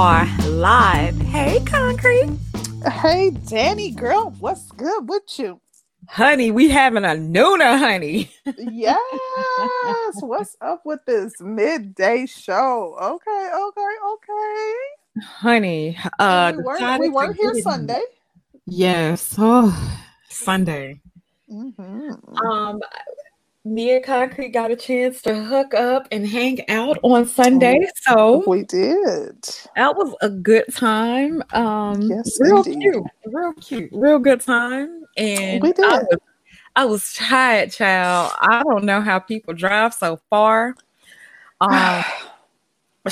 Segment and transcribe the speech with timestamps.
[0.00, 1.14] are live.
[1.20, 2.30] Hey, Concrete.
[2.90, 5.60] Hey, Danny, girl, what's good with you?
[6.08, 8.30] Honey, we having a Nuna, honey.
[8.56, 8.96] yes.
[10.20, 12.96] What's up with this midday show?
[12.98, 14.74] Okay, okay, okay.
[15.22, 18.00] Honey, uh, we weren't, we weren't here Sunday.
[18.64, 19.34] Yes.
[19.36, 21.02] Oh, Sunday.
[21.52, 22.38] Mm-hmm.
[22.46, 22.80] Um,
[23.64, 27.86] me and Concrete got a chance to hook up and hang out on Sunday.
[27.94, 29.44] So we did.
[29.76, 31.42] That was a good time.
[31.52, 32.80] Um yes, real indeed.
[32.80, 35.04] cute, real cute, real good time.
[35.16, 35.84] And We did.
[35.84, 36.18] I was,
[36.76, 38.32] I was tired, child.
[38.40, 40.74] I don't know how people drive so far.
[41.62, 42.04] Um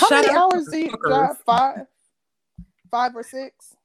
[0.01, 1.39] How many hours do you drive?
[1.47, 1.87] Five?
[2.91, 3.77] Five or six?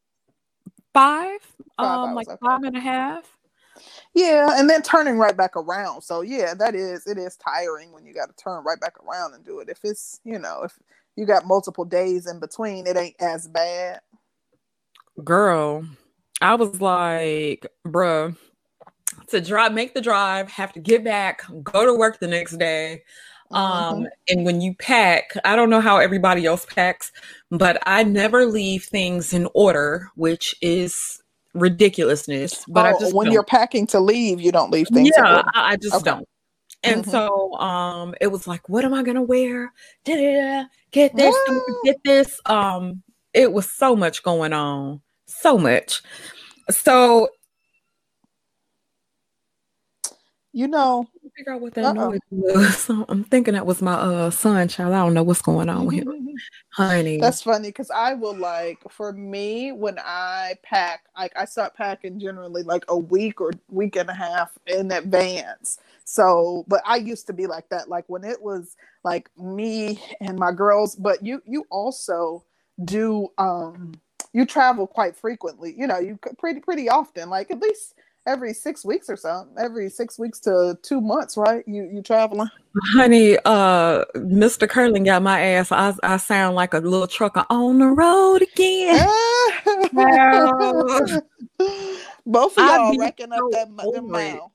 [0.94, 1.39] Five,
[1.77, 2.38] Five um, hours, like okay.
[2.45, 3.25] five and a half.
[4.14, 6.02] Yeah, and then turning right back around.
[6.03, 9.33] So yeah, that is it is tiring when you got to turn right back around
[9.33, 9.70] and do it.
[9.70, 10.78] If it's you know if
[11.16, 14.02] you got multiple days in between, it ain't as bad.
[15.23, 15.86] Girl,
[16.42, 18.36] I was like, bruh,
[19.28, 23.03] to drive, make the drive, have to get back, go to work the next day.
[23.52, 27.11] Um, and when you pack, I don't know how everybody else packs,
[27.52, 31.22] but I never leave things in order, which is
[31.53, 32.65] ridiculousness.
[32.67, 33.33] But I Oh, just when don't.
[33.33, 35.11] you're packing to leave, you don't leave things.
[35.17, 35.43] yeah.
[35.53, 36.11] I, just Okay.
[36.11, 36.27] don't.
[36.83, 37.09] And Mhm.
[37.11, 39.71] so um it was like, what am I gonna wear?
[40.05, 40.65] Da-da-da.
[40.91, 41.61] Get this, Ah.
[41.83, 42.39] get this.
[42.45, 45.01] Um, it was so much going on.
[45.27, 46.01] So much.
[46.69, 47.29] So
[50.55, 52.09] You know, figure out what that Uh-oh.
[52.12, 52.89] noise was.
[53.09, 54.94] I'm thinking that was my uh son child.
[54.94, 56.36] I don't know what's going on with him.
[56.70, 57.20] Honey.
[57.20, 62.20] That's funny because I will like for me when I pack, like I start packing
[62.20, 65.77] generally like a week or week and a half in advance.
[66.05, 70.38] So, but I used to be like that, like when it was like me and
[70.38, 70.95] my girls.
[70.95, 72.43] But you, you also
[72.83, 73.93] do, um,
[74.33, 75.73] you travel quite frequently.
[75.77, 77.93] You know, you pretty pretty often, like at least
[78.26, 79.56] every six weeks or something.
[79.58, 81.64] Every six weeks to two months, right?
[81.67, 82.50] You you traveling.
[82.94, 84.67] Honey, uh Mr.
[84.67, 85.72] Curling got my ass.
[85.72, 89.08] I I sound like a little trucker on the road again.
[92.26, 94.04] Both of y'all racking up so that over it.
[94.04, 94.52] miles.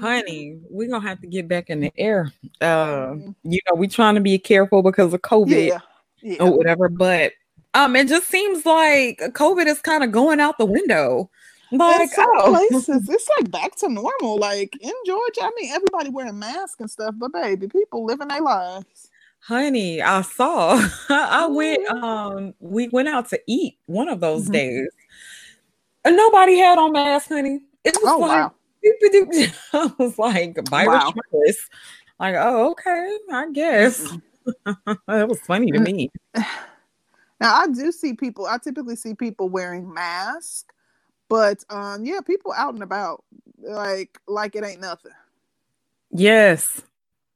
[0.00, 2.32] Honey, we're gonna have to get back in the air.
[2.60, 3.34] Uh Mhm.
[3.42, 5.78] you know, we trying to be careful because of COVID Yeah,
[6.22, 6.42] yeah.
[6.42, 7.32] or whatever, but
[7.74, 11.30] um it just seems like COVID is kind of going out the window.
[11.78, 14.38] Like, some oh, places, it's like back to normal.
[14.38, 18.42] Like in Georgia, I mean, everybody wearing masks and stuff, but baby, people living their
[18.42, 19.10] lives.
[19.40, 20.74] honey, I saw.
[21.08, 22.02] I went Mhm.
[22.02, 24.52] um we went out to eat one of those Mhm.
[24.52, 24.88] days.
[26.04, 27.60] And nobody had on masks, honey.
[27.84, 28.54] It was Oh like wow!
[29.72, 31.14] I was like virus Wow.
[32.18, 34.12] Like, oh, okay, I guess.
[35.08, 36.10] that was funny to me.
[37.40, 38.46] Now I do see people.
[38.46, 40.64] I typically see people wearing masks,
[41.32, 43.24] but um, yeah, people out and about,
[43.58, 45.12] like like it ain't nothing.
[46.12, 46.82] Yes.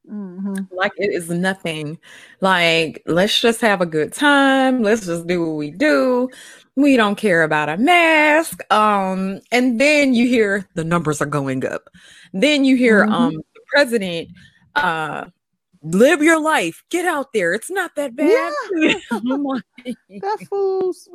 [0.09, 1.99] hmm Like it is nothing.
[2.41, 4.83] Like, let's just have a good time.
[4.83, 6.29] Let's just do what we do.
[6.77, 8.61] We don't care about a mask.
[8.73, 11.89] Um, and then you hear the numbers are going up.
[12.33, 13.13] Then you hear Mhm.
[13.13, 14.29] um the president
[14.77, 15.27] uh
[15.93, 16.83] live your life.
[16.91, 17.53] Get out there.
[17.55, 18.53] It's not that bad.
[19.11, 19.45] I'm
[20.21, 21.09] That fool's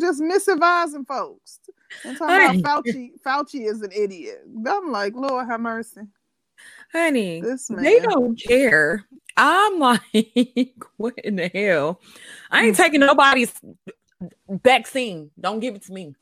[0.00, 1.60] just misadvising folks.
[2.04, 3.10] And talking about Fauci.
[3.24, 4.42] Fauci is an idiot.
[4.66, 6.00] I'm like, Lord have mercy.
[6.92, 7.82] honey, This man.
[7.82, 9.04] they don't care.
[9.36, 10.02] I'm like,
[10.96, 12.00] what in the hell?
[12.50, 12.78] I ain't Mm.
[12.82, 13.52] taking nobody's
[14.48, 15.30] vaccine.
[15.40, 16.14] Don't give it to me.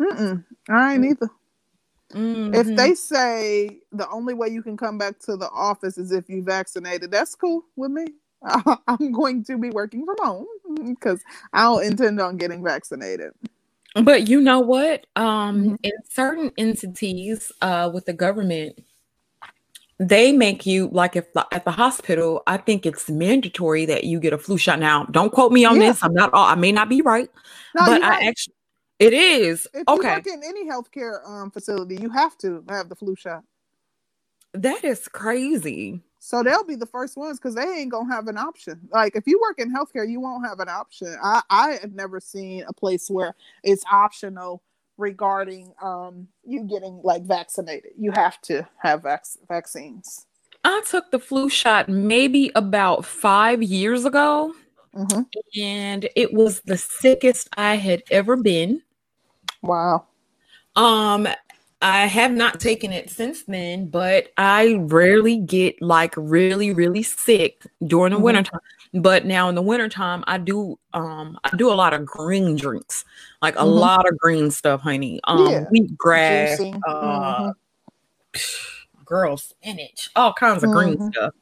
[0.00, 0.44] Mm-mm.
[0.68, 1.30] I ain't either.
[2.10, 2.76] If Mhm.
[2.76, 6.42] they say the only way you can come back to the office is if you
[6.42, 8.06] vaccinated, that's cool with me.
[8.86, 10.46] I'm going to be working from home
[10.84, 11.20] because
[11.52, 13.32] I don't intend on getting vaccinated.
[14.02, 15.06] But you know what?
[15.16, 15.78] Um, Mhm.
[15.82, 18.78] in certain entities, uh, with the government,
[19.98, 22.42] they make you like if at the hospital.
[22.46, 24.78] I think it's mandatory that you get a flu shot.
[24.78, 25.88] Now, don't quote me on Yeah.
[25.92, 26.04] this.
[26.04, 26.28] I'm not.
[26.34, 27.30] I may not be right,
[27.74, 28.28] No, but I right.
[28.28, 28.54] actually,
[28.98, 30.08] it is if you okay.
[30.08, 33.44] work in any healthcare um, facility, you have to have the flu shot.
[34.52, 36.00] That is crazy.
[36.18, 38.80] So they'll be the first ones because they ain't gonna have an option.
[38.90, 41.16] Like if you work in healthcare, you won't have an option.
[41.22, 44.62] I I have never seen a place where it's optional
[44.96, 47.92] regarding um you getting like vaccinated.
[47.98, 50.26] You have to have vac- vaccines.
[50.64, 54.54] I took the flu shot maybe about five years ago,
[54.92, 55.22] hmm
[55.56, 58.82] and it was the sickest I had ever been.
[59.66, 60.06] Wow.
[60.76, 61.28] Um,
[61.82, 67.66] I have not taken it since then, but I rarely get like really, really sick
[67.86, 68.24] during the mm-hmm.
[68.24, 68.60] wintertime.
[68.94, 73.04] But now in the wintertime, I do um I do a lot of green drinks,
[73.42, 73.70] like a mm-hmm.
[73.70, 75.20] lot of green stuff, honey.
[75.24, 75.64] Um yeah.
[75.66, 77.52] wheatgrass, uh
[78.32, 79.02] mm-hmm.
[79.04, 81.08] girl spinach, all kinds of green mm-hmm.
[81.08, 81.34] stuff.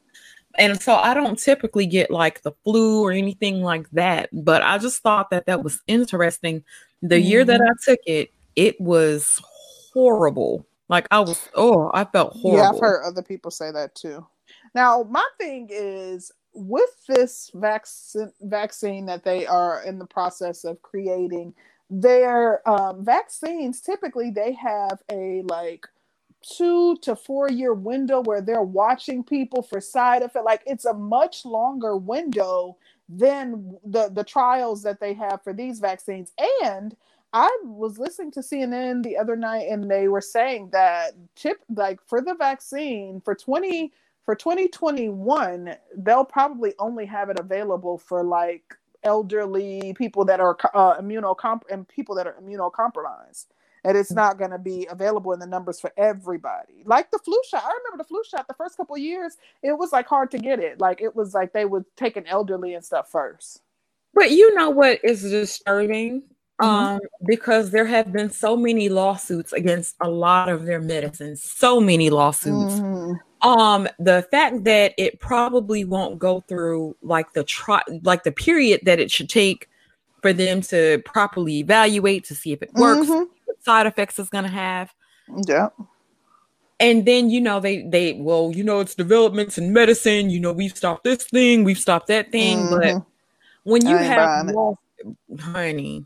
[0.57, 4.77] And so I don't typically get like the flu or anything like that, but I
[4.77, 6.63] just thought that that was interesting.
[7.01, 7.69] The year that mm-hmm.
[7.69, 9.41] I took it, it was
[9.93, 10.65] horrible.
[10.87, 12.63] Like I was, oh, I felt horrible.
[12.63, 14.25] Yeah, I've heard other people say that too.
[14.73, 20.81] Now, my thing is with this vaccine vaccine that they are in the process of
[20.81, 21.53] creating,
[21.89, 25.87] their um, vaccines typically they have a like
[26.57, 30.45] two to four year window where they're watching people for side effect.
[30.45, 32.77] Like it's a much longer window
[33.09, 36.31] than the the trials that they have for these vaccines
[36.63, 36.95] and
[37.33, 41.99] I was listening to CNN the other night and they were saying that chip like
[42.07, 43.91] for the vaccine for 20
[44.23, 50.99] for 2021 they'll probably only have it available for like elderly people that are uh,
[50.99, 53.45] immunocomp and people that are immunocompromised
[53.85, 56.83] and it's not going to be available in the numbers for everybody.
[56.85, 59.77] Like the flu shot i remember the flu shot the first couple of years it
[59.77, 60.81] was like hard to get it.
[60.81, 63.61] Like it was like they would take an elderly and stuff first.
[64.13, 66.23] But you know what is disturbing?
[66.61, 66.69] Mm-hmm.
[66.69, 71.81] um because there have been so many lawsuits against a lot of their medicines so
[71.81, 72.75] many lawsuits.
[72.75, 73.49] Mm-hmm.
[73.49, 78.79] um the fact that it probably won't go through like the try like the period
[78.85, 79.67] that it should take
[80.21, 83.07] for them to properly evaluate to see if it works.
[83.07, 83.31] Mm-hmm.
[83.65, 84.93] Side effects it's going to have
[85.47, 85.69] yeah
[86.79, 90.51] and then you know they they well you know it's developments in medicine you know
[90.51, 93.69] we've stopped this thing we've stopped that thing but mm-hmm.
[93.69, 94.47] when you have
[95.39, 96.05] honey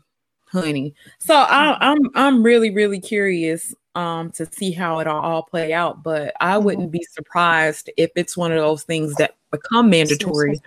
[0.50, 0.94] honey.
[1.18, 5.72] So I, am I'm, I'm really really curious um to see how it'll all play
[5.72, 6.02] out.
[6.02, 6.64] But I mm-hmm.
[6.64, 10.60] wouldn't be surprised if it's one of those things that become mandatory.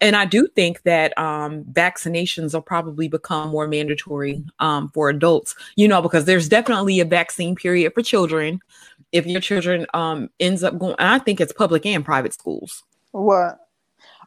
[0.00, 5.54] And I do think that um, vaccinations will probably become more mandatory um, for adults.
[5.76, 8.60] You know, because there's definitely a vaccine period for children.
[9.12, 12.84] If your children um, ends up going, I think it's public and private schools.
[13.12, 13.60] What?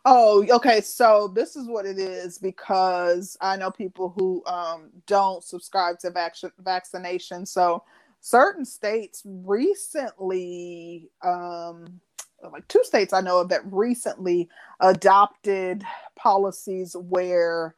[0.03, 0.81] Oh, okay.
[0.81, 6.09] So this is what it is because I know people who um, don't subscribe to
[6.09, 7.45] vac- vaccination.
[7.45, 7.83] So
[8.19, 12.01] certain states recently, um,
[12.49, 14.49] like two states I know of that recently
[14.79, 15.83] adopted
[16.15, 17.75] policies where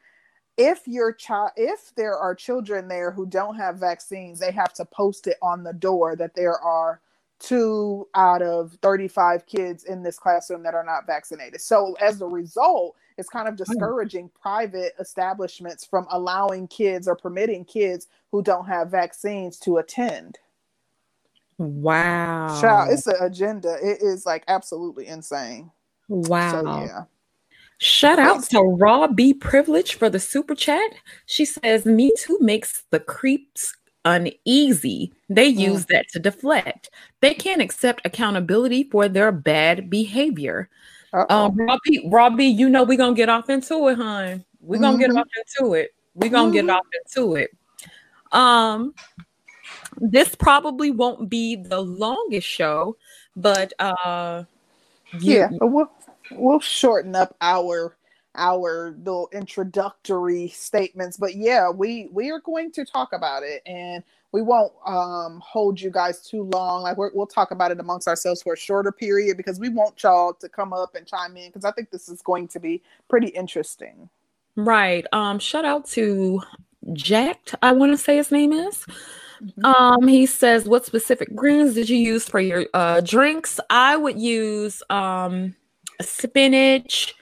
[0.57, 4.85] if your child if there are children there who don't have vaccines they have to
[4.85, 7.01] post it on the door that there are
[7.43, 11.59] two out of 35 kids in this classroom that are not vaccinated.
[11.59, 13.63] So as a result, it's kind of hmm.
[13.63, 20.39] discouraging private establishments from allowing kids or permitting kids who don't have vaccines to attend.
[21.63, 22.59] Wow.
[22.61, 23.77] Child, it's an agenda.
[23.81, 25.71] It is like absolutely insane.
[26.09, 26.51] Wow.
[26.51, 27.03] So, yeah.
[27.79, 30.91] Shout out to Raw B Privilege for the super chat.
[31.25, 33.75] She says, Me Too makes the creeps
[34.05, 35.11] uneasy.
[35.29, 35.59] They mm.
[35.59, 36.89] use that to deflect.
[37.21, 40.69] They can't accept accountability for their bad behavior.
[41.29, 44.43] Um, Robbie, Robbie, you know we're gonna get off into it, hon.
[44.61, 45.13] We're gonna mm-hmm.
[45.13, 45.93] get off into it.
[46.15, 46.67] We're gonna mm-hmm.
[46.67, 47.51] get off into it.
[48.31, 48.95] Um,
[49.97, 52.97] this probably won't be the longest show,
[53.35, 54.43] but uh,
[55.19, 55.91] you, yeah, we'll
[56.31, 57.95] we'll shorten up our
[58.35, 64.03] our little introductory statements but yeah we we are going to talk about it and
[64.33, 66.81] we won't um hold you guys too long.
[66.81, 70.01] Like we will talk about it amongst ourselves for a shorter period because we want
[70.03, 72.81] y'all to come up and chime in because i think this is going to be
[73.07, 74.09] pretty interesting.
[74.57, 75.05] Right.
[75.13, 76.41] Um shout out to
[76.91, 78.85] jacked i want to say his name is
[79.41, 79.65] mm-hmm.
[79.65, 84.19] um he says what specific greens did you use for your uh drinks i would
[84.19, 85.55] use um
[86.01, 87.15] spinach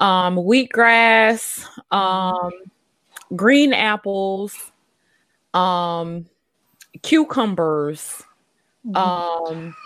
[0.00, 2.50] um, wheatgrass, um,
[3.36, 4.72] green apples,
[5.54, 6.26] um,
[7.02, 8.22] cucumbers.
[8.86, 8.96] Mm-hmm.
[8.96, 9.76] Um,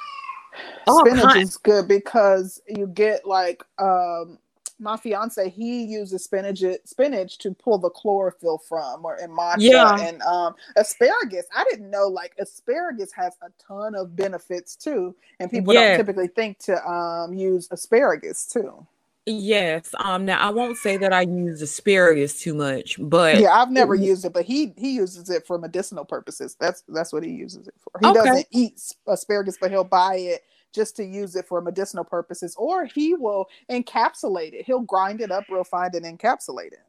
[0.89, 4.39] spinach is good because you get like um,
[4.85, 9.97] my fiance he uses spinach spinach to pull the chlorophyll from or in matcha yeah.
[9.99, 15.51] and um, asparagus i didn't know like asparagus has a ton of benefits too and
[15.51, 15.89] people yeah.
[15.89, 18.87] don't typically think to um, use asparagus too
[19.27, 19.95] Yes.
[19.99, 20.27] Um.
[20.27, 24.27] Now I won't say that I use asparagus too much, but yeah, I've never used
[24.27, 24.35] it.
[24.35, 26.57] But he he uses it for medicinal purposes.
[26.61, 27.93] That's that's what he uses it for.
[28.01, 28.29] He okay.
[28.29, 30.43] doesn't eat asparagus, but he'll buy it
[30.75, 34.65] just to use it for medicinal purposes, or he will encapsulate it.
[34.67, 36.83] He'll grind it up real fine and encapsulate it.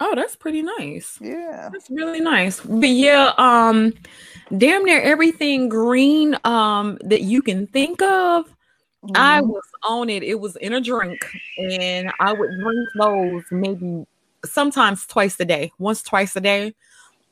[0.00, 1.18] Oh, that's pretty nice.
[1.20, 1.68] Yeah.
[1.72, 2.60] That's really nice.
[2.60, 3.92] But yeah, um
[4.56, 8.46] damn near everything green um that you can think of.
[9.04, 9.16] Mm-hmm.
[9.16, 10.22] I was on it.
[10.22, 11.26] It was in a drink,
[11.58, 14.06] and I would drink those maybe
[14.44, 16.74] sometimes twice a day, once twice a day.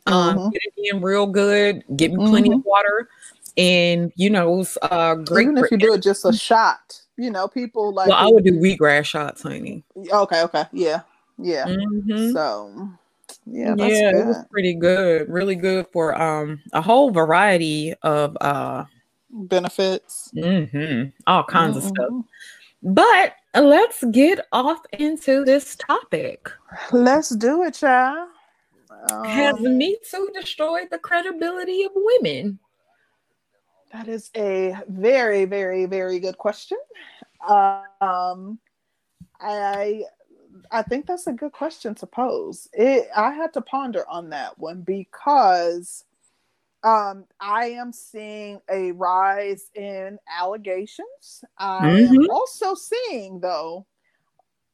[0.06, 0.48] Um, mm-hmm.
[0.48, 2.60] get it in real good, get me plenty mm-hmm.
[2.60, 3.08] of water,
[3.56, 5.44] and you know, uh, great.
[5.44, 8.08] Even if you do it just a shot, you know, people like.
[8.08, 9.84] Well, I would do wheatgrass shots, honey.
[9.96, 11.02] Okay, okay, yeah,
[11.38, 11.66] yeah.
[11.66, 12.32] Mm-hmm.
[12.32, 12.90] So,
[13.46, 14.20] yeah, yeah, good.
[14.20, 18.84] it was pretty good, really good for um a whole variety of uh
[19.30, 21.10] benefits, mm-hmm.
[21.26, 22.10] all kinds of stuff.
[22.10, 22.20] Mm-hmm.
[22.82, 26.48] But let's get off into this topic.
[26.92, 28.28] Let's do it, child.
[29.10, 32.58] Um, Has Me Too destroyed the credibility of women?
[33.92, 36.78] That is a very, very, very good question.
[37.48, 38.58] Um,
[39.40, 40.04] I
[40.70, 42.68] I think that's a good question to pose.
[42.72, 46.04] It I had to ponder on that one because
[46.82, 51.44] um, I am seeing a rise in allegations.
[51.58, 52.14] I mm-hmm.
[52.14, 53.86] am also seeing though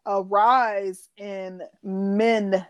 [0.04, 2.64] a rise in men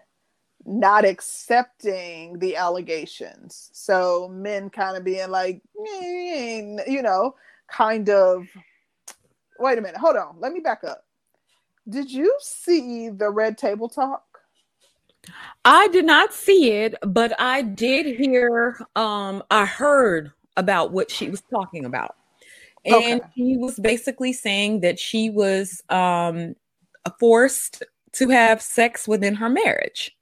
[0.66, 3.70] not accepting the allegations.
[3.72, 7.34] So men kind of being like, you know,
[7.68, 8.46] kind of.
[9.58, 10.36] Wait a minute, hold on.
[10.38, 11.04] Let me back up.
[11.88, 14.24] Did you see the red table talk?
[15.64, 21.30] I did not see it, but I did hear um I heard about what she
[21.30, 22.16] was talking about.
[22.84, 23.30] And okay.
[23.34, 26.54] he was basically saying that she was um
[27.18, 27.82] forced
[28.12, 30.16] to have sex within her marriage.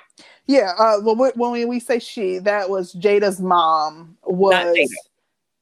[0.47, 4.17] Yeah, uh, well, when we say she, that was Jada's mom.
[4.25, 4.87] Was Jada.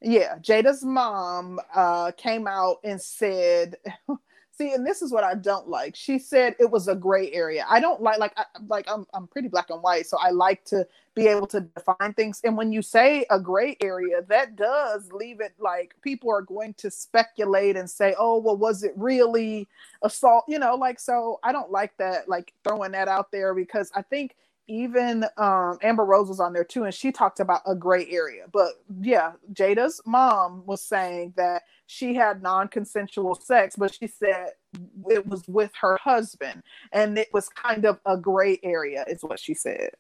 [0.01, 3.77] yeah, Jada's mom uh, came out and said,
[4.59, 7.65] "See, and this is what I don't like." She said it was a gray area.
[7.71, 10.65] I don't like like I, like I'm I'm pretty black and white, so I like
[10.67, 12.41] to be able to define things.
[12.43, 16.75] And when you say a gray area, that does leave it like people are going
[16.75, 19.69] to speculate and say, "Oh, well, was it really
[20.03, 21.39] assault?" You know, like so.
[21.45, 24.35] I don't like that, like throwing that out there because I think
[24.69, 28.45] even um, Amber Rose was on there too, and she talked about a gray area.
[28.53, 34.51] But yeah, Jada's mom was saying that she had non consensual sex, but she said
[35.11, 39.39] it was with her husband, and it was kind of a gray area, is what
[39.39, 39.91] she said.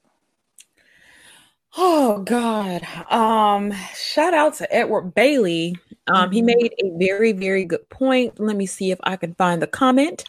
[1.77, 2.83] Oh God.
[3.11, 5.77] Um, shout out to Edward Bailey.
[6.07, 6.33] Um, mm-hmm.
[6.33, 8.39] he made a very, very good point.
[8.39, 10.25] Let me see if I can find the comment.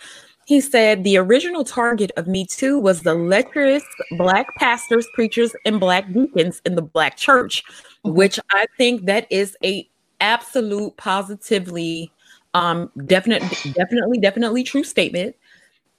[0.46, 3.84] He said the original target of Me Too was the lecherous
[4.18, 8.16] black pastors, preachers, and black deacons in the black church, mm-hmm.
[8.16, 9.88] which I think that is a
[10.22, 12.10] absolute positively
[12.54, 13.42] um definite
[13.74, 15.36] definitely definitely true statement.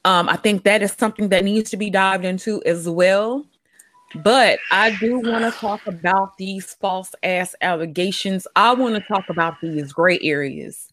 [0.04, 3.46] Um, I think that is something that needs to be dived into as well.
[4.16, 8.46] But I do want to talk about these false ass allegations.
[8.54, 10.92] I want to talk about these gray areas.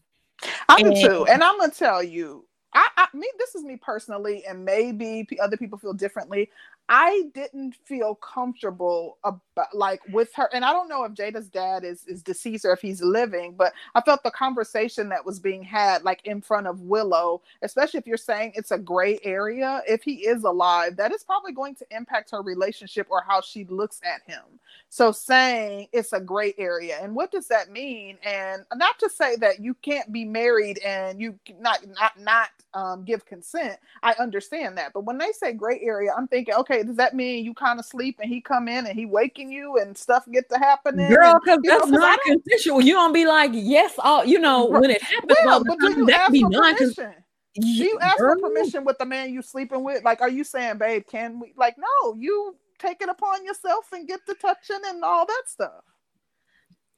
[0.68, 1.26] I do too.
[1.26, 5.56] And I'm gonna tell you, I, I me this is me personally, and maybe other
[5.56, 6.50] people feel differently.
[6.94, 11.84] I didn't feel comfortable about like with her, and I don't know if Jada's dad
[11.84, 15.62] is is deceased or if he's living, but I felt the conversation that was being
[15.62, 19.80] had like in front of Willow, especially if you're saying it's a gray area.
[19.88, 23.64] If he is alive, that is probably going to impact her relationship or how she
[23.64, 24.42] looks at him.
[24.90, 28.18] So saying it's a gray area, and what does that mean?
[28.22, 33.04] And not to say that you can't be married and you not not not um,
[33.06, 33.78] give consent.
[34.02, 37.44] I understand that, but when they say gray area, I'm thinking, okay, does that mean
[37.44, 40.48] you kind of sleep and he come in and he waking you and stuff get
[40.50, 41.08] to happening?
[41.08, 42.80] Girl, because that's know, not consensual.
[42.80, 45.36] You don't be like, yes, all you know when it happens.
[45.44, 47.14] Well, but do you ask for permission?
[47.54, 50.04] Do you ask for permission with the man you sleeping with?
[50.04, 51.52] Like, are you saying, babe, can we?
[51.56, 55.84] Like, no, you take it upon yourself and get the touching and all that stuff.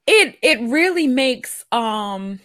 [0.06, 2.40] It it really makes um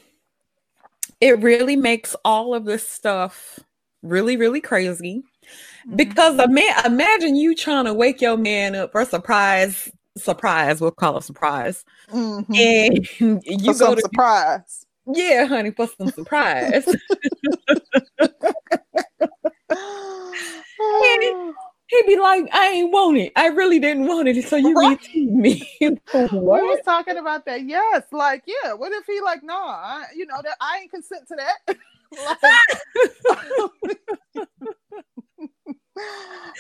[1.19, 3.59] it really makes all of this stuff
[4.01, 5.23] really really crazy
[5.89, 5.95] mm-hmm.
[5.95, 10.81] because a man imagine you trying to wake your man up for a surprise surprise
[10.81, 12.53] we'll call it surprise mm-hmm.
[12.53, 16.85] and you for go to surprise yeah honey for some surprise
[19.69, 21.55] and,
[21.89, 23.31] He'd be like, I ain't want it.
[23.35, 24.47] I really didn't want it.
[24.47, 24.99] So you right.
[25.15, 25.67] me.
[26.11, 26.31] what?
[26.31, 27.65] We was talking about that.
[27.65, 28.03] Yes.
[28.11, 28.73] Like, yeah.
[28.73, 31.77] What if he like, no, nah, you know, that I ain't consent to that.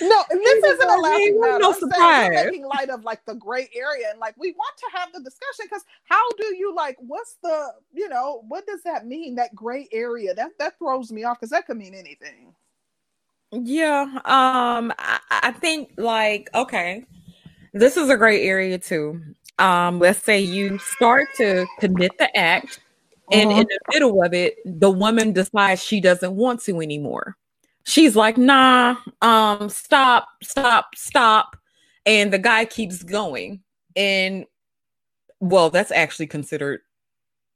[0.01, 1.59] no, this isn't a laughing matter.
[1.59, 2.29] No surprise.
[2.31, 5.21] We're making light of like the gray area, and like we want to have the
[5.21, 6.97] discussion because how do you like?
[6.99, 8.43] What's the you know?
[8.47, 9.35] What does that mean?
[9.35, 12.53] That gray area that that throws me off because that could mean anything.
[13.51, 14.03] Yeah.
[14.25, 17.05] Um, I, I think like okay,
[17.73, 19.21] this is a gray area too.
[19.57, 22.79] Um, let's say you start to commit the act,
[23.31, 23.61] and uh-huh.
[23.61, 27.35] in the middle of it, the woman decides she doesn't want to anymore.
[27.89, 31.57] She's like, nah, um, stop, stop, stop.
[32.05, 33.61] And the guy keeps going.
[33.95, 34.45] And
[35.39, 36.81] well, that's actually considered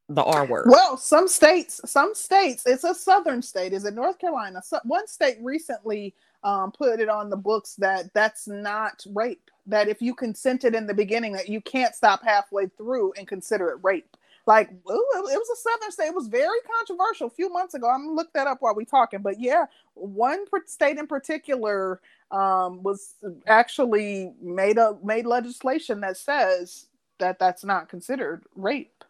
[0.10, 0.66] the R word.
[0.70, 3.74] Well, some states, some states, it's a southern state.
[3.74, 4.64] Is it North Carolina?
[4.66, 9.52] So, one state recently um, put it on the books that that's not rape.
[9.68, 13.70] That if you consented in the beginning, that you can't stop halfway through and consider
[13.70, 14.18] it rape.
[14.46, 16.08] Like ooh, it was a southern state.
[16.08, 17.90] It was very controversial a few months ago.
[17.90, 19.22] I'm gonna look that up while we talking.
[19.22, 23.16] But yeah, one state in particular um, was
[23.48, 26.88] actually made a made legislation that says
[27.20, 29.04] that that's not considered rape.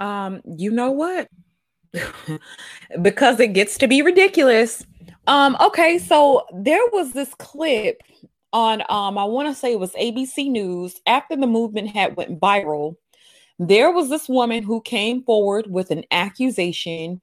[0.00, 1.28] Um, you know what?
[3.02, 4.84] because it gets to be ridiculous.
[5.26, 8.02] Um, okay, so there was this clip
[8.52, 12.40] on um, I want to say it was ABC News after the movement had went
[12.40, 12.96] viral.
[13.58, 17.20] There was this woman who came forward with an accusation.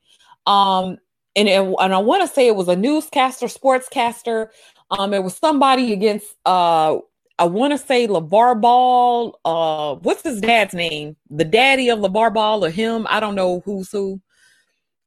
[0.47, 0.97] Um,
[1.35, 4.47] and, it, and I want to say it was a newscaster, sportscaster.
[4.91, 6.97] Um, it was somebody against uh
[7.41, 9.39] I want to say LaVar Ball.
[9.43, 11.15] Uh, what's his dad's name?
[11.31, 13.07] The daddy of LaVar Ball or him?
[13.09, 14.21] I don't know who's who.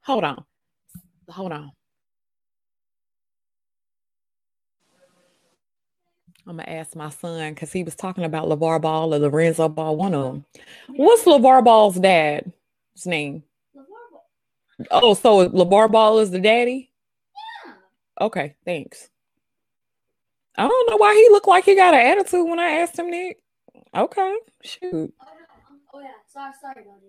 [0.00, 0.44] Hold on.
[1.28, 1.70] Hold on.
[6.46, 9.96] I'm gonna ask my son because he was talking about LaVar Ball or Lorenzo Ball,
[9.96, 10.44] one of them.
[10.88, 12.52] What's LaVar Ball's dad's
[13.06, 13.42] name?
[14.90, 16.90] Oh, so LaVar Ball is the daddy?
[17.64, 18.26] Yeah.
[18.26, 19.08] Okay, thanks.
[20.56, 23.10] I don't know why he looked like he got an attitude when I asked him
[23.10, 23.38] Nick.
[23.96, 25.14] Okay, shoot.
[25.20, 25.26] Oh,
[25.94, 27.00] oh yeah, sorry, sorry about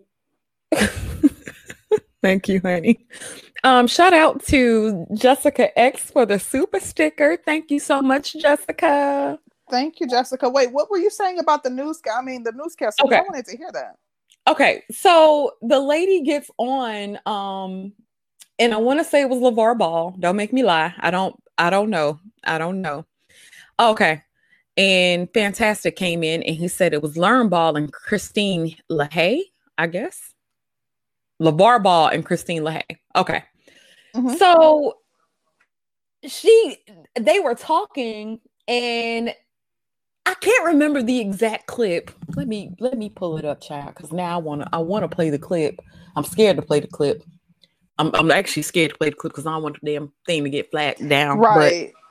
[0.71, 1.31] it.
[2.25, 3.05] Thank you, honey.
[3.63, 7.37] Um, shout out to Jessica X for the super sticker.
[7.37, 9.37] Thank you so much, Jessica.
[9.69, 10.49] Thank you, Jessica.
[10.49, 12.01] Wait, what were you saying about the news?
[12.11, 12.99] I mean, the newscast.
[12.99, 13.17] Okay.
[13.17, 13.97] I wanted to hear that.
[14.47, 17.93] Okay, so the lady gets on, um,
[18.57, 20.15] and I want to say it was LaVar Ball.
[20.19, 20.93] Don't make me lie.
[20.99, 21.35] I don't.
[21.59, 22.19] I don't know.
[22.43, 23.05] I don't know.
[23.79, 24.23] Okay.
[24.77, 29.87] And Fantastic came in and he said it was Learn Ball and Kristine Leahy, I
[29.87, 30.34] guess.
[31.41, 32.83] LaVar Ball and Kristine Leahy.
[33.15, 33.43] Okay.
[34.15, 34.35] Mm-hmm.
[34.35, 34.95] So
[36.25, 36.77] she
[37.19, 39.33] they were talking and
[40.25, 42.09] I can't remember the exact clip.
[42.35, 45.29] Let me let me pull it up, child, because now I wanna I wanna play
[45.29, 45.79] the clip.
[46.15, 47.23] I'm scared to play the clip.
[47.99, 50.43] I'm I'm actually scared to play the clip because I don't want the damn thing
[50.43, 51.37] to get flat down.
[51.37, 51.91] Right.
[51.93, 52.01] But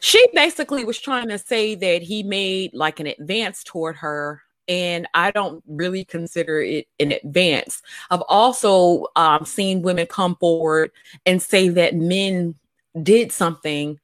[0.00, 5.06] she basically was trying to say that he made like an advance toward her and
[5.14, 7.82] I don't really consider it an advance.
[8.10, 10.90] I've also um, seen women come forward
[11.26, 12.54] and say that men
[13.02, 13.98] did something,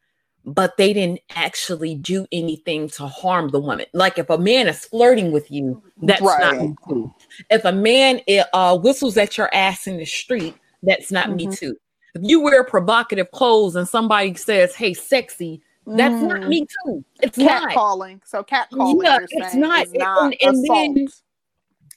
[0.45, 3.87] but they didn't actually do anything to harm the woman.
[3.93, 6.41] Like if a man is flirting with you, that's right.
[6.41, 7.15] not me too.
[7.51, 11.51] If a man eh, uh, whistles at your ass in the street, that's not mm-hmm.
[11.51, 11.77] me too.
[12.15, 15.63] If you wear provocative clothes and somebody says, "Hey, sexy,"
[15.97, 16.29] That's mm.
[16.29, 17.05] not me too.
[17.23, 17.73] It's cat not.
[17.73, 18.21] calling.
[18.25, 19.05] So cat calling.
[19.05, 19.87] Yeah, it's not.
[19.87, 21.09] It, not and, and then,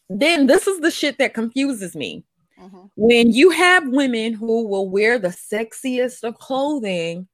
[0.09, 2.23] then this is the shit that confuses me.
[2.59, 2.77] Mm-hmm.
[2.95, 7.27] When you have women who will wear the sexiest of clothing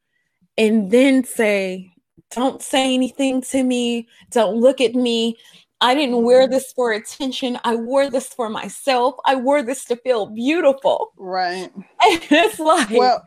[0.57, 1.91] and then say,
[2.31, 5.37] Don't say anything to me, don't look at me.
[5.79, 6.53] I didn't wear mm-hmm.
[6.53, 7.59] this for attention.
[7.63, 9.15] I wore this for myself.
[9.25, 11.13] I wore this to feel beautiful.
[11.17, 11.71] Right.
[11.99, 13.23] And it's like, well,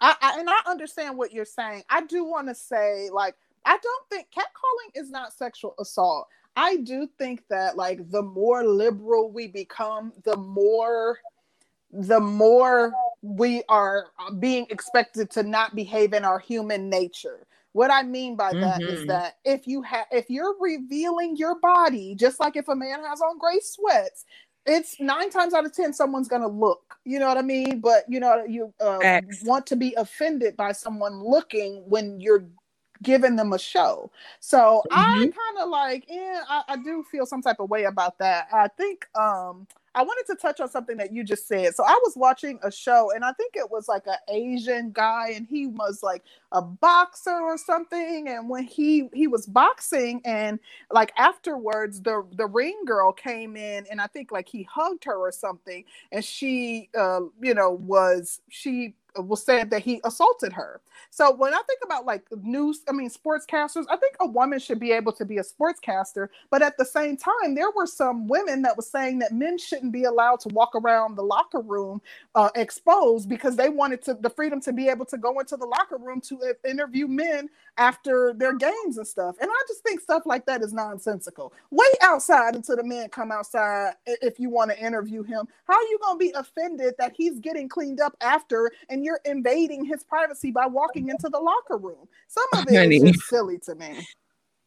[0.00, 1.82] I, I and I understand what you're saying.
[1.88, 3.34] I do want to say, like,
[3.64, 6.28] I don't think catcalling is not sexual assault.
[6.56, 11.18] I do think that like the more liberal we become, the more
[11.92, 14.06] the more we are
[14.38, 17.46] being expected to not behave in our human nature.
[17.72, 18.92] What I mean by that mm-hmm.
[18.92, 23.04] is that if you have if you're revealing your body, just like if a man
[23.04, 24.24] has on gray sweats,
[24.68, 27.80] it's nine times out of ten someone's gonna look you know what i mean?
[27.80, 32.44] But you know you uh, want to be offended by someone looking when you're
[33.02, 34.10] giving them a show.
[34.40, 35.00] So mm-hmm.
[35.00, 38.48] i kind of like yeah I, I do feel some type of way about that.
[38.52, 39.66] I think um
[39.98, 41.74] I wanted to touch on something that you just said.
[41.74, 45.32] So I was watching a show, and I think it was like an Asian guy,
[45.34, 48.28] and he was like a boxer or something.
[48.28, 50.60] And when he he was boxing, and
[50.92, 55.16] like afterwards, the the ring girl came in, and I think like he hugged her
[55.16, 60.80] or something, and she, uh, you know, was she was said that he assaulted her.
[61.10, 64.80] So when I think about like news, I mean sportscasters, I think a woman should
[64.80, 66.28] be able to be a sportscaster.
[66.50, 69.92] But at the same time, there were some women that was saying that men shouldn't
[69.92, 72.00] be allowed to walk around the locker room
[72.34, 75.66] uh, exposed because they wanted to the freedom to be able to go into the
[75.66, 79.36] locker room to interview men after their games and stuff.
[79.40, 81.52] And I just think stuff like that is nonsensical.
[81.70, 85.46] Wait outside until the men come outside if you want to interview him.
[85.64, 89.20] How are you going to be offended that he's getting cleaned up after and you're
[89.24, 92.06] invading his privacy by walking into the locker room?
[92.28, 94.06] Some of it it is just silly to me.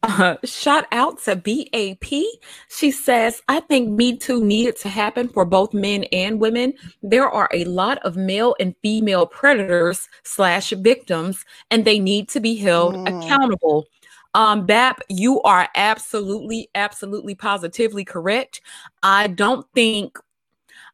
[0.02, 2.24] Uh, shout out to BAP.
[2.68, 6.74] She says, I think Me Too needed to happen for both men and women.
[7.04, 12.40] There are a lot of male and female predators slash victims, and they need to
[12.40, 13.06] be held mm.
[13.06, 13.86] accountable.
[14.34, 18.60] Um, BAP, you are absolutely, absolutely positively correct.
[19.04, 20.18] I don't think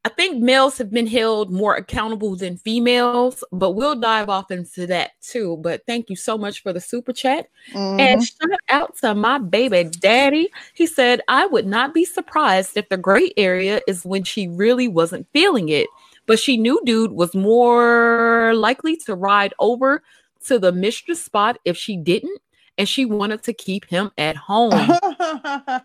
[0.04, 4.86] I think males have been held more accountable than females, but we'll dive off into
[4.86, 5.58] that too.
[5.60, 7.48] But thank you so much for the super chat.
[7.72, 8.00] Mm-hmm.
[8.00, 10.50] And shout out to my baby daddy.
[10.74, 14.86] He said, I would not be surprised if the gray area is when she really
[14.86, 15.88] wasn't feeling it,
[16.26, 20.02] but she knew dude was more likely to ride over
[20.46, 22.40] to the mistress spot if she didn't
[22.78, 24.72] and she wanted to keep him at home.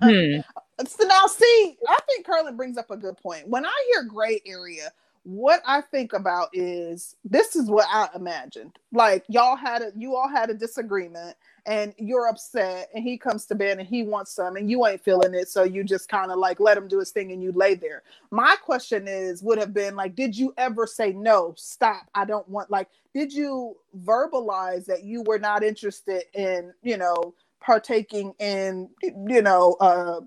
[0.02, 0.42] hmm.
[0.88, 3.48] So now, see, I think Curlin brings up a good point.
[3.48, 4.92] When I hear gray area,
[5.24, 8.78] what I think about is this is what I imagined.
[8.92, 13.46] Like y'all had a you all had a disagreement and you're upset and he comes
[13.46, 16.30] to bed and he wants some and you ain't feeling it so you just kind
[16.30, 18.04] of like let him do his thing and you lay there.
[18.32, 22.10] My question is would have been like did you ever say no, stop.
[22.14, 27.34] I don't want like did you verbalize that you were not interested in, you know,
[27.62, 30.20] partaking in you know uh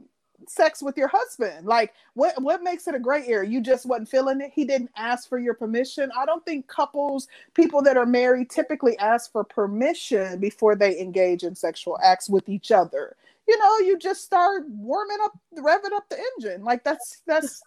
[0.49, 1.67] sex with your husband?
[1.67, 3.49] Like, what what makes it a gray area?
[3.49, 4.53] You just wasn't feeling it.
[4.55, 6.11] He didn't ask for your permission.
[6.17, 11.43] I don't think couples, people that are married, typically ask for permission before they engage
[11.43, 13.17] in sexual acts with each other.
[13.49, 16.65] You know, you just start warming up, revving up the engine.
[16.65, 17.63] Like that's that's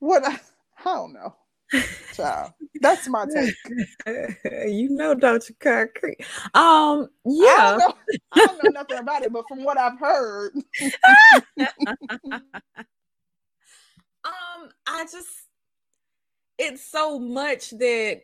[0.00, 0.40] what I,
[0.80, 1.34] I don't know.
[2.14, 2.52] Child.
[2.80, 3.54] That's my take.
[4.66, 6.18] you know, don't you, concrete?
[6.54, 7.54] Um, yeah.
[7.58, 7.94] I don't, know,
[8.32, 10.52] I don't know nothing about it, but from what I've heard.
[14.24, 15.28] um, I just
[16.58, 18.20] it's so much that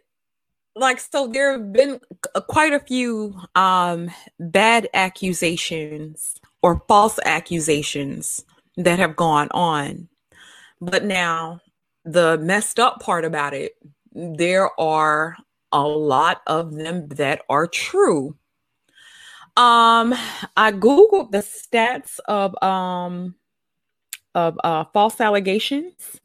[0.77, 2.01] like so there have been
[2.49, 8.45] quite a few um bad accusations or false accusations
[8.77, 10.09] that have gone on
[10.81, 11.61] but now
[12.13, 13.77] the messed up part about it,
[14.13, 15.37] there are
[15.73, 18.37] a lot of them that are true.
[19.57, 20.15] Um,
[20.57, 23.35] I googled the stats of um
[24.35, 26.21] of uh, false allegations.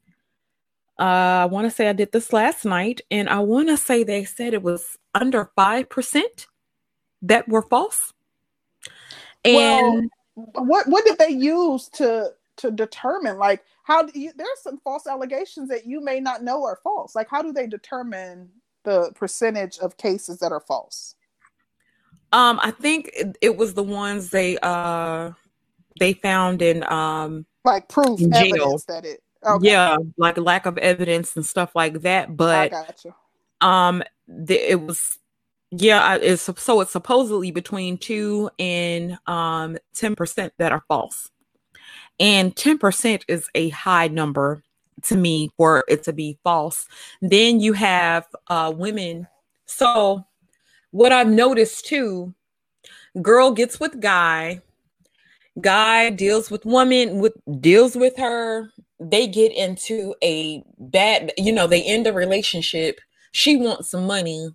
[1.00, 1.04] Uh,
[1.42, 4.24] I want to say I did this last night, and I want to say they
[4.24, 6.48] said it was under five percent
[7.24, 8.14] that were false.
[9.44, 14.62] And well, what what did they use to to determine like how do you there's
[14.62, 17.16] some false allegations that you may not know are false.
[17.16, 18.50] Like how do they determine
[18.84, 21.16] the percentage of cases that are false?
[22.32, 25.32] Um i think it, it was the ones they uh
[26.00, 29.68] they found in um like proof evidence that it okay.
[29.70, 32.74] yeah like lack of evidence and stuff like that but
[33.62, 35.20] um the, it was
[35.72, 41.30] yeah it's so it's supposedly between 2 and um 10% that are false
[42.20, 44.64] and 10% is a high number
[45.04, 46.88] to me for it to be false.
[47.22, 49.28] Then you have uh, women.
[49.66, 50.26] So,
[50.92, 52.34] what I've noticed too
[53.22, 54.62] girl gets with guy,
[55.62, 58.70] guy deals with woman, with deals with her.
[59.00, 63.02] They get into a bad, you know, they end a relationship.
[63.32, 64.50] She wants some money.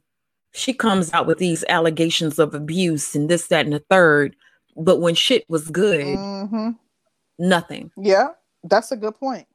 [0.53, 4.35] She comes out with these allegations of abuse and this, that, and the third.
[4.77, 6.71] But when shit was good, mm-hmm
[7.39, 7.91] nothing.
[7.97, 8.29] Yeah,
[8.65, 9.47] that's a good point.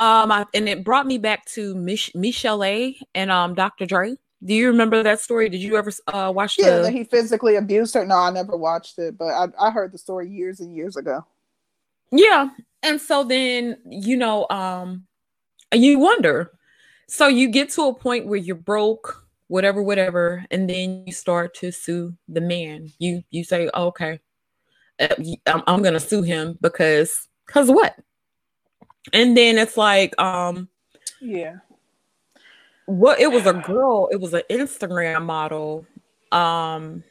[0.00, 3.86] Um, I, and it brought me back to Mich- Michel'le and um Dr.
[3.86, 4.16] Dre.
[4.44, 5.48] Do you remember that story?
[5.48, 6.56] Did you ever uh, watch?
[6.58, 6.82] Yeah, the...
[6.82, 8.06] that he physically abused her.
[8.06, 11.26] No, I never watched it, but I, I heard the story years and years ago.
[12.12, 12.50] Yeah,
[12.82, 15.06] and so then you know, um,
[15.74, 16.52] you wonder.
[17.08, 21.54] So you get to a point where you're broke, whatever, whatever, and then you start
[21.54, 22.92] to sue the man.
[23.00, 24.20] You you say, oh, okay,
[25.00, 27.96] I'm, I'm gonna sue him because because what?
[29.12, 30.68] And then it's like, um,
[31.20, 31.56] yeah.
[32.86, 35.86] What it was a girl, it was an Instagram model,
[36.32, 37.04] um,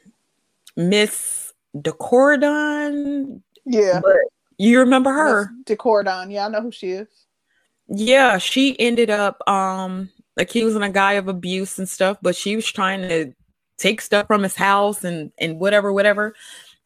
[0.75, 3.41] Miss Decordon.
[3.65, 3.99] Yeah.
[4.01, 4.17] But
[4.57, 5.51] you remember her?
[5.65, 6.31] Decordon.
[6.31, 7.07] Yeah, I know who she is.
[7.89, 12.69] Yeah, she ended up um accusing a guy of abuse and stuff, but she was
[12.69, 13.33] trying to
[13.77, 16.33] take stuff from his house and and whatever, whatever.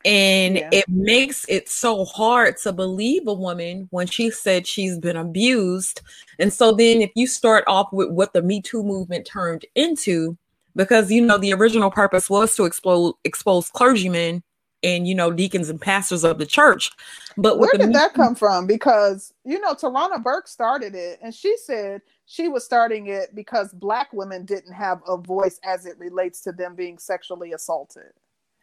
[0.06, 0.70] And yeah.
[0.72, 6.02] it makes it so hard to believe a woman when she said she's been abused.
[6.40, 10.38] And so then if you start off with what the Me Too movement turned into,
[10.76, 14.44] because you know the original purpose was to expose expose clergymen
[14.84, 16.92] and you know deacons and pastors of the church.
[17.38, 18.68] But where did that come from?
[18.68, 23.74] Because you know Tarana Burke started it, and she said she was starting it because
[23.74, 28.12] black women didn't have a voice as it relates to them being sexually assaulted.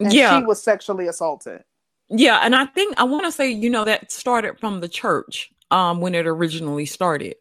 [0.00, 1.64] And yeah, she was sexually assaulted.
[2.11, 5.50] Yeah, and I think I want to say you know that started from the church
[5.70, 7.37] um when it originally started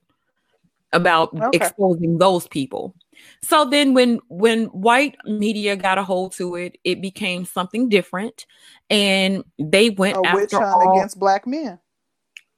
[0.93, 1.49] about okay.
[1.57, 2.95] exposing those people.
[3.41, 8.45] So then when when white media got a hold to it, it became something different
[8.89, 11.79] and they went a after all, against black men.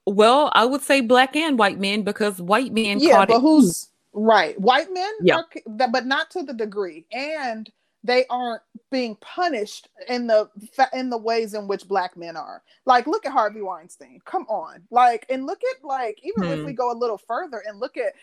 [0.05, 4.59] Well, I would say black and white men because white men Yeah, but who's right?
[4.59, 5.37] White men yeah.
[5.37, 7.05] Are, but not to the degree.
[7.11, 7.69] And
[8.03, 10.49] they aren't being punished in the
[10.93, 12.63] in the ways in which black men are.
[12.85, 14.19] Like, look at Harvey Weinstein.
[14.25, 16.75] Come on, like, and look at like even if we hmm.
[16.77, 18.13] go a little further and look at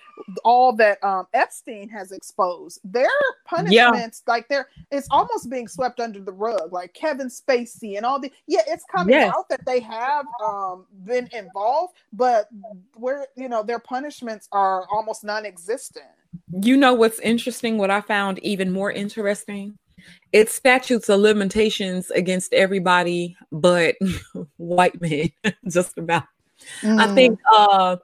[0.45, 3.09] all that um, Epstein has exposed, their
[3.45, 4.33] punishments, yeah.
[4.33, 6.73] like, they're it's almost being swept under the rug.
[6.73, 9.35] Like Kevin Spacey and all the yeah, it's coming yes.
[9.37, 12.49] out that they have um, been involved, but
[12.95, 16.07] where you know their punishments are almost non-existent.
[16.63, 17.79] You know what's interesting?
[17.79, 19.79] What I found even more interesting?
[20.33, 23.97] It's statutes of limitations against everybody but
[24.57, 25.31] white men,
[25.69, 26.25] just about.
[26.83, 27.01] Mm.
[27.01, 27.97] I think, uh,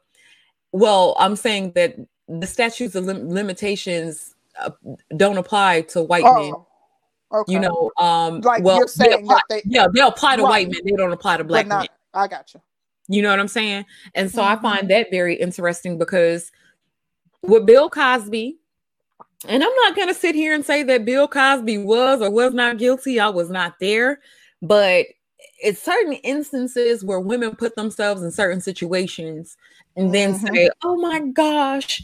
[0.73, 1.97] well, I'm saying that
[2.29, 4.71] the statutes of lim- limitations uh,
[5.17, 6.35] don't apply to white oh.
[6.35, 6.55] men.
[7.35, 7.53] Okay.
[7.53, 10.49] You know, um, like well, you're saying apply, that they, yeah, they apply to right.
[10.51, 10.81] white men.
[10.85, 11.89] They don't apply to black not, men.
[12.13, 12.61] I got you.
[13.09, 13.87] You know what I'm saying?
[14.15, 14.59] And so mm-hmm.
[14.59, 16.53] I find that very interesting because
[17.43, 18.59] with Bill Cosby,
[19.49, 22.55] and I'm not going to sit here and say that Bill Cosby was or was
[22.55, 23.19] not guilty.
[23.19, 24.21] I was not there,
[24.61, 25.07] but
[25.63, 29.57] it's certain instances where women put themselves in certain situations
[29.97, 30.55] and then mm-hmm.
[30.55, 32.03] say, "Oh my gosh,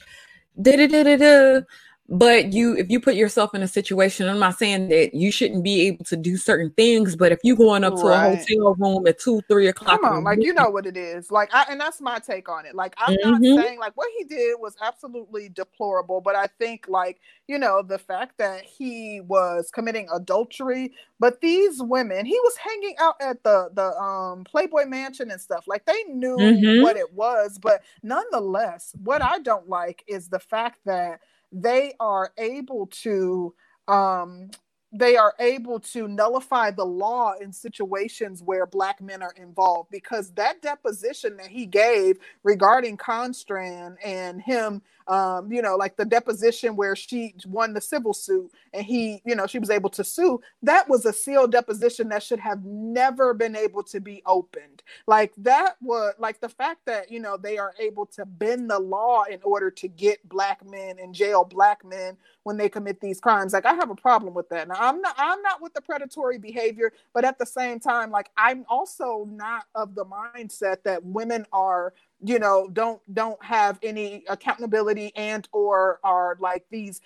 [0.60, 1.60] da da da da da."
[2.08, 5.62] But you if you put yourself in a situation i'm not saying that you shouldn't
[5.62, 8.00] be able to do certain things but if you're going up right.
[8.00, 10.96] to a hotel room at two three o'clock Come on, like you know what it
[10.96, 13.42] is like I, and that's my take on it like i'm mm-hmm.
[13.42, 17.82] not saying like what he did was absolutely deplorable but i think like you know
[17.82, 23.42] the fact that he was committing adultery but these women he was hanging out at
[23.44, 26.82] the the um playboy mansion and stuff like they knew mm-hmm.
[26.82, 31.20] what it was but nonetheless what i don't like is the fact that
[31.52, 33.54] they are able to
[33.88, 34.50] um,
[34.92, 40.32] they are able to nullify the law in situations where black men are involved because
[40.32, 46.76] that deposition that he gave regarding Constand and him um, you know, like the deposition
[46.76, 50.40] where she won the civil suit and he, you know, she was able to sue.
[50.62, 54.82] That was a sealed deposition that should have never been able to be opened.
[55.06, 58.78] Like that was like the fact that, you know, they are able to bend the
[58.78, 63.20] law in order to get black men and jail black men when they commit these
[63.20, 63.54] crimes.
[63.54, 64.68] Like I have a problem with that.
[64.68, 68.30] Now I'm not I'm not with the predatory behavior, but at the same time, like
[68.36, 74.24] I'm also not of the mindset that women are you know don't don't have any
[74.28, 77.00] accountability and or are like these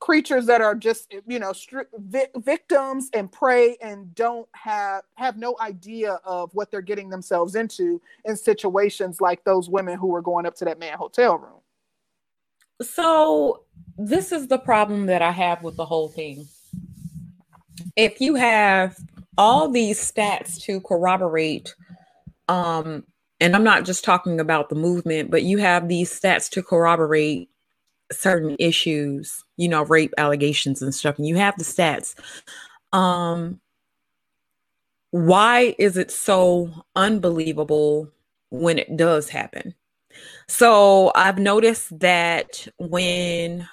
[0.00, 5.36] creatures that are just you know stri- vi- victims and prey and don't have have
[5.36, 10.22] no idea of what they're getting themselves into in situations like those women who were
[10.22, 11.60] going up to that man hotel room.
[12.82, 13.64] So
[13.96, 16.48] this is the problem that i have with the whole thing.
[17.94, 18.96] If you have
[19.38, 21.74] all these stats to corroborate
[22.48, 23.04] um
[23.40, 27.50] and I'm not just talking about the movement, but you have these stats to corroborate
[28.12, 32.14] certain issues, you know, rape allegations and stuff, and you have the stats.
[32.92, 33.60] Um,
[35.10, 38.10] why is it so unbelievable
[38.50, 39.74] when it does happen?
[40.48, 43.68] So I've noticed that when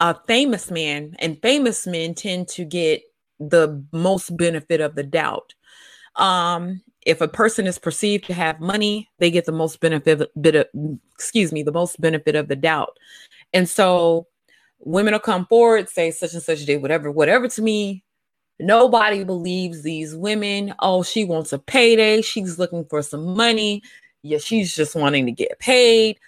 [0.00, 3.02] a famous man and famous men tend to get
[3.38, 5.54] the most benefit of the doubt.
[6.16, 10.54] Um, if a person is perceived to have money, they get the most benefit bit
[10.54, 10.66] of,
[11.14, 12.96] excuse me, the most benefit of the doubt.
[13.52, 14.26] And so
[14.80, 18.04] women will come forward, say such and such did whatever, whatever to me.
[18.58, 20.74] Nobody believes these women.
[20.80, 22.20] Oh, she wants a payday.
[22.20, 23.82] She's looking for some money.
[24.22, 26.18] Yeah, she's just wanting to get paid.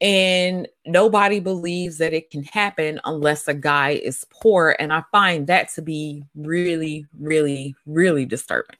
[0.00, 4.76] And nobody believes that it can happen unless a guy is poor.
[4.80, 8.76] And I find that to be really, really, really disturbing.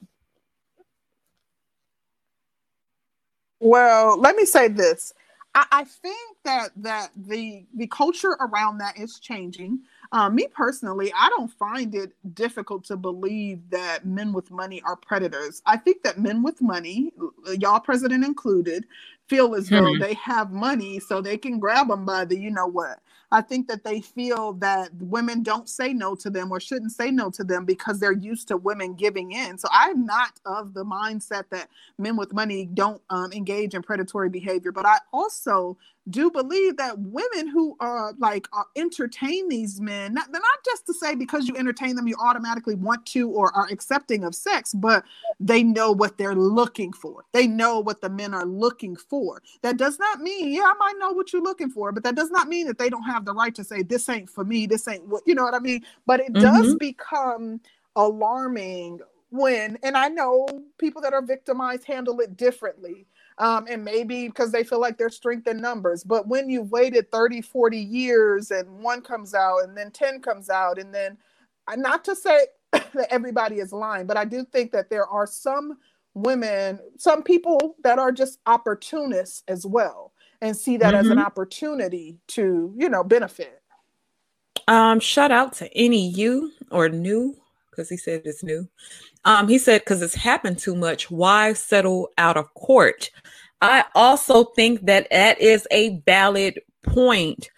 [3.61, 5.13] Well, let me say this.
[5.55, 9.81] I, I think that that the the culture around that is changing.
[10.13, 14.97] Um, me personally, I don't find it difficult to believe that men with money are
[14.97, 15.63] predators.
[15.67, 17.13] I think that men with money,
[17.59, 18.87] y'all president included,
[19.27, 19.99] feel as though hmm.
[19.99, 23.01] they have money so they can grab them by the you know what.
[23.33, 27.11] I think that they feel that women don't say no to them or shouldn't say
[27.11, 29.59] no to them because they're used to women giving in.
[29.59, 34.31] So I'm not of the mindset that men with money don't um, engage in predatory
[34.31, 35.77] behavior, but I also
[36.09, 40.95] do believe that women who are like are entertain these men, not, not just to
[40.95, 45.05] say because you entertain them, you automatically want to or are accepting of sex, but
[45.41, 47.25] they know what they're looking for.
[47.33, 49.43] They know what the men are looking for.
[49.63, 52.31] That does not mean, yeah, I might know what you're looking for, but that does
[52.31, 54.87] not mean that they don't have the right to say, this ain't for me, this
[54.87, 55.85] ain't what, you know what I mean?
[56.07, 56.43] But it mm-hmm.
[56.43, 57.61] does become
[57.97, 60.47] alarming when, and I know
[60.79, 63.07] people that are victimized handle it differently
[63.39, 66.03] um, and maybe because they feel like they're strength in numbers.
[66.05, 70.49] But when you've waited 30, 40 years and one comes out and then 10 comes
[70.49, 71.19] out, and then
[71.69, 75.27] uh, not to say that everybody is lying, but I do think that there are
[75.27, 75.77] some
[76.15, 81.01] women, some people that are just opportunists as well and see that mm-hmm.
[81.01, 81.27] as an mm-hmm.
[81.27, 83.63] opportunity to, you know, benefit.
[84.69, 87.37] Um, shout out to any you or new
[87.77, 88.69] because he said it's new.
[89.25, 91.11] Um, he said because it's happened too much.
[91.11, 93.11] Why settle out of court?
[93.61, 97.51] I also think that that is a valid point.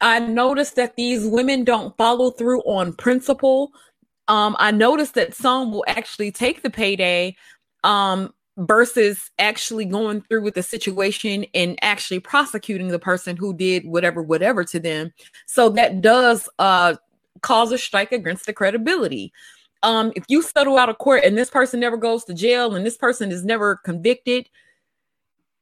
[0.00, 3.72] I noticed that these women don't follow through on principle.
[4.28, 7.36] Um, I noticed that some will actually take the payday
[7.84, 13.86] um, versus actually going through with the situation and actually prosecuting the person who did
[13.86, 15.12] whatever, whatever to them.
[15.46, 16.96] So that does uh,
[17.40, 19.32] cause a strike against the credibility
[19.86, 22.84] um, if you settle out of court and this person never goes to jail and
[22.84, 24.50] this person is never convicted,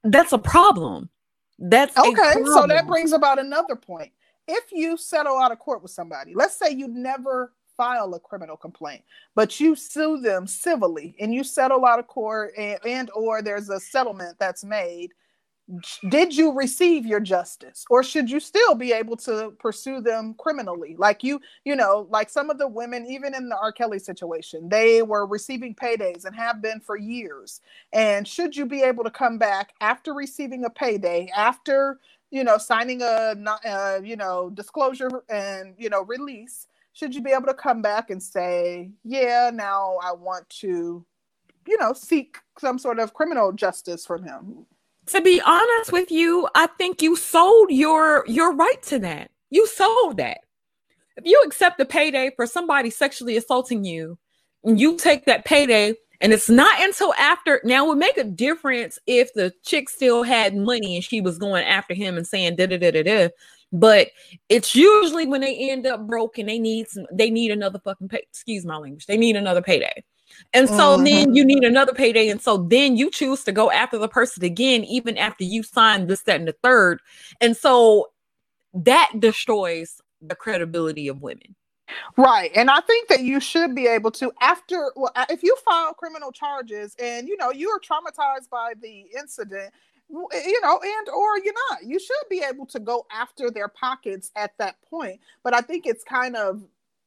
[0.02, 1.10] that's a problem.
[1.58, 2.14] That's okay.
[2.14, 2.46] Problem.
[2.46, 4.12] So that brings about another point.
[4.48, 8.56] If you settle out of court with somebody, let's say you never file a criminal
[8.56, 9.02] complaint,
[9.34, 13.68] but you sue them civilly and you settle out of court and, and or there's
[13.68, 15.12] a settlement that's made
[16.10, 20.94] did you receive your justice or should you still be able to pursue them criminally?
[20.98, 23.72] Like you you know like some of the women even in the r.
[23.72, 27.60] Kelly situation they were receiving paydays and have been for years.
[27.92, 31.98] And should you be able to come back after receiving a payday after
[32.30, 33.34] you know signing a
[33.66, 38.10] uh, you know disclosure and you know release should you be able to come back
[38.10, 41.04] and say yeah now i want to
[41.66, 44.66] you know seek some sort of criminal justice from him
[45.06, 49.30] to be honest with you, I think you sold your your right to that.
[49.50, 50.38] You sold that.
[51.16, 54.18] If you accept the payday for somebody sexually assaulting you,
[54.64, 58.24] and you take that payday, and it's not until after now it would make a
[58.24, 62.56] difference if the chick still had money and she was going after him and saying
[62.56, 63.28] da da da da da.
[63.72, 64.08] But
[64.48, 68.08] it's usually when they end up broke and they need some, they need another fucking
[68.08, 68.22] pay.
[68.30, 69.06] Excuse my language.
[69.06, 70.04] They need another payday.
[70.52, 71.04] And so mm-hmm.
[71.04, 72.28] then you need another payday.
[72.28, 76.06] And so then you choose to go after the person again, even after you sign
[76.06, 77.00] this, that, and the third.
[77.40, 78.10] And so
[78.72, 81.54] that destroys the credibility of women.
[82.16, 82.50] Right.
[82.54, 86.32] And I think that you should be able to, after, well, if you file criminal
[86.32, 89.72] charges and, you know, you are traumatized by the incident,
[90.10, 94.30] you know and or you're not you should be able to go after their pockets
[94.36, 96.62] at that point but i think it's kind of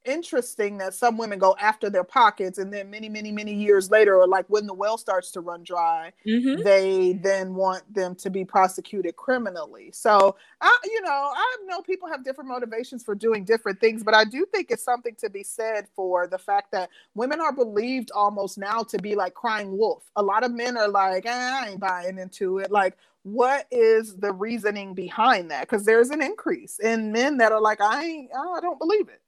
[0.08, 4.16] interesting that some women go after their pockets and then many many many years later
[4.16, 6.64] or like when the well starts to run dry mm-hmm.
[6.64, 9.92] they then want them to be prosecuted criminally.
[9.92, 14.16] So I, you know i know people have different motivations for doing different things but
[14.16, 18.10] i do think it's something to be said for the fact that women are believed
[18.12, 20.04] almost now to be like crying wolf.
[20.16, 22.72] A lot of men are like eh, i ain't buying into it.
[22.72, 25.62] Like what is the reasoning behind that?
[25.62, 29.22] Because there's an increase in men that are like i ain't i don't believe it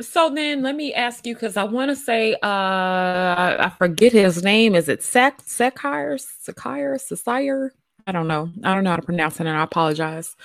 [0.00, 4.42] so then let me ask you because I want to say uh I forget his
[4.42, 4.74] name.
[4.74, 6.20] Is it Sek Sekire?
[6.46, 6.96] Sekire?
[6.96, 7.70] Sekire?
[8.06, 8.50] I don't know.
[8.64, 10.36] I don't know how to pronounce it and I apologize.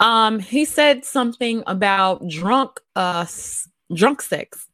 [0.00, 3.26] Um he said something about drunk uh
[3.94, 4.66] drunk sex.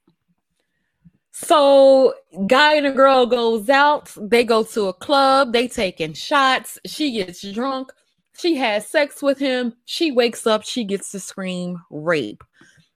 [1.32, 2.14] So
[2.46, 7.12] guy and a girl goes out, they go to a club, they taking shots, she
[7.12, 7.92] gets drunk,
[8.38, 12.42] she has sex with him, she wakes up, she gets to scream rape.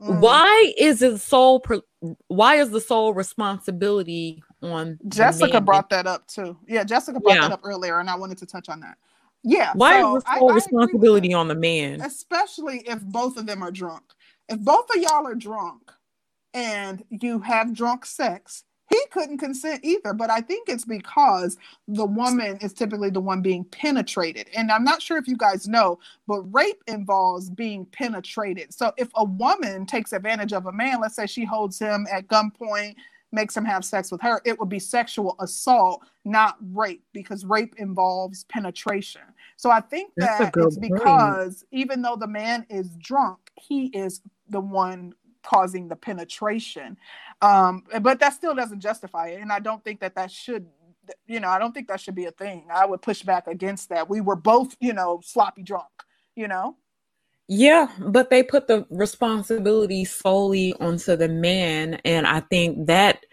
[0.01, 0.21] Mm.
[0.21, 1.63] Why is it sole?
[2.29, 4.99] why is the sole responsibility on?
[5.09, 6.57] Jessica brought that up too.
[6.67, 7.43] Yeah, Jessica brought yeah.
[7.43, 8.97] that up earlier, and I wanted to touch on that.
[9.43, 9.73] Yeah.
[9.75, 12.01] Why so is the sole I, responsibility I on the man?
[12.01, 14.05] Especially if both of them are drunk.
[14.49, 15.93] If both of y'all are drunk
[16.55, 20.13] and you have drunk sex, he couldn't consent either.
[20.13, 21.57] But I think it's because
[21.89, 24.49] the woman is typically the one being penetrated.
[24.55, 28.75] And I'm not sure if you guys know, but rape involves being penetrated.
[28.75, 32.27] So if a woman takes advantage of a man, let's say she holds him at
[32.27, 32.97] gunpoint,
[33.33, 37.75] makes him have sex with her, it would be sexual assault, not rape, because rape
[37.79, 39.23] involves penetration.
[39.57, 41.69] So I think that it's because point.
[41.71, 46.97] even though the man is drunk, he is the one causing the penetration.
[47.43, 49.41] Um, but that still doesn't justify it.
[49.41, 50.67] And I don't think that that should,
[51.27, 52.67] you know, I don't think that should be a thing.
[52.73, 54.09] I would push back against that.
[54.09, 55.89] We were both, you know, sloppy drunk,
[56.37, 56.77] you know?
[57.49, 61.95] Yeah, but they put the responsibility solely onto the man.
[62.05, 63.25] And I think that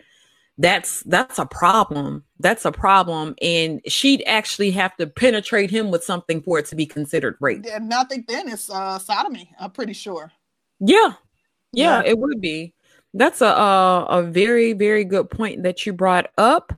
[0.58, 6.04] that's that's a problem that's a problem and she'd actually have to penetrate him with
[6.04, 9.70] something for it to be considered rape and i think then it's uh sodomy i'm
[9.70, 10.32] pretty sure
[10.80, 11.14] yeah
[11.78, 12.10] yeah, yeah.
[12.10, 12.74] it would be
[13.14, 16.74] that's a, a a very very good point that you brought up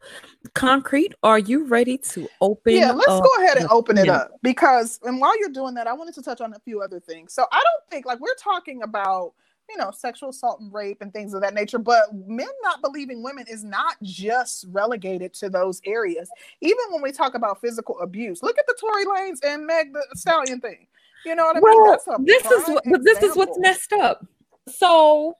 [0.54, 5.00] concrete are you ready to open yeah let's go ahead and open it up because
[5.04, 7.46] and while you're doing that i wanted to touch on a few other things so
[7.52, 9.34] i don't think like we're talking about
[9.70, 11.78] you know, sexual assault and rape and things of that nature.
[11.78, 16.30] But men not believing women is not just relegated to those areas.
[16.62, 20.04] Even when we talk about physical abuse, look at the Tory Lanez and Meg the
[20.16, 20.88] Stallion thing.
[21.26, 22.26] You know what I well, mean?
[22.26, 24.26] this is what, this is what's messed up.
[24.70, 25.38] So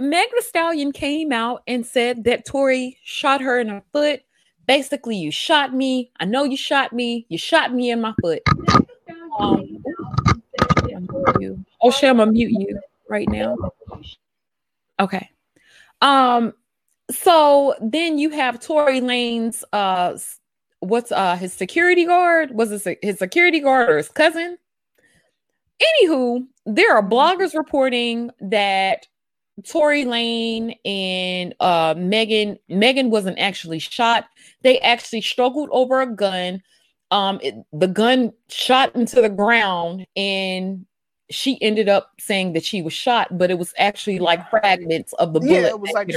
[0.00, 4.22] Meg the Stallion came out and said that Tory shot her in her foot.
[4.66, 6.10] Basically, you shot me.
[6.20, 7.26] I know you shot me.
[7.28, 8.42] You shot me in my foot.
[9.38, 9.82] Um,
[11.82, 13.56] oh, shit, I'm gonna mute you right now?
[14.98, 15.30] Okay.
[16.00, 16.54] Um,
[17.10, 20.16] so then you have Tory Lanez's uh
[20.80, 22.52] what's uh his security guard?
[22.52, 24.56] Was it his security guard or his cousin?
[25.82, 29.06] Anywho, there are bloggers reporting that
[29.68, 34.26] Tory Lanez and uh Megan Megan wasn't actually shot.
[34.62, 36.62] They actually struggled over a gun.
[37.10, 40.86] Um it, the gun shot into the ground and
[41.30, 45.32] she ended up saying that she was shot, but it was actually like fragments of
[45.32, 45.52] the bullet.
[45.52, 46.10] Yeah, it was like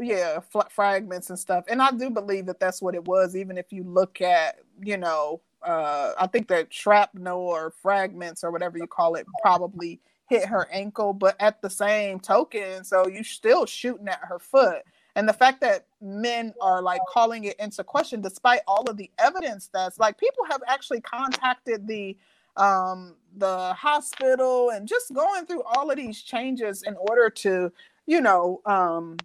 [0.00, 1.64] yeah, fl- fragments and stuff.
[1.68, 3.36] And I do believe that that's what it was.
[3.36, 8.52] Even if you look at, you know, uh, I think that shrapnel or fragments or
[8.52, 11.12] whatever you call it probably hit her ankle.
[11.14, 14.82] But at the same token, so you still shooting at her foot.
[15.16, 19.10] And the fact that men are like calling it into question, despite all of the
[19.18, 22.16] evidence that's like people have actually contacted the
[22.56, 27.72] um, the hospital and just going through all of these changes in order to,
[28.06, 29.18] you know, um,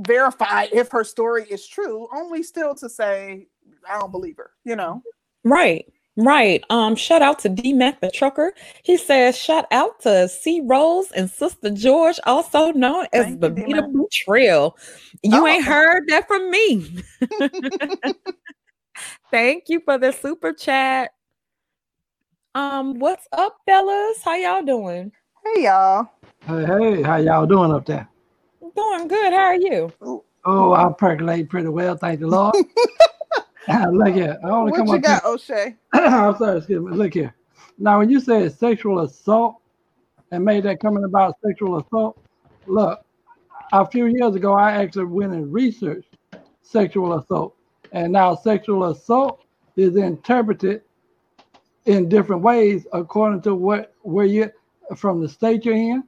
[0.00, 3.46] verify if her story is true, only still to say,
[3.88, 5.02] I don't believe her, you know?
[5.44, 5.86] Right.
[6.16, 6.62] Right.
[6.68, 8.52] Um, shout out to D Mac the trucker.
[8.82, 13.48] He says, shout out to C Rose and Sister George, also known as Thank the
[13.48, 14.76] Vita Trail.
[15.22, 15.46] You oh.
[15.46, 17.02] ain't heard that from me.
[19.30, 21.12] Thank you for the super chat.
[22.54, 24.22] Um, what's up, fellas?
[24.22, 25.12] How y'all doing?
[25.42, 26.10] Hey y'all.
[26.46, 28.06] Hey, hey, how y'all doing up there?
[28.76, 29.32] Doing good.
[29.32, 29.90] How are you?
[30.44, 32.54] Oh, I percolate pretty well, thank the Lord.
[33.92, 34.38] Look here.
[34.44, 35.32] I only what come you up got, here.
[35.32, 35.76] O'Shea?
[35.92, 36.96] I'm sorry, excuse me.
[36.96, 37.34] Look here.
[37.78, 39.56] Now, when you say sexual assault
[40.30, 42.18] and made that comment about sexual assault,
[42.66, 43.04] look,
[43.72, 46.16] a few years ago, I actually went and researched
[46.62, 47.54] sexual assault.
[47.92, 49.44] And now sexual assault
[49.76, 50.82] is interpreted
[51.86, 54.50] in different ways according to what where you
[54.96, 56.04] from the state you're in,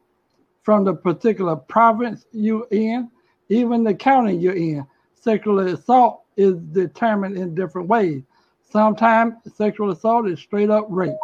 [0.62, 3.10] from the particular province you're in,
[3.48, 4.86] even the county you're in.
[5.14, 8.22] Sexual assault is determined in different ways.
[8.70, 11.14] Sometimes sexual assault is straight up rape.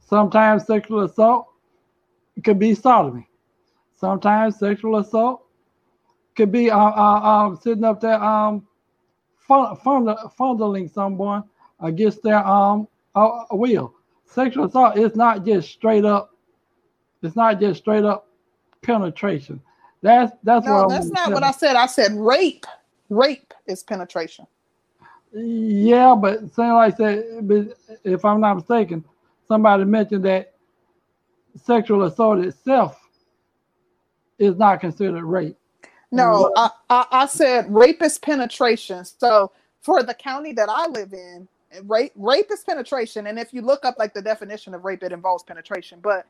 [0.00, 1.48] Sometimes sexual assault
[2.44, 3.28] could be sodomy.
[3.96, 5.42] Sometimes sexual assault
[6.36, 8.66] could be uh, uh, uh, sitting up there um,
[9.46, 11.44] fondling someone
[11.80, 13.94] against their um, I will.
[14.26, 16.34] Sexual assault is not just straight up.
[17.22, 18.28] It's not just straight up
[18.82, 19.60] penetration.
[20.02, 21.76] That's that's no, that's not what I said.
[21.76, 22.66] I said rape.
[23.08, 24.46] Rape is penetration.
[25.32, 29.04] Yeah, but saying like that, if I'm not mistaken,
[29.46, 30.54] somebody mentioned that
[31.62, 33.00] sexual assault itself
[34.38, 35.56] is not considered rape.
[36.12, 36.72] No, mm-hmm.
[36.90, 39.04] I, I, I said rape is penetration.
[39.04, 41.48] So for the county that I live in,
[41.84, 43.26] rape rape is penetration.
[43.26, 46.00] And if you look up like the definition of rape it involves penetration.
[46.02, 46.26] But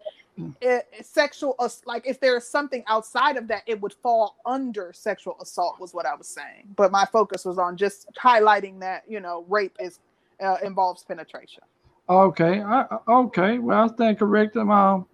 [0.60, 5.36] it, it, sexual like if there's something outside of that it would fall under sexual
[5.40, 6.68] assault was what i was saying.
[6.76, 10.00] But my focus was on just highlighting that you know rape is
[10.42, 11.62] uh, involves penetration.
[12.08, 13.58] Okay I, okay.
[13.58, 15.06] Well i stand corrected um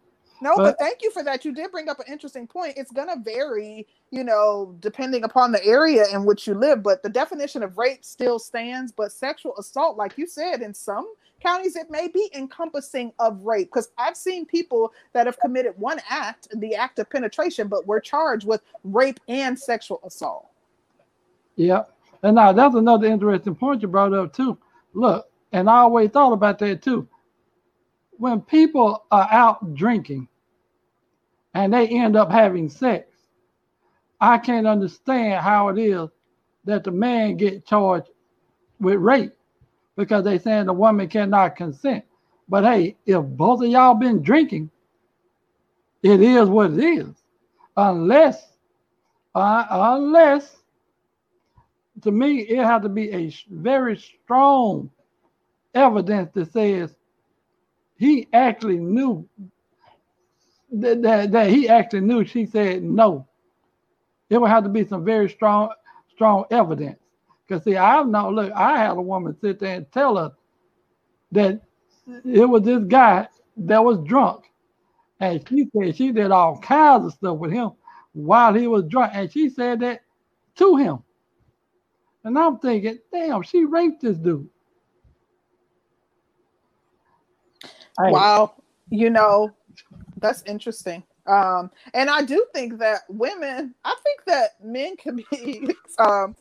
[0.42, 1.44] No, but, but, thank you for that.
[1.44, 2.74] You did bring up an interesting point.
[2.76, 6.82] It's going to vary, you know, depending upon the area in which you live.
[6.82, 8.90] But the definition of rape still stands.
[8.90, 13.68] But sexual assault, like you said, in some counties, it may be encompassing of rape.
[13.68, 18.00] Because I've seen people that have committed one act, the act of penetration, but were
[18.00, 20.48] charged with rape and sexual assault.
[21.54, 21.84] Yeah.
[22.24, 24.58] And now that's another interesting point you brought up, too.
[24.92, 27.06] Look, and I always thought about that, too.
[28.18, 30.26] When people are out drinking,
[31.54, 33.08] and they end up having sex.
[34.20, 36.08] I can't understand how it is
[36.64, 38.08] that the man get charged
[38.80, 39.32] with rape
[39.96, 42.04] because they saying the woman cannot consent.
[42.48, 44.70] But hey, if both of y'all been drinking,
[46.02, 47.08] it is what it is.
[47.76, 48.52] Unless,
[49.34, 50.56] uh, unless,
[52.02, 54.90] to me, it has to be a very strong
[55.74, 56.94] evidence that says
[57.96, 59.26] he actually knew
[60.72, 63.26] that, that, that he actually knew she said no.
[64.30, 65.70] It would have to be some very strong,
[66.10, 66.98] strong evidence.
[67.46, 70.32] Because see, I've not look, I had a woman sit there and tell us
[71.32, 71.60] that
[72.24, 74.44] it was this guy that was drunk.
[75.20, 77.72] And she said she did all kinds of stuff with him
[78.12, 79.12] while he was drunk.
[79.14, 80.00] And she said that
[80.56, 80.98] to him.
[82.24, 84.48] And I'm thinking, damn, she raped this dude.
[87.98, 88.54] Wow.
[88.90, 89.50] You know,
[90.22, 91.02] that's interesting.
[91.26, 96.34] Um, and I do think that women, I think that men can be um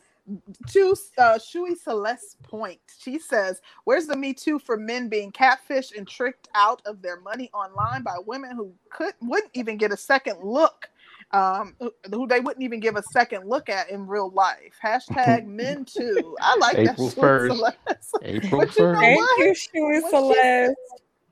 [0.68, 5.96] to uh Shui Celeste's point, she says, Where's the Me Too for men being catfished
[5.96, 9.96] and tricked out of their money online by women who could wouldn't even get a
[9.96, 10.88] second look,
[11.32, 11.74] um,
[12.10, 14.78] who they wouldn't even give a second look at in real life.
[14.82, 16.36] Hashtag men too.
[16.40, 17.18] I like April that.
[17.18, 17.72] April 1st.
[18.22, 19.00] April 1st.
[19.00, 20.76] Thank you, Shui Celeste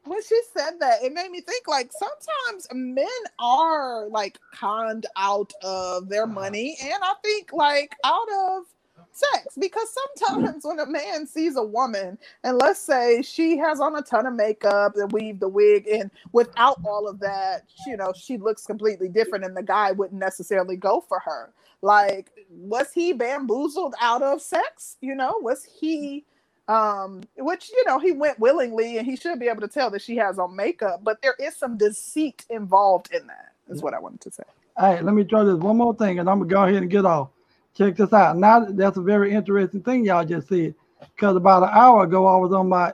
[0.04, 3.06] when she said that, it made me think like sometimes men
[3.38, 6.32] are like conned out of their uh-huh.
[6.32, 8.64] money, and I think like out of
[9.12, 9.56] sex.
[9.58, 14.02] Because sometimes when a man sees a woman and let's say she has on a
[14.02, 18.36] ton of makeup and weave the wig and without all of that you know she
[18.36, 21.52] looks completely different and the guy wouldn't necessarily go for her.
[21.82, 24.96] Like was he bamboozled out of sex?
[25.00, 26.24] You know was he
[26.70, 30.02] um, which you know he went willingly and he should be able to tell that
[30.02, 34.00] she has on makeup but there is some deceit involved in that is what i
[34.00, 34.44] wanted to say.
[34.76, 36.90] All right let me try this one more thing and i'm gonna go ahead and
[36.90, 37.30] get off.
[37.76, 38.38] Check this out.
[38.38, 40.74] Now that's a very interesting thing y'all just said
[41.16, 42.92] because about an hour ago i was on my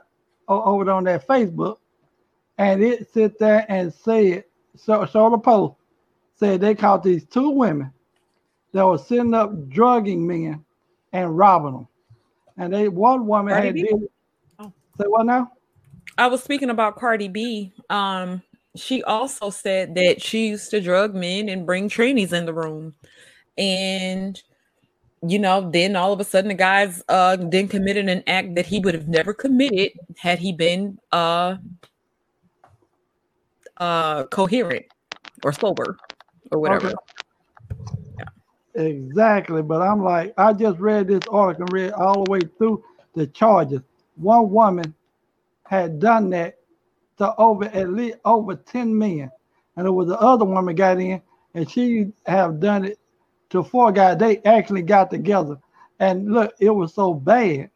[0.49, 1.77] over on that facebook
[2.57, 5.75] and it sit there and said so show the post
[6.35, 7.91] said they caught these two women
[8.73, 10.63] that were sitting up drugging men
[11.13, 11.87] and robbing them
[12.57, 13.83] and they one woman Cardi had B?
[13.83, 14.09] did.
[14.59, 14.73] Oh.
[14.99, 15.51] Say what now?
[16.17, 17.73] I was speaking about Cardi B.
[17.89, 18.41] Um,
[18.75, 22.95] she also said that she used to drug men and bring trainees in the room,
[23.57, 24.41] and
[25.27, 28.65] you know, then all of a sudden the guy's uh then committed an act that
[28.65, 31.55] he would have never committed had he been uh
[33.77, 34.85] uh coherent
[35.43, 35.97] or sober
[36.51, 36.87] or whatever.
[36.87, 36.95] Okay.
[38.77, 39.63] Exactly.
[39.63, 42.83] But I'm like, I just read this article and read all the way through
[43.15, 43.81] the charges.
[44.17, 44.95] One woman
[45.65, 46.57] had done that
[47.19, 49.31] to over at least over 10 men.
[49.77, 51.21] And it was the other woman got in
[51.55, 52.99] and she have done it
[53.51, 54.19] to four guys.
[54.19, 55.59] They actually got together.
[55.99, 57.71] And look, it was so bad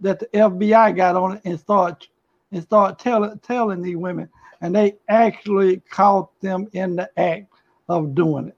[0.00, 2.08] that the FBI got on it and start
[2.52, 4.30] and start telling telling these women,
[4.62, 7.52] and they actually caught them in the act
[7.90, 8.57] of doing it.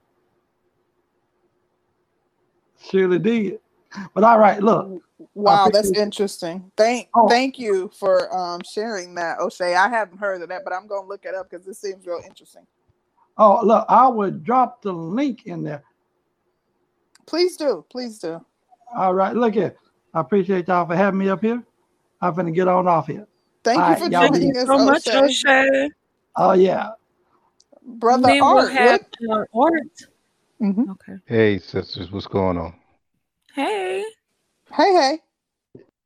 [2.89, 3.59] Surely did.
[4.13, 5.03] But all right, look.
[5.33, 6.71] Wow, that's interesting.
[6.75, 7.27] Thank oh.
[7.27, 9.75] thank you for um, sharing that, O'Shea.
[9.75, 12.21] I haven't heard of that, but I'm gonna look it up because this seems real
[12.25, 12.65] interesting.
[13.37, 15.83] Oh, look, I would drop the link in there.
[17.25, 18.43] Please do, please do.
[18.95, 19.75] All right, look here.
[20.13, 21.63] I appreciate y'all for having me up here.
[22.21, 23.27] I'm gonna get on off here.
[23.63, 24.85] Thank All you for joining us so O'Shea.
[24.85, 25.89] much, O'Shea.
[26.35, 26.89] Oh yeah,
[27.83, 28.71] brother Art.
[28.71, 30.07] Have, uh, Art
[30.61, 30.91] Mm-hmm.
[30.91, 31.17] Okay.
[31.25, 32.75] Hey, sisters, what's going on?
[33.55, 34.05] Hey.
[34.73, 35.19] Hey, hey.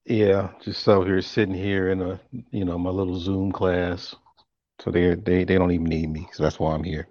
[0.05, 2.19] Yeah, just out here sitting here in a,
[2.51, 4.15] you know, my little Zoom class.
[4.81, 7.07] So they they they don't even need me, so that's why I'm here.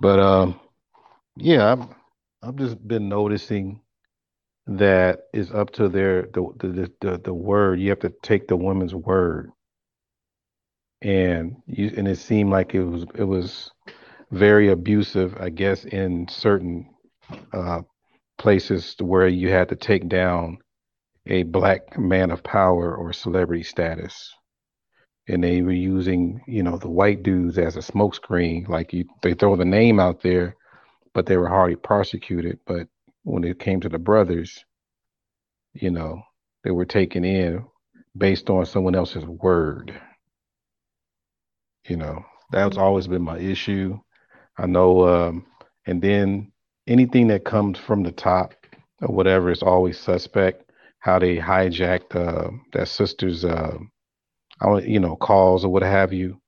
[0.00, 0.60] But um,
[1.36, 1.86] yeah, I've
[2.42, 3.80] I've just been noticing
[4.66, 7.80] that it's up to their the the the, the word.
[7.80, 9.50] You have to take the woman's word,
[11.02, 13.72] and you and it seemed like it was it was
[14.32, 16.90] very abusive, I guess, in certain
[17.52, 17.82] uh,
[18.38, 20.58] places where you had to take down
[21.26, 24.34] a black man of power or celebrity status.
[25.28, 28.68] and they were using you know the white dudes as a smokescreen.
[28.68, 30.56] Like you, they throw the name out there,
[31.14, 32.58] but they were hardly prosecuted.
[32.66, 32.88] But
[33.24, 34.64] when it came to the brothers,
[35.74, 36.22] you know,
[36.64, 37.64] they were taken in
[38.16, 40.00] based on someone else's word.
[41.88, 44.00] You know, that's always been my issue.
[44.60, 45.46] I know, um,
[45.86, 46.52] and then
[46.86, 48.52] anything that comes from the top
[49.00, 50.70] or whatever is always suspect.
[50.98, 53.78] How they hijacked uh, that sister's, uh,
[54.60, 56.38] I you know, calls or what have you.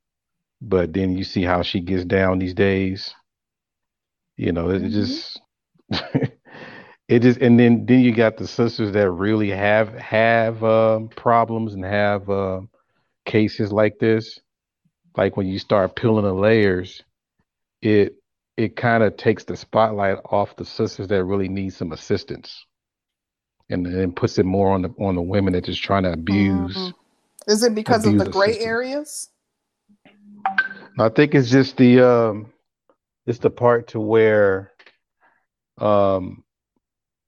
[0.61, 3.15] But then you see how she gets down these days.
[4.37, 4.91] You know, it mm-hmm.
[4.91, 5.41] just,
[7.09, 11.73] it just, and then then you got the sisters that really have have uh, problems
[11.73, 12.61] and have uh,
[13.25, 14.39] cases like this.
[15.17, 17.03] Like when you start peeling the layers,
[17.83, 18.17] it
[18.57, 22.65] it kind of takes the spotlight off the sisters that really need some assistance
[23.69, 26.77] and then puts it more on the on the women that just trying to abuse
[26.77, 27.51] mm-hmm.
[27.51, 28.69] is it because of the gray system.
[28.69, 29.31] areas
[30.99, 32.53] i think it's just the um
[33.27, 34.73] it's the part to where
[35.79, 36.45] um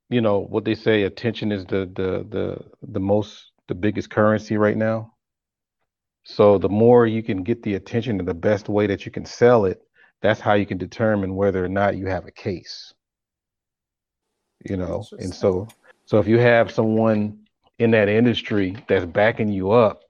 [0.09, 4.57] you know what they say attention is the the the the most the biggest currency
[4.57, 5.11] right now
[6.23, 9.25] so the more you can get the attention in the best way that you can
[9.25, 9.84] sell it
[10.25, 12.93] that's how you can determine whether or not you have a case
[14.65, 15.05] you know?
[15.19, 15.67] And so
[16.05, 17.39] so if you have someone
[17.79, 20.01] in that industry that's backing you up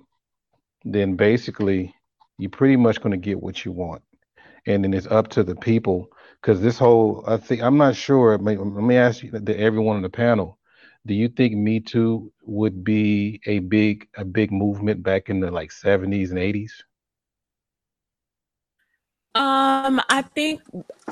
[0.83, 1.93] then basically
[2.37, 4.03] you're pretty much going to get what you want.
[4.67, 6.09] And then it's up to the people
[6.41, 10.03] because this whole i think i'm not sure let me ask you to everyone on
[10.03, 10.59] the panel
[11.07, 15.49] do you think me too would be a big a big movement back in the
[15.49, 16.71] like 70s and 80s
[19.35, 20.61] um, I think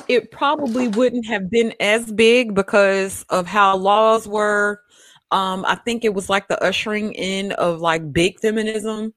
[0.08, 4.82] it probably wouldn't have been as big because of how laws were.
[5.32, 9.14] Um, I think it was like the ushering in of like big feminism,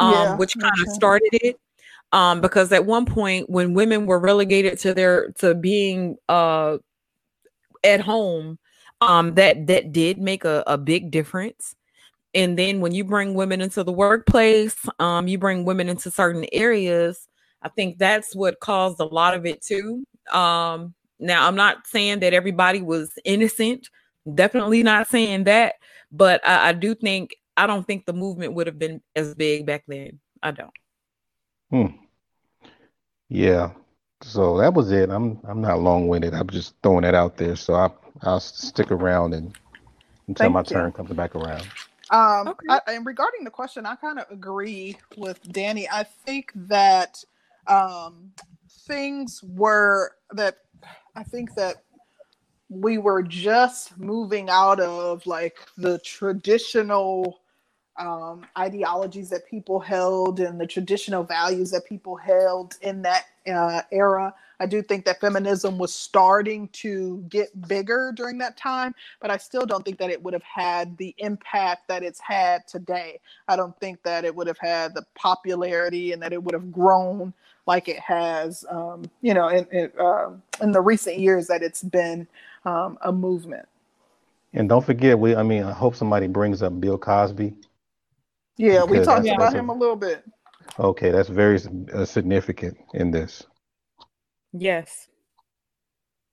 [0.00, 1.58] um, yeah, which kind of started it.
[2.12, 6.76] Um, because at one point when women were relegated to their to being uh
[7.82, 8.58] at home,
[9.00, 11.74] um, that that did make a, a big difference.
[12.34, 16.44] And then when you bring women into the workplace, um, you bring women into certain
[16.52, 17.28] areas
[17.62, 20.04] I think that's what caused a lot of it too.
[20.32, 23.88] Um, now, I'm not saying that everybody was innocent,
[24.34, 25.74] definitely not saying that,
[26.10, 29.66] but I, I do think I don't think the movement would have been as big
[29.66, 30.18] back then.
[30.42, 30.70] I don't.
[31.70, 31.96] Hmm.
[33.28, 33.70] Yeah.
[34.22, 35.10] So that was it.
[35.10, 36.34] I'm I'm not long winded.
[36.34, 37.56] I'm just throwing that out there.
[37.56, 37.90] So I
[38.22, 39.56] I'll stick around and
[40.28, 40.64] until Thank my you.
[40.64, 41.66] turn comes back around.
[42.10, 42.66] Um, okay.
[42.68, 45.88] I, and regarding the question, I kind of agree with Danny.
[45.88, 47.24] I think that
[47.66, 48.32] um,
[48.86, 50.58] things were that
[51.14, 51.84] I think that
[52.68, 57.40] we were just moving out of like the traditional
[57.98, 63.82] um, ideologies that people held and the traditional values that people held in that uh,
[63.90, 64.34] era.
[64.60, 69.36] I do think that feminism was starting to get bigger during that time, but I
[69.36, 73.20] still don't think that it would have had the impact that it's had today.
[73.48, 76.72] I don't think that it would have had the popularity and that it would have
[76.72, 77.34] grown
[77.66, 81.82] like it has, um, you know, in in, uh, in, the recent years that it's
[81.82, 82.26] been
[82.64, 83.68] um, a movement.
[84.52, 87.54] And don't forget, we I mean, I hope somebody brings up Bill Cosby.
[88.56, 90.24] Yeah, we talked about him a, a, little bit.
[90.78, 91.58] Okay, that's very
[91.94, 93.44] uh, significant in this.
[94.52, 95.08] Yes.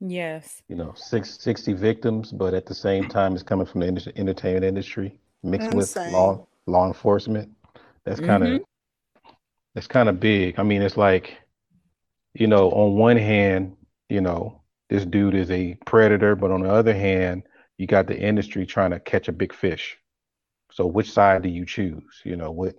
[0.01, 0.61] Yes.
[0.67, 4.63] You know, six, 60 victims, but at the same time, it's coming from the entertainment
[4.63, 6.05] industry mixed Insane.
[6.05, 7.49] with law law enforcement.
[8.05, 8.63] That's kind of mm-hmm
[9.79, 10.59] it's kind of big.
[10.59, 11.37] I mean, it's like,
[12.33, 13.77] you know, on one hand,
[14.09, 17.43] you know, this dude is a predator, but on the other hand,
[17.77, 19.97] you got the industry trying to catch a big fish.
[20.73, 22.21] So which side do you choose?
[22.25, 22.75] You know, what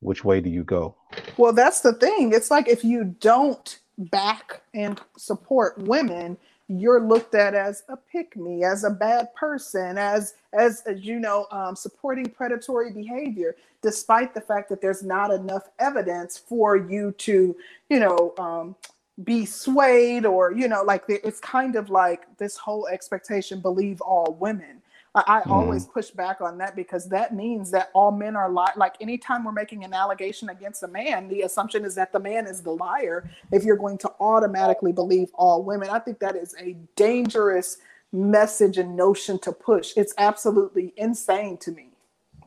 [0.00, 0.96] which way do you go?
[1.36, 2.32] Well, that's the thing.
[2.32, 6.36] It's like if you don't back and support women,
[6.80, 11.18] you're looked at as a pick me, as a bad person, as as, as you
[11.18, 17.12] know, um, supporting predatory behavior, despite the fact that there's not enough evidence for you
[17.12, 17.56] to,
[17.88, 18.76] you know, um,
[19.24, 24.36] be swayed or you know, like it's kind of like this whole expectation: believe all
[24.40, 24.81] women.
[25.14, 25.50] I, I mm.
[25.50, 29.44] always push back on that because that means that all men are li- like anytime
[29.44, 32.70] we're making an allegation against a man, the assumption is that the man is the
[32.70, 33.30] liar.
[33.50, 37.78] If you're going to automatically believe all women, I think that is a dangerous
[38.12, 39.92] message and notion to push.
[39.96, 41.88] It's absolutely insane to me.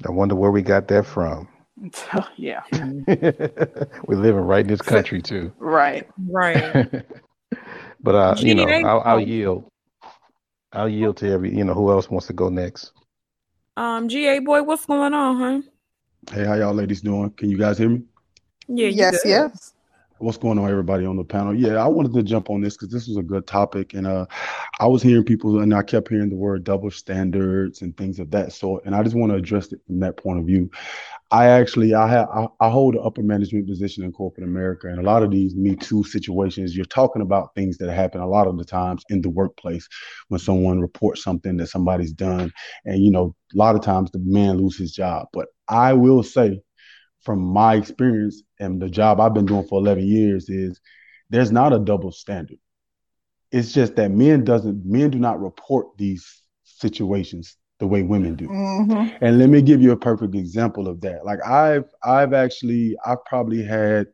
[0.06, 1.48] I wonder where we got that from.
[2.36, 2.64] yeah.
[2.72, 5.52] We're living right in this country too.
[5.60, 6.08] Right.
[6.30, 7.04] Right.
[8.02, 9.70] but uh, you know, I'll, I'll yield.
[10.76, 11.56] I'll yield to every.
[11.56, 12.92] You know, who else wants to go next?
[13.78, 16.34] Um, GA boy, what's going on, huh?
[16.34, 17.30] Hey, how y'all ladies doing?
[17.32, 18.02] Can you guys hear me?
[18.68, 18.88] Yeah.
[18.88, 19.74] yes, yes.
[20.18, 21.54] What's going on, everybody on the panel?
[21.54, 24.26] Yeah, I wanted to jump on this because this was a good topic, and uh,
[24.80, 28.32] I was hearing people, and I kept hearing the word double standards and things of
[28.32, 30.72] that sort, and I just want to address it from that point of view.
[31.36, 35.00] I actually, I have, I, I hold an upper management position in corporate America, and
[35.00, 38.48] a lot of these Me Too situations, you're talking about things that happen a lot
[38.48, 39.86] of the times in the workplace
[40.30, 42.54] when someone reports something that somebody's done,
[42.86, 45.28] and you know, a lot of times the man loses his job.
[45.34, 46.62] But I will say
[47.20, 50.80] from my experience and the job I've been doing for 11 years is
[51.30, 52.60] there's not a double standard.
[53.52, 58.48] It's just that men doesn't men do not report these situations the way women do.
[58.48, 59.24] Mm-hmm.
[59.24, 61.26] And let me give you a perfect example of that.
[61.26, 64.08] Like I've I've actually I've probably had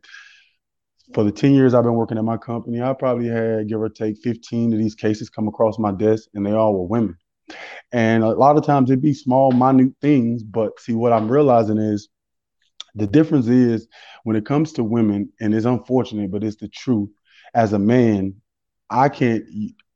[1.14, 3.89] for the 10 years I've been working at my company, I probably had give or
[3.89, 7.18] take 15 of these cases come across my desk and they all were women.
[7.91, 11.78] And a lot of times it'd be small, minute things, but see what I'm realizing
[11.78, 12.07] is
[12.95, 13.88] the difference is
[14.24, 17.09] when it comes to women, and it's unfortunate, but it's the truth.
[17.53, 18.36] As a man,
[18.89, 19.43] I can't.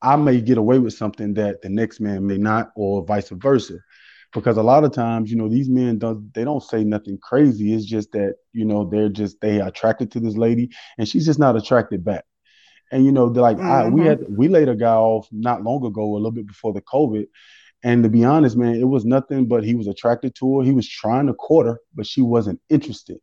[0.05, 3.79] I may get away with something that the next man may not, or vice versa,
[4.33, 6.33] because a lot of times, you know, these men don't.
[6.33, 7.73] They don't say nothing crazy.
[7.75, 11.25] It's just that you know they're just they are attracted to this lady, and she's
[11.25, 12.25] just not attracted back.
[12.91, 14.05] And you know, they're like I, we Mm-hmm.
[14.05, 17.25] had we laid a guy off not long ago, a little bit before the COVID,
[17.83, 20.65] and to be honest, man, it was nothing but he was attracted to her.
[20.65, 23.19] He was trying to court her, but she wasn't interested.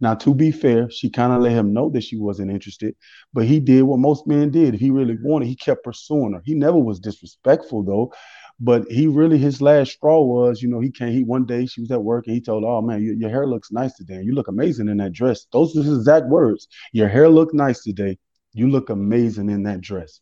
[0.00, 2.94] Now, to be fair, she kind of let him know that she wasn't interested,
[3.32, 4.74] but he did what most men did.
[4.74, 6.42] If he really wanted, he kept pursuing her.
[6.44, 8.12] He never was disrespectful though,
[8.60, 11.12] but he really his last straw was, you know, he came.
[11.12, 13.46] He one day she was at work and he told, "Oh man, your, your hair
[13.46, 14.22] looks nice today.
[14.22, 16.68] You look amazing in that dress." Those are his exact words.
[16.92, 18.18] Your hair look nice today.
[18.52, 20.20] You look amazing in that dress.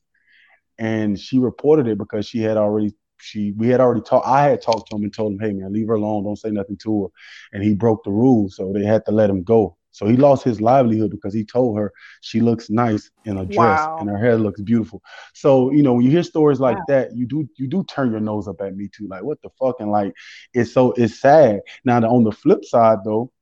[0.78, 4.26] And she reported it because she had already she we had already talked.
[4.26, 6.24] I had talked to him and told him, "Hey man, leave her alone.
[6.24, 7.08] Don't say nothing to her."
[7.52, 9.76] And he broke the rules, so they had to let him go.
[9.92, 13.88] So he lost his livelihood because he told her she looks nice in a dress
[13.88, 13.98] Wow.
[13.98, 15.02] and her hair looks beautiful.
[15.34, 16.86] So you know when you hear stories like Wow.
[16.86, 19.08] that, you do you do turn your nose up at me too.
[19.08, 19.76] Like what the fuck?
[19.80, 20.14] And like
[20.54, 21.60] it's so it's sad.
[21.84, 23.32] Now on the flip side though,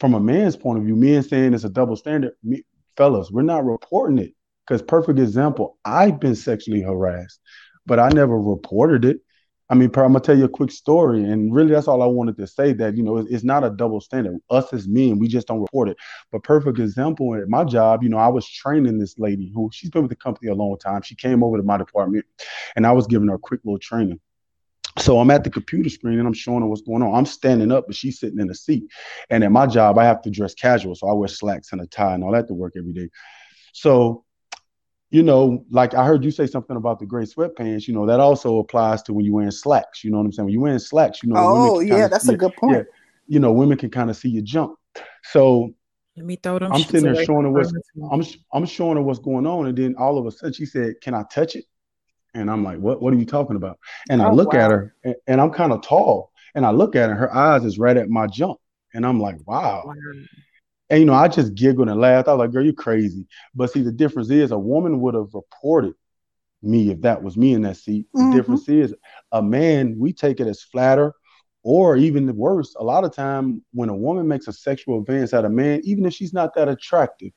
[0.00, 2.62] from a man's point of view, men saying it's a double standard, me,
[2.96, 4.34] fellas, we're not reporting it.
[4.66, 7.40] Because perfect example, I've been sexually harassed,
[7.88, 9.20] but I never reported it.
[9.70, 12.36] I mean, I'm gonna tell you a quick story, and really that's all I wanted
[12.38, 12.72] to say.
[12.72, 14.38] That you know, it's, it's not a double standard.
[14.48, 15.96] Us as men, we just don't report it.
[16.32, 19.90] But perfect example at my job, you know, I was training this lady who she's
[19.90, 21.02] been with the company a long time.
[21.02, 22.24] She came over to my department,
[22.76, 24.20] and I was giving her a quick little training.
[24.98, 27.14] So I'm at the computer screen and I'm showing her what's going on.
[27.14, 28.82] I'm standing up, but she's sitting in a seat.
[29.30, 31.86] And at my job, I have to dress casual, so I wear slacks and a
[31.86, 33.08] tie and all that to work every day.
[33.72, 34.24] So
[35.10, 38.20] you know, like I heard you say something about the gray sweatpants, you know, that
[38.20, 40.04] also applies to when you're wearing slacks.
[40.04, 40.46] You know what I'm saying?
[40.46, 42.40] When you're wearing slacks, you know, Oh can yeah, that's see a it.
[42.40, 42.86] good Yeah, point.
[43.26, 44.76] you know, women can kind of see your jump.
[45.24, 45.70] So
[46.16, 47.72] Let me throw them I'm sitting there showing her from what's.
[48.10, 50.94] I'm I'm showing her what's going on, and then all of a sudden she said,
[51.00, 51.64] "Can I touch it?"
[52.34, 53.02] And I'm like, "What?
[53.02, 53.78] What are you talking about?"
[54.10, 56.96] And I Oh look at her, and, and I'm kind of tall, and I look
[56.96, 58.58] at her, her eyes is right at my jump,
[58.94, 59.94] and I'm like, "Wow." Wow.
[60.90, 62.28] And you know, I just giggled and laughed.
[62.28, 65.34] I was like, "Girl, you're crazy." But see, the difference is a woman would have
[65.34, 65.94] reported
[66.62, 68.06] me if that was me in that seat.
[68.14, 68.32] The Mhm.
[68.32, 68.94] difference is
[69.32, 71.12] a man, we take it as flatter,
[71.62, 75.44] or even worse, a lot of time when a woman makes a sexual advance at
[75.44, 77.32] a man, even if she's not that attractive,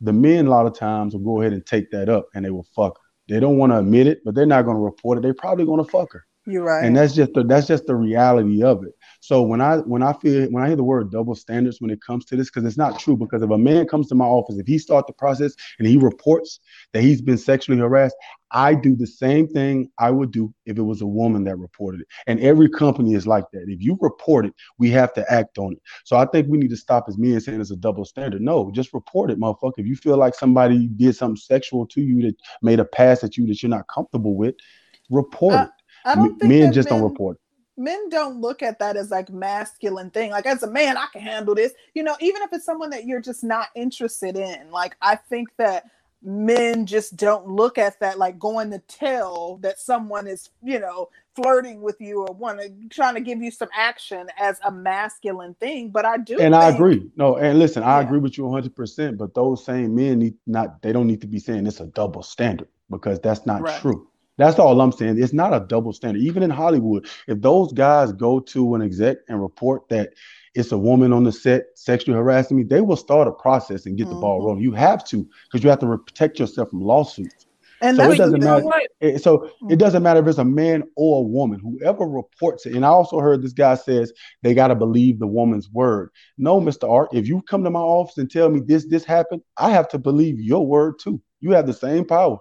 [0.00, 2.50] the men a lot of times will go ahead and take that up and they
[2.50, 3.04] will fuck her.
[3.28, 5.22] They don't want to admit it, but they're not going to report it.
[5.22, 6.84] They're probably going to fuck her You're right.
[6.84, 8.92] and that's just the that's just the reality of it.
[9.20, 12.00] So when i when i feel when i hear the word double standards when it
[12.00, 14.56] comes to this because it's not true because if a man comes to my office
[14.56, 16.60] if he starts the process and he reports
[16.92, 18.16] that he's been sexually harassed
[18.50, 22.00] i do the same thing i would do if it was a woman that reported
[22.00, 22.06] it.
[22.26, 23.64] And every company is like that.
[23.68, 25.82] If you report it we have to act on it.
[26.04, 28.40] So i think we need to stop as men saying it's a double standard.
[28.40, 29.74] No just report it motherfucker.
[29.76, 33.36] If you feel like somebody did something sexual to you that made a pass at
[33.36, 34.54] you that you're not comfortable with
[35.10, 35.70] report Uh, it
[36.04, 37.38] I don't think men just don't men report.
[37.78, 40.30] men don't look at that as like masculine thing.
[40.32, 41.72] Like as a man, I can handle this.
[41.94, 44.70] You know, even if it's someone that you're just not interested in.
[44.72, 45.86] Like I think that
[46.22, 51.10] men just don't look at that like going to tell that someone is, you know,
[51.36, 55.54] flirting with you or want to trying to give you some action as a masculine
[55.56, 55.90] thing.
[55.90, 57.10] But I do And I agree.
[57.16, 58.02] No, and listen, I Yeah.
[58.02, 59.18] agree with you 100%.
[59.18, 62.24] But those same men need not, they don't need to be saying it's a double
[62.24, 63.68] standard because that's not Right.
[63.68, 64.09] true.
[64.40, 65.22] That's all I'm saying.
[65.22, 66.22] It's not a double standard.
[66.22, 70.14] Even in Hollywood, if those guys go to an exec and report that
[70.54, 73.98] it's a woman on the set sexually harassing me, they will start a process and
[73.98, 74.44] get the ball Mhm.
[74.46, 74.62] rolling.
[74.62, 77.46] You have to because you have to protect yourself from lawsuits.
[77.82, 78.64] And so it doesn't matter.
[79.00, 81.60] It- so it doesn't matter if it's a man or a woman.
[81.60, 84.12] Whoever reports it, and I also heard this guy says
[84.42, 86.10] they got to believe the woman's word.
[86.38, 89.42] No, Mister Art, if you come to my office and tell me this this happened,
[89.58, 91.20] I have to believe your word too.
[91.40, 92.38] You have the same power.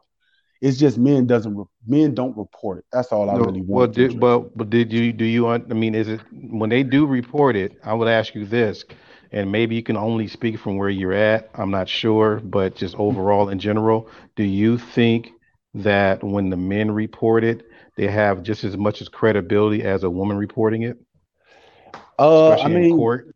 [0.62, 2.86] It's just men doesn't re- men don't report it.
[2.91, 3.93] That's all I No, really want.
[3.95, 7.05] to did, but but did you do you I mean, is it when they do
[7.05, 7.78] report it?
[7.84, 8.86] I would ask you this,
[9.32, 11.49] and maybe you can only speak from where you're at.
[11.55, 15.30] I'm not sure, but just overall in general, do you think
[15.76, 17.64] that when the men report it,
[17.95, 20.97] they have just as much as credibility as a woman reporting it,
[22.18, 23.28] uh, I mean, court?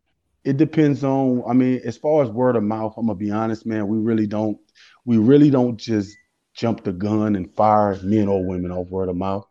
[0.44, 3.66] it depends on i mean as far as word of mouth i'm gonna be honest
[3.66, 4.58] man we really don't
[5.04, 6.16] we really don't just
[6.54, 9.46] jump the gun and fire men or women off word of mouth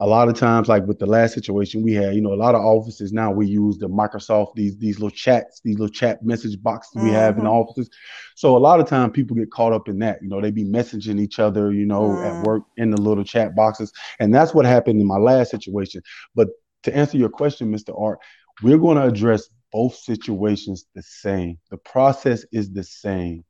[0.00, 2.54] a lot of times like with the last situation we had you know a lot
[2.54, 6.60] of offices now we use the microsoft these these little chats these little chat message
[6.62, 7.50] boxes we have in Mhm.
[7.50, 7.90] offices
[8.36, 10.64] so a lot of time people get caught up in that you know they be
[10.64, 12.26] messaging each other you know Mm.
[12.28, 16.00] at work in the little chat boxes and that's what happened in my last situation
[16.34, 16.48] but
[16.84, 18.18] to answer your question mr art
[18.62, 21.58] we're going to address both situations the same.
[21.70, 23.44] The process is the same.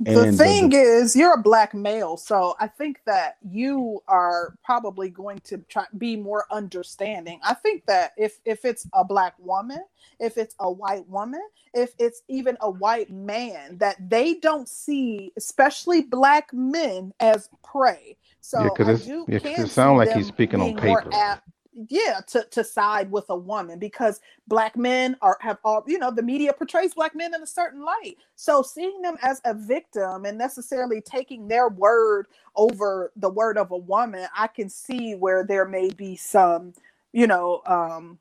[0.00, 4.56] The And thing the- is, you're a black male, so I think that you are
[4.64, 7.38] probably going to try be more understanding.
[7.44, 9.84] I think that if if it's a black woman,
[10.18, 11.42] if it's a white woman,
[11.74, 18.16] if it's even a white man, that they don't see, especially black men, as prey.
[18.40, 21.08] So Yeah, 'cause I it's- do yeah, it sounds like he's speaking on paper.
[21.14, 21.48] apt-
[21.88, 26.10] yeah, to, to side with a woman because black men are have all you know
[26.10, 28.16] the media portrays black men in a certain light.
[28.36, 33.70] So seeing them as a victim and necessarily taking their word over the word of
[33.72, 36.74] a woman, I can see where there may be some,
[37.12, 38.18] you know, um,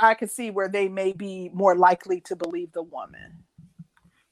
[0.00, 3.44] I can see where they may be more likely to believe the woman.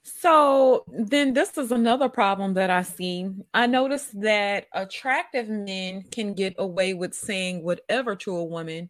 [0.03, 3.29] So then this is another problem that I see.
[3.53, 8.89] I noticed that attractive men can get away with saying whatever to a woman.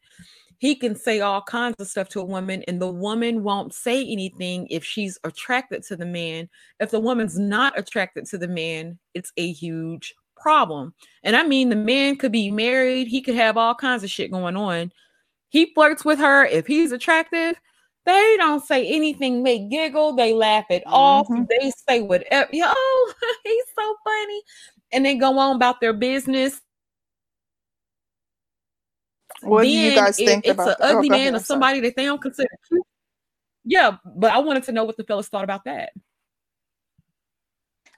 [0.57, 4.01] He can say all kinds of stuff to a woman, and the woman won't say
[4.05, 6.49] anything if she's attracted to the man.
[6.79, 10.93] If the woman's not attracted to the man, it's a huge problem.
[11.23, 14.31] And I mean, the man could be married, he could have all kinds of shit
[14.31, 14.91] going on.
[15.49, 16.45] He flirts with her.
[16.45, 17.59] If he's attractive,
[18.05, 21.47] they don't say anything, they giggle, they laugh it off, Mhm.
[21.47, 22.49] they say whatever.
[22.51, 22.65] Yo,
[23.43, 24.41] he's so funny.
[24.91, 26.61] And they go on about their business.
[29.41, 30.75] What do you guys think it's about an?
[30.79, 32.85] Oh, ugly man ahead, or somebody that they don't consider cute.
[33.65, 35.91] Yeah, but I wanted to know what the fellas thought about that.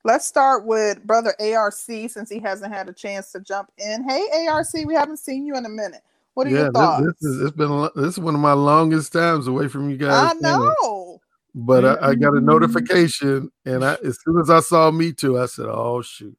[0.03, 4.07] Let's start with brother ARC since he hasn't had a chance to jump in.
[4.07, 6.01] Hey ARC, we haven't seen you in a minute.
[6.35, 7.05] What are yeah, your thoughts?
[7.05, 9.97] this, this is it's been this is one of my longest times away from you
[9.97, 10.29] guys.
[10.29, 11.19] I know.
[11.55, 12.43] But I, I got a Mhm.
[12.45, 16.37] notification, and I as soon as I saw me too, I said, "Oh shoot!"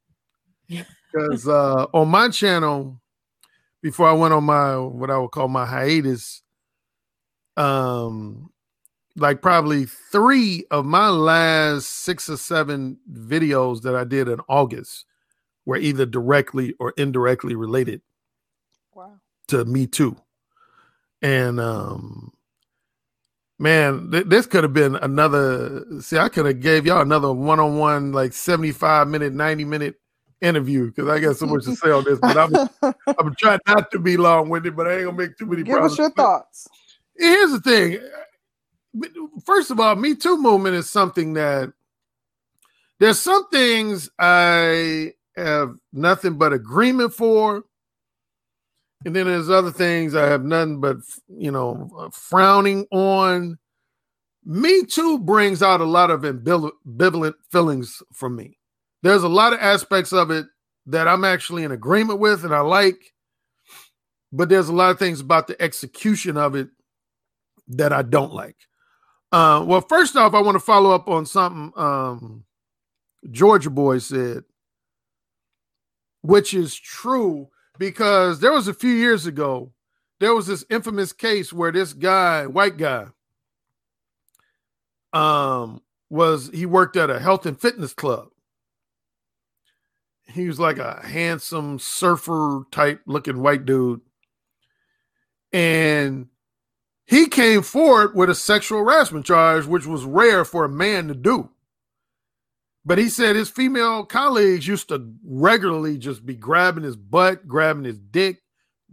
[1.13, 3.01] Because uh, on my channel,
[3.83, 6.43] before I went on my what I would call my hiatus,
[7.57, 8.51] um,
[9.17, 15.07] like probably three of my last six or seven videos that I did in August
[15.67, 18.16] were either directly or indirectly related Wow.
[19.49, 20.17] To me too.
[21.23, 22.33] And um
[23.59, 28.13] man, th- this could have been another see, I could have gave y'all another one-on-one
[28.13, 29.95] like 75 minute, 90 minute
[30.41, 32.55] interview because I got so much to say on this, but I'm
[33.19, 35.97] I'm trying not to be long-winded, but I ain't gonna make too many Give us
[35.97, 35.99] promises.
[35.99, 36.69] your But thoughts.
[37.17, 37.99] Here's the thing.
[39.45, 41.73] First of all, Me Too movement is something that
[42.99, 47.65] there's some things I have nothing but agreement for.
[49.07, 50.97] And then there's other things I have nothing but,
[51.29, 53.57] you know, frowning on.
[54.45, 58.59] Me Too brings out a lot of ambivalent feelings from me.
[59.05, 60.47] There's a lot of aspects of it
[60.87, 63.13] that I'm actually in agreement with and I like,
[64.33, 66.69] but there's a lot of things about the execution of it
[67.69, 68.57] that I don't like.
[69.31, 72.45] Uh, well, first off, I want to follow up on something um,
[73.31, 74.43] Georgia Boy said,
[76.23, 79.73] which is true because there was a few years ago,
[80.21, 83.07] there was this infamous case where this guy, white guy,
[85.13, 88.29] um, was he worked at a health and fitness club.
[90.29, 94.01] He was like a handsome surfer type looking white dude.
[95.53, 96.29] And
[97.07, 101.15] he came forward with a sexual harassment charge, which was rare for a man to
[101.15, 101.51] do.
[102.87, 107.83] But he said his female colleagues used to regularly just be grabbing his butt, grabbing
[107.83, 108.39] his dick,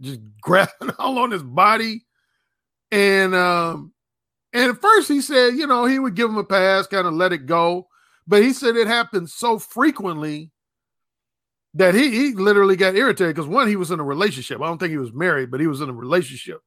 [0.00, 2.04] just grabbing all on his body.
[2.90, 3.92] And um,
[4.52, 7.14] and at first he said, you know, he would give him a pass, kind of
[7.14, 7.86] let it go.
[8.26, 10.50] But he said it happened so frequently
[11.74, 14.60] that he he literally got irritated because one, he was in a relationship.
[14.60, 16.60] I don't think he was married, but he was in a relationship.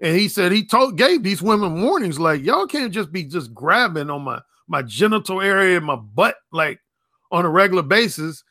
[0.00, 3.52] And he said he told gave these women warnings like y'all can't just be just
[3.52, 6.80] grabbing on my my genital area, my butt, like
[7.30, 8.42] on a regular basis.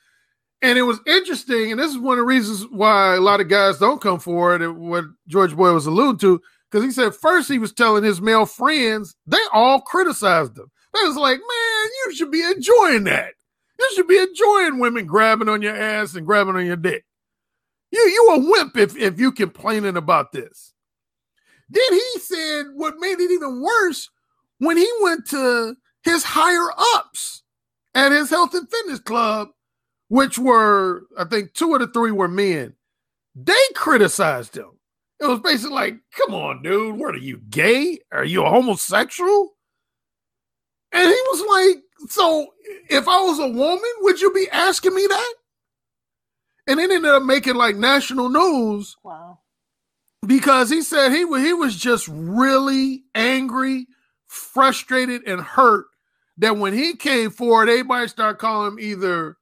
[0.61, 3.49] And it was interesting, and this is one of the reasons why a lot of
[3.49, 4.77] guys don't come forward.
[4.77, 6.39] What Georgia Boy was alluding to,
[6.69, 10.69] because he said first he was telling his male friends, they all criticized him.
[10.93, 13.33] They was like, man, you should be enjoying that.
[13.79, 17.03] You should be enjoying women grabbing on your ass and grabbing on your dick.
[17.91, 20.73] You you a wimp if if you complaining about this.
[21.69, 24.09] Then he said what made it even worse
[24.59, 27.43] when he went to his higher ups
[27.93, 29.49] at his health and fitness club,
[30.07, 32.75] which were I think two of the three were men.
[33.35, 34.71] They criticized him.
[35.19, 37.99] It was basically like, come on, dude, what are you gay?
[38.11, 39.51] Are you a homosexual?
[40.91, 42.47] And he was like, so
[42.89, 45.33] if I was a woman, would you be asking me that?
[46.67, 48.97] And it ended up making like national news.
[49.03, 49.39] Wow.
[50.25, 53.87] Because he said he he was just really angry,
[54.27, 55.85] frustrated, and hurt
[56.41, 59.37] that when he came forward, everybody started calling him either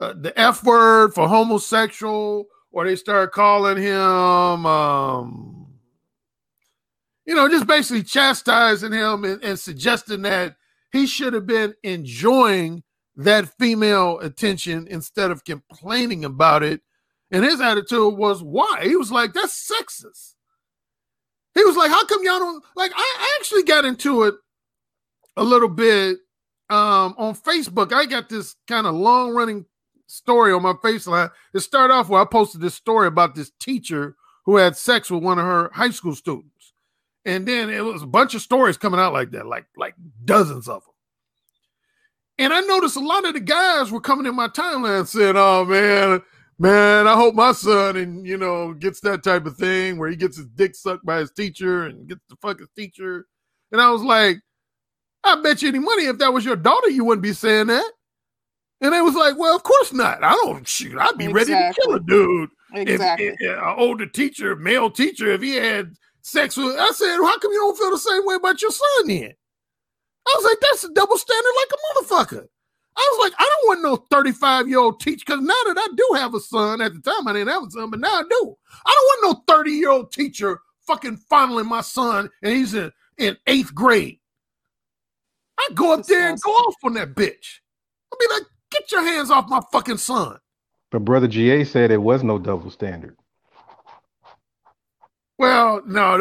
[0.00, 5.66] uh, the F word for homosexual, or they started calling him, um,
[7.26, 10.56] you know, just basically chastising him and, and suggesting that
[10.92, 12.82] he should have been enjoying
[13.16, 16.82] that female attention instead of complaining about it.
[17.30, 18.80] And his attitude was, why?
[18.82, 20.34] He was like, that's sexist.
[21.54, 22.92] He was like, how come y'all don't like?
[22.94, 24.34] I actually got into it
[25.40, 26.18] a little bit
[26.68, 27.92] um, on Facebook.
[27.92, 29.64] I got this kind of long running
[30.06, 31.32] story on my Facebook.
[31.54, 35.22] It started off where I posted this story about this teacher who had sex with
[35.22, 36.74] one of her high school students.
[37.24, 40.68] And then it was a bunch of stories coming out like that, like like dozens
[40.68, 40.94] of them.
[42.38, 45.64] And I noticed a lot of the guys were coming in my timeline saying, "Oh
[45.64, 46.22] man,
[46.58, 50.16] man, I hope my son and you know gets that type of thing where he
[50.16, 53.26] gets his dick sucked by his teacher and gets the fuck his teacher."
[53.70, 54.38] And I was like,
[55.24, 57.92] "I bet you any money if that was your daughter, you wouldn't be saying that."
[58.80, 60.22] And they was like, "Well, of course not.
[60.22, 60.98] I don't shoot.
[60.98, 61.54] I'd be exactly.
[61.54, 63.26] ready to kill a dude exactly.
[63.26, 66.76] if, uh, if, an older teacher, male teacher, if he had." sex with.
[66.78, 69.32] I said, how come you don't feel the same way about your son then?
[70.26, 72.46] I was like, that's a double standard like a motherfucker.
[72.96, 75.88] I was like, I don't want no 35 year old teacher because now that I
[75.96, 78.22] do have a son, at the time I didn't have a son, but now I
[78.28, 78.56] do.
[78.86, 82.92] I don't want no 30 year old teacher fucking fondling my son and he's in,
[83.18, 84.18] in eighth grade.
[85.60, 87.60] I go up there and go off on that bitch.
[88.12, 90.38] I'll be like, get your hands off my fucking son.
[90.90, 93.16] But brother GA said it was no double standard.
[95.38, 96.20] Well, no,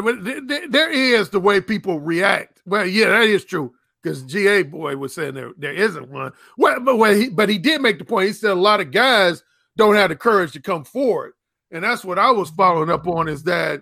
[0.70, 2.62] there is the way people react.
[2.66, 6.32] Well, yeah, that is true because GA boy was saying there there isn't one.
[6.58, 8.28] Well, but well, he, but he did make the point.
[8.28, 9.44] He said a lot of guys
[9.76, 11.34] don't have the courage to come forward,
[11.72, 13.28] and that's what I was following up on.
[13.28, 13.82] Is that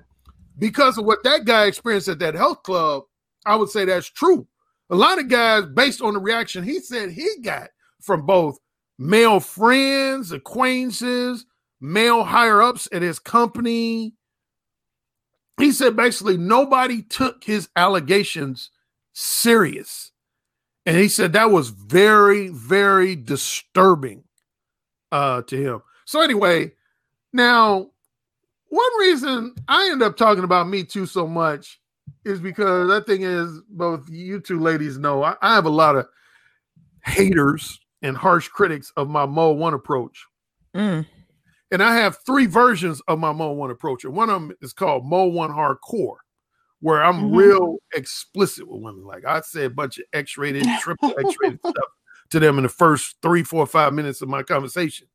[0.58, 3.04] because of what that guy experienced at that health club?
[3.46, 4.48] I would say that's true.
[4.90, 7.70] A lot of guys, based on the reaction he said he got
[8.02, 8.58] from both
[8.98, 11.46] male friends, acquaintances,
[11.82, 14.14] male higher ups at his company,
[15.58, 18.70] he said basically nobody took his allegations
[19.14, 20.12] serious.
[20.86, 24.24] And he said that was very, very disturbing
[25.12, 25.82] uh, to him.
[26.06, 26.72] So, anyway,
[27.34, 27.90] now,
[28.70, 31.82] one reason I end up talking about Me Too so much
[32.26, 35.96] is because that thing is both you two ladies know I, I have a lot
[35.96, 36.08] of
[37.06, 40.26] haters and harsh critics of my Mode One approach.
[40.76, 41.06] Mm.
[41.72, 44.04] And I have three versions of my Mode One approach.
[44.04, 46.18] And one of them is called Mode One Hardcore,
[46.80, 47.36] where I'm mm-hmm.
[47.36, 49.06] real explicit with women.
[49.06, 51.92] Like I say a bunch of X-rated, triple X-rated stuff
[52.30, 55.08] to them in the first three, four, five minutes of my conversation.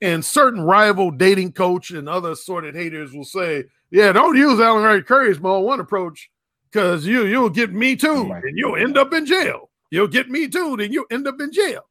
[0.00, 4.84] And certain rival dating coach and other assorted haters will say, "Yeah, don't use Alan
[4.84, 6.30] Ray Curry's Mode One approach
[6.70, 9.70] because you you'll get me too, and you'll end up in jail.
[9.90, 11.82] You'll get me too, then you'll end up in jail."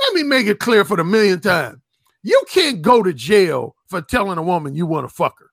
[0.00, 1.80] Let me make it clear for the millionth time.
[2.22, 5.50] You can't go to jail for telling a woman you want to fuck her.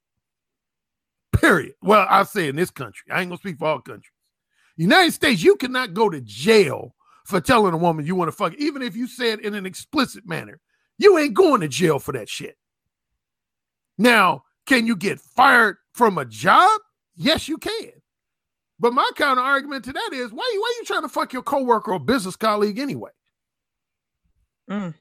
[1.39, 1.75] Period.
[1.81, 4.11] Well, I say in this country, I ain't gonna speak for all countries.
[4.75, 6.95] United States, you cannot go to jail
[7.25, 9.65] for telling a woman you want to fuck, even if you say it in an
[9.65, 10.59] explicit manner.
[10.97, 12.57] You ain't going to jail for that shit.
[13.97, 16.79] Now, can you get fired from a job?
[17.15, 17.91] Yes, you can.
[18.79, 21.43] But my counter argument to that is why, why are you trying to fuck your
[21.43, 23.11] coworker or business colleague anyway?
[24.69, 24.93] Mm.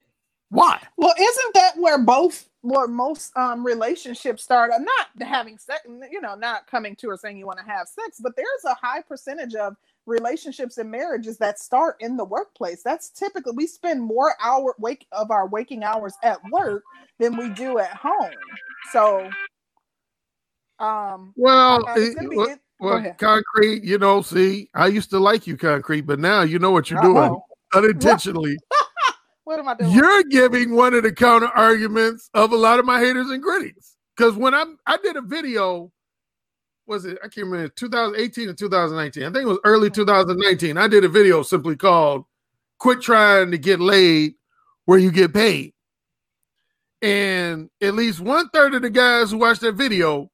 [0.50, 0.80] Why?
[0.96, 4.70] Well, isn't that where both where most um relationships start?
[4.78, 5.80] Not having sex,
[6.10, 8.74] you know, not coming to or saying you want to have sex, but there's a
[8.74, 9.76] high percentage of
[10.06, 12.82] relationships and marriages that start in the workplace.
[12.82, 16.82] That's typically we spend more hour wake of our waking hours at work
[17.18, 18.30] than we do at home.
[18.90, 19.30] So
[20.78, 25.20] um Well, uh, it- be- well, it- well, concrete, you know, see, I used to
[25.20, 27.44] like you, concrete, but now you know what you're doing Uh-oh.
[27.74, 28.56] unintentionally.
[29.44, 29.90] What am I doing?
[29.90, 33.96] You're giving one of the counter arguments of a lot of my haters and critics.
[34.16, 35.90] Because when I'm I did a video,
[36.92, 39.22] was it I can't remember 2018 or 2019?
[39.22, 40.76] I think it was early 2019.
[40.76, 42.24] I did a video simply called
[42.78, 44.34] "Quit Trying to Get Laid
[44.84, 45.72] Where You Get Paid,"
[47.00, 50.30] and at least one third of the guys who watched that video,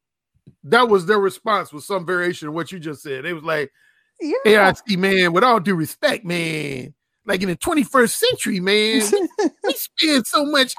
[0.65, 3.25] that was their response was some variation of what you just said.
[3.25, 3.71] It was like,
[4.21, 4.67] yeah.
[4.67, 6.93] ARC man, with all due respect, man,
[7.25, 9.03] like in the 21st century, man,
[9.65, 10.75] we spend so much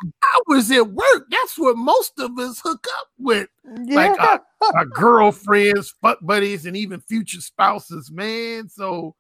[0.50, 1.28] hours at work.
[1.32, 3.48] That's what most of us hook up with.
[3.64, 4.26] Like yeah.
[4.26, 8.70] Uh, our girlfriends, fuck buddies, and even future spouses, man.
[8.70, 9.16] So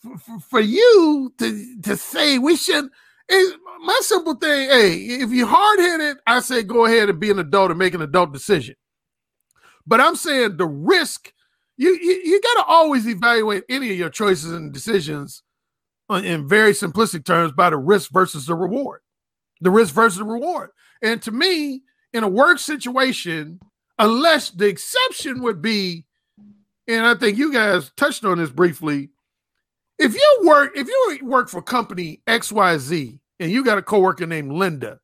[0.00, 2.88] for, for, for you to, to say we should
[3.28, 7.30] it, my simple thing, hey, if you're hard headed, I say go ahead and be
[7.30, 8.74] an adult and make an adult decision.
[9.86, 11.32] But I'm saying the risk,
[11.76, 15.42] you you, you got to always evaluate any of your choices and decisions
[16.10, 19.00] in very simplistic terms by the risk versus the reward.
[19.60, 20.70] The risk versus the reward.
[21.00, 23.60] And to me, in a work situation,
[23.98, 26.04] unless the exception would be,
[26.88, 29.10] and I think you guys touched on this briefly.
[29.98, 34.52] If you work, if you work for company XYZ and you got a coworker named
[34.52, 34.98] Linda,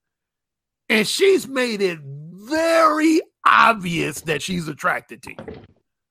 [0.89, 5.63] and she's made it very obvious that she's attracted to you.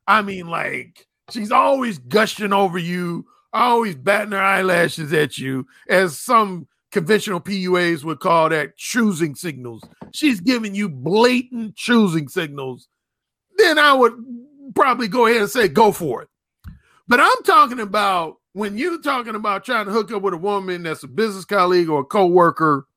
[0.08, 6.18] I mean, like she's always gushing over you, always batting her eyelashes at you, as
[6.18, 9.84] some conventional PUAs would call that choosing signals.
[10.12, 12.88] She's giving you blatant choosing signals.
[13.58, 14.14] Then I would
[14.76, 16.30] probably go ahead and say, go for it.
[17.08, 20.84] But I'm talking about when you're talking about trying to hook up with a woman
[20.84, 22.88] that's a business colleague or a coworker,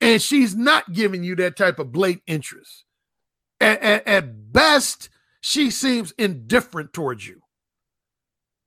[0.00, 2.84] and she's not giving you that type of blatant interest.
[3.60, 5.08] At, at, at best,
[5.40, 7.42] she seems indifferent towards you.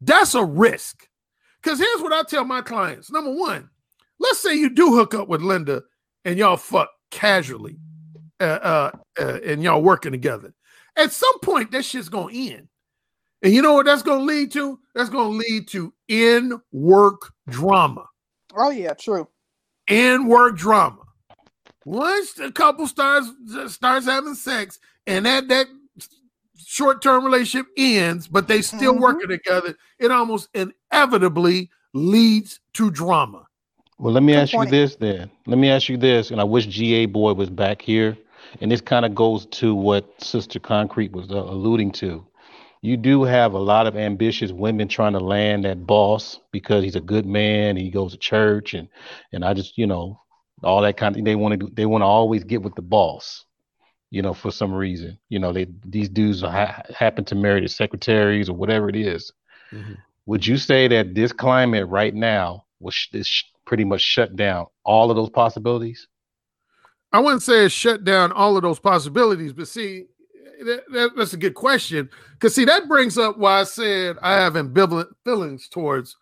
[0.01, 1.07] That's a risk.
[1.61, 3.11] Because here's what I tell my clients.
[3.11, 3.69] Number one,
[4.19, 5.83] let's say you do hook up with Linda
[6.25, 7.77] and y'all fuck casually
[8.39, 10.53] uh, uh, uh, and y'all working together.
[10.95, 12.67] At some point, that shit's going to end.
[13.43, 14.79] And you know what that's going to lead to?
[14.93, 18.05] That's going to lead to in work drama.
[18.55, 19.27] Oh yeah, true.
[19.87, 21.01] In work drama.
[21.85, 23.27] Once the couple starts
[23.67, 25.67] starts having sex and that that
[26.71, 29.01] short term relationship ends, but they still Mhm.
[29.01, 33.45] working together, it almost inevitably leads to drama.
[33.99, 34.69] Well, let me Good ask point.
[34.71, 35.29] you this then.
[35.47, 38.17] Let me ask you this, and I wish GA Boy was back here.
[38.61, 42.25] And this kind of goes to what Sister Concrete was uh, alluding to.
[42.81, 46.95] You do have a lot of ambitious women trying to land that boss because he's
[46.95, 47.75] a good man.
[47.77, 48.87] He goes to church, and
[49.33, 50.19] and I just you know
[50.63, 51.69] all that kind of they want to do.
[51.73, 53.45] They want to always get with the boss,
[54.11, 55.17] you know, for some reason.
[55.29, 59.31] You know, they these dudes ha- happen to marry the secretaries or whatever it is.
[59.71, 59.93] Mm-hmm.
[60.27, 64.35] Would you say that this climate right now was sh- is sh- pretty much shut
[64.35, 66.07] down all of those possibilities?
[67.13, 70.05] I wouldn't say it shut down all of those possibilities, but see,
[70.65, 72.09] that, that- that's a good question.
[72.33, 76.15] Because see, that brings up why I said I have ambivalent feelings towards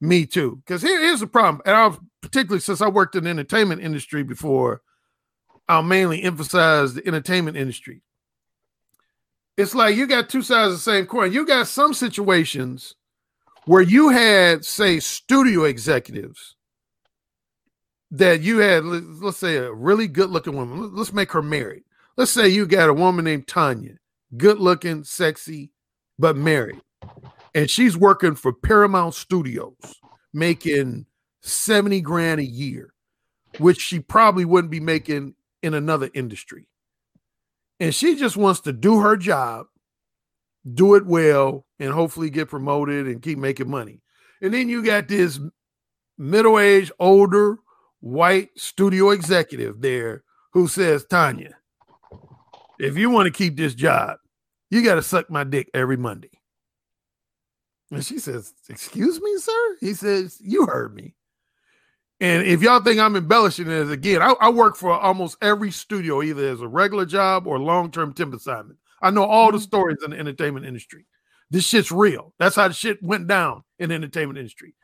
[0.00, 0.56] me too.
[0.64, 4.22] Because here, here's the problem, and I've particularly since I worked in the entertainment industry
[4.22, 4.82] before,
[5.68, 8.02] I'll mainly emphasize the entertainment industry.
[9.56, 11.32] It's like you got two sides of the same coin.
[11.32, 12.94] You got some situations
[13.66, 16.56] where you had, say, studio executives
[18.10, 20.80] that you had, let- let's say, a really good looking woman.
[20.80, 21.84] Let- Let's make her married.
[22.16, 23.96] Let's say you got a woman named Tanya,
[24.36, 25.70] good looking, sexy,
[26.18, 26.80] but married.
[27.54, 29.76] And she's working for Paramount Studios,
[30.32, 31.06] making
[31.42, 32.94] 70 grand a year,
[33.58, 36.68] which she probably wouldn't be making in another industry.
[37.80, 39.66] And she just wants to do her job,
[40.74, 44.00] do it well, and hopefully get promoted and keep making money.
[44.42, 45.38] And then you got this
[46.16, 47.58] middle aged, older,
[48.00, 51.56] white studio executive there who says, Tanya,
[52.78, 54.18] if you want to keep this job,
[54.70, 56.30] you got to suck my dick every Monday.
[57.90, 59.76] And she says, Excuse me, sir?
[59.80, 61.14] He says, You heard me.
[62.20, 66.22] And if y'all think I'm embellishing this again, I, I work for almost every studio,
[66.22, 68.78] either as a regular job or long term temp assignment.
[69.00, 69.62] I know all the mm-hmm.
[69.62, 71.06] stories in the entertainment industry.
[71.50, 72.34] This shit's real.
[72.38, 74.74] That's how the shit went down in the entertainment industry.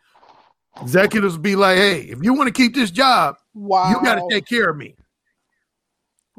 [0.81, 3.91] Executives be like, hey, if you want to keep this job, Wow.
[3.91, 4.97] you got to take care of me.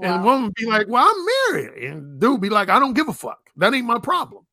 [0.01, 0.33] And Wow.
[0.33, 1.83] woman be like, well, I'm married.
[1.83, 3.39] And dude be like, I don't give a fuck.
[3.57, 4.45] That ain't my problem.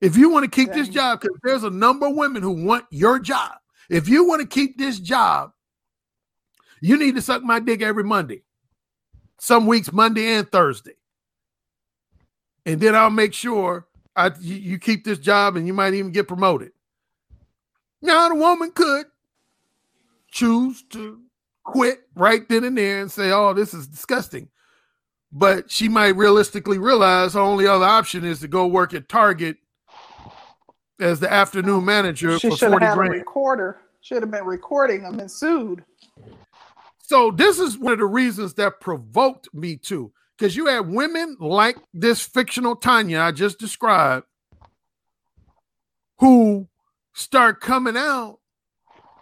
[0.00, 2.84] If you want to keep this job, because there's a number of women who want
[2.90, 3.52] your job.
[3.88, 5.52] If you want to keep this job,
[6.80, 8.42] you need to suck my dick every Monday.
[9.38, 10.96] Some weeks, Monday and Thursday.
[12.66, 13.86] And then I'll make sure
[14.16, 16.72] I you, you keep this job and you might even get promoted.
[18.00, 19.06] Now, the woman could
[20.30, 21.20] choose to
[21.64, 24.48] quit right then and there and say, Oh, this is disgusting.
[25.32, 29.56] But she might realistically realize her only other option is to go work at Target
[31.00, 33.80] as the afternoon manager She for should have 40 had a recorder.
[34.00, 35.84] Should have been recording them and sued.
[36.98, 41.36] So this is one of the reasons that provoked me too, because you had women
[41.40, 44.26] like this fictional Tanya I just described,
[46.18, 46.68] who
[47.12, 48.38] start coming out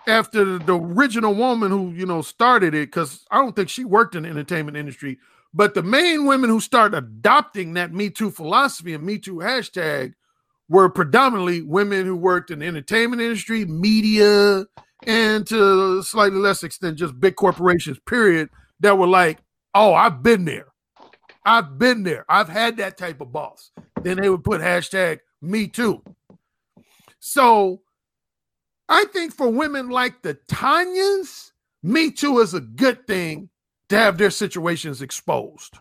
[0.06, 2.86] after the, the original woman who you know started it.
[2.86, 5.18] Because I don't think she worked in the entertainment industry,
[5.54, 10.14] but the main women who start adopting that Me Too philosophy and Me Too hashtag
[10.68, 14.64] were predominantly women who worked in the entertainment industry, media,
[15.06, 18.48] and to a slightly less extent, just big corporations, period,
[18.80, 19.38] that were like,
[19.74, 20.66] oh, I've been there.
[21.44, 22.24] I've been there.
[22.28, 23.72] I've had that type of boss.
[24.02, 26.02] Then they would put hashtag me too.
[27.18, 27.82] So
[28.88, 31.50] I think for women like the Tanyas,
[31.82, 33.48] me too is a good thing
[33.88, 35.78] to have their situations exposed.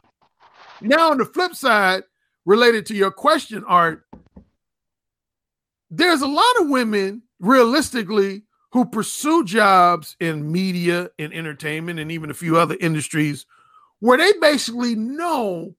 [0.82, 2.04] Now, on the flip side,
[2.46, 4.04] related to your question, Art,
[5.92, 12.32] there's a lot of women realistically who pursue jobs in media and entertainment and even
[12.32, 13.46] a few other industries
[14.00, 15.76] where they basically know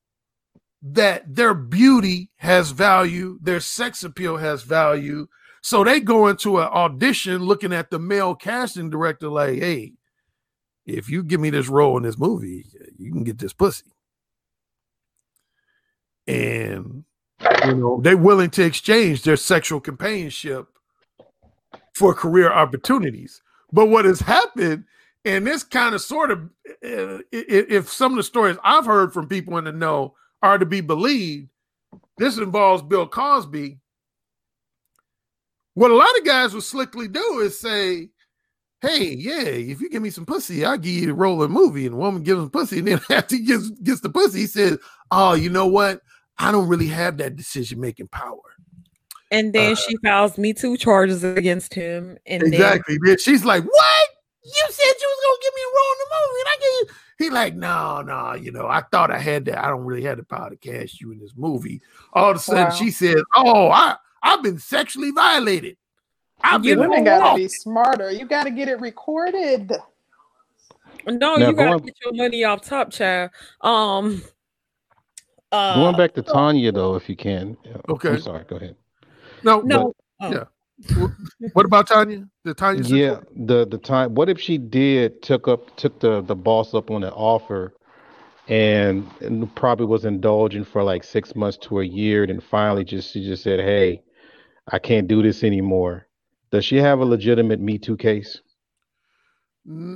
[0.83, 5.27] that their beauty has value, their sex appeal has value.
[5.63, 9.93] So they go into an audition looking at the male casting director like, hey,
[10.85, 12.67] if you give me this role in this movie,
[12.99, 13.85] you can get this pussy.
[16.27, 17.05] And
[17.66, 20.66] you know, they're willing to exchange their sexual companionship
[21.94, 23.43] for career opportunities.
[23.73, 24.85] But what has happened,
[25.24, 26.43] and this kind of sort of,
[26.85, 30.66] uh, if some of the stories I've heard from people in the know are to
[30.66, 31.48] be believed,
[32.19, 33.78] this involves Bill Cosby.
[35.74, 38.10] What a lot of guys will slickly do is say,
[38.81, 41.55] Hey, yeah, if you give me some pussy, I'll give you the role in a
[41.55, 41.86] movie.
[41.86, 42.81] And the woman gives him pussy.
[42.81, 44.78] And then after he gets, gets the pussy, he says,
[45.10, 46.01] Oh, you know what?
[46.39, 48.39] I don't really have that decision making power.
[49.31, 52.19] And then Uh, she files Me Too charges against him.
[52.27, 52.99] And Exactly.
[53.03, 54.09] Then she's like, "What?
[54.45, 56.89] You said you was gonna give me a role in the movie, and I gave
[56.89, 56.95] you."
[57.27, 59.65] He like, "No, no, you know, I thought I had that.
[59.65, 61.81] I don't really have the power to cast you in this movie."
[62.13, 62.71] All of a sudden, Wow.
[62.71, 65.77] she says, "Oh, I I've been sexually violated.
[66.43, 67.37] I've You been Women know got to what?
[67.37, 68.11] be smarter.
[68.11, 69.71] You got to get it recorded.
[71.07, 73.31] no, Now, you gotta going- get your money off top, child.
[73.61, 74.23] Um,
[75.53, 77.57] uh, Going back to Tanya though, if you can.
[77.89, 78.11] Okay.
[78.11, 78.45] I'm sorry.
[78.45, 78.77] Go ahead.
[79.43, 80.45] no, no, yeah.
[81.53, 82.27] What about Tanya?
[82.45, 82.83] The Tanya?
[82.83, 84.15] Yeah, the the time.
[84.15, 87.74] What if she did took up took the the boss up on the offer,
[88.49, 93.12] and, and probably was indulging for like six months to a year, and finally just
[93.12, 94.03] she just said, "Hey,
[94.73, 96.09] I can't do this anymore."
[96.51, 98.41] Does she have a legitimate Me Too case?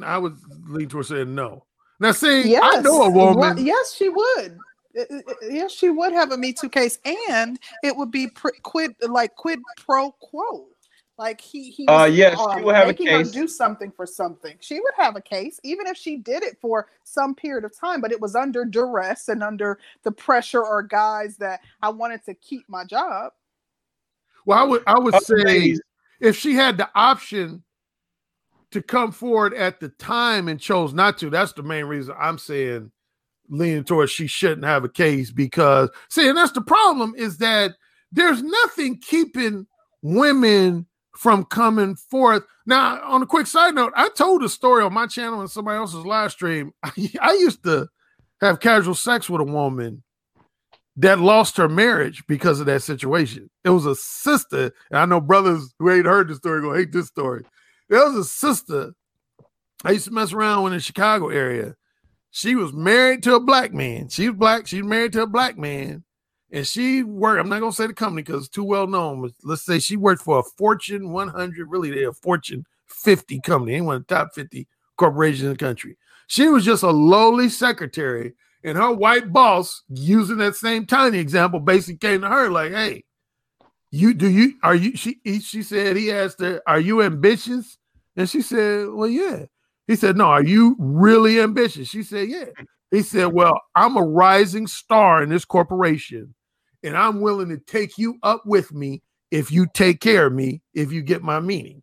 [0.05, 0.37] I would
[0.69, 1.67] lean towards saying no.
[1.99, 2.63] Now, see, Yes.
[2.65, 3.39] I know a woman.
[3.39, 4.57] What- yes, she would.
[4.97, 6.99] Uh, uh, uh, Yes, she would have a Me Too case,
[7.29, 10.69] and it would be pr- quid like quid pro quo.
[11.19, 13.31] Like he, he Uh, was, yes, she um, would have a making her case.
[13.31, 14.57] do something for something.
[14.61, 18.03] She would have a case, even if she did it for some period of time.
[18.03, 22.35] But it was under duress and under the pressure or guys that I wanted to
[22.35, 23.33] keep my job.
[24.45, 25.77] Well, I would I would Other say
[26.21, 27.63] if she had the option
[28.73, 32.37] to come forward at the time and chose not to, that's the main reason I'm
[32.37, 32.91] saying
[33.49, 37.73] leaning towards she shouldn't have a case because see, and that's the problem is that
[38.13, 39.67] there's nothing keeping
[40.03, 40.87] women
[41.17, 42.45] from coming forth.
[42.67, 45.79] Now, on a quick side note, I told a story on my channel and somebody
[45.79, 46.73] else's live stream.
[46.85, 47.89] I used to
[48.41, 50.03] have casual sex with a woman
[50.99, 53.51] that lost her marriage because of that situation.
[53.65, 56.93] It was a sister, and I know brothers who ain't heard the story gonna hate
[56.93, 57.45] this story.
[57.89, 58.93] There was a sister
[59.85, 61.77] I used to mess around with in the Chicago area.
[62.31, 64.09] She was married to a black man.
[64.09, 64.67] She was black.
[64.67, 66.05] She was married to a black man,
[66.51, 67.41] and she worked.
[67.41, 69.23] I'm not gonna say the company because it's too well known.
[69.23, 73.81] But let's say she worked for a Fortune 100, really they're a Fortune 50 company,
[73.81, 75.97] one of the top 50 corporations in the country.
[76.27, 78.35] She was just a lowly secretary,
[78.65, 83.05] and her white boss, using that same Tanya example, basically came to her like, "Hey,
[83.91, 87.79] you do you are you?" She he, she said he asked her, "Are you ambitious?"
[88.17, 89.47] And she said, "Well, yeah."
[89.87, 91.89] He said, No, are you really ambitious?
[91.89, 92.47] She said, Yeah.
[92.91, 96.35] He said, Well, I'm a rising star in this corporation,
[96.83, 100.63] and I'm willing to take you up with me if you take care of me,
[100.75, 101.83] if you get my meaning.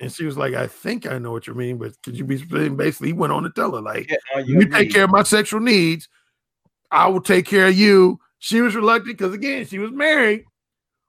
[0.00, 2.36] And she was like, I think I know what you mean, but could you be
[2.68, 5.22] basically he went on to tell her, like, Get on you take care of my
[5.22, 6.08] sexual needs,
[6.90, 8.20] I will take care of you.
[8.38, 10.44] She was reluctant because again, she was married,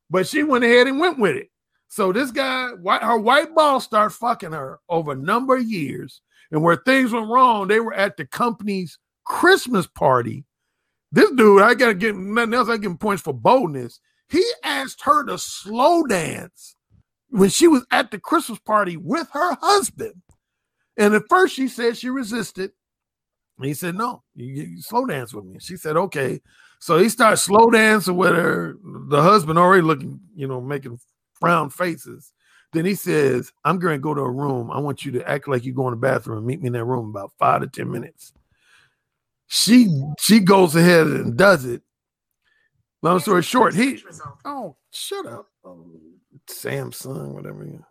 [0.09, 1.49] but she went ahead and went with it.
[1.87, 6.21] So this guy, white, her white boss, started fucking her over a number of years.
[6.51, 10.45] And where things went wrong, they were at the company's Christmas party.
[11.11, 12.69] This dude, I gotta get nothing else.
[12.69, 13.99] I get points for boldness.
[14.29, 16.75] He asked her to slow dance
[17.29, 20.21] when she was at the Christmas party with her husband.
[20.97, 22.71] And at first, she said she resisted.
[23.57, 25.59] And he said, No, you, you slow dance with me.
[25.59, 26.41] She said, Okay.
[26.79, 28.77] So he started slow dancing with her.
[28.83, 30.99] The husband already looking, you know, making
[31.39, 32.33] frown faces.
[32.73, 34.71] Then he says, I'm going to go to a room.
[34.71, 36.73] I want you to act like you go in the bathroom and meet me in
[36.73, 38.33] that room about five to 10 minutes.
[39.47, 39.89] She
[40.19, 41.81] she goes ahead and does it.
[43.01, 43.97] Long story short, he
[44.45, 45.47] oh shut up.
[45.63, 46.19] Um,
[46.49, 47.65] Samsung, whatever.
[47.65, 47.85] you-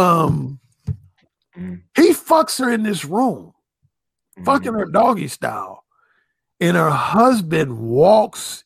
[0.00, 0.60] Um
[1.56, 1.82] Mm.
[1.96, 3.52] he fucks her in this room
[4.44, 5.84] fucking her doggy style.
[6.60, 8.64] And her husband walks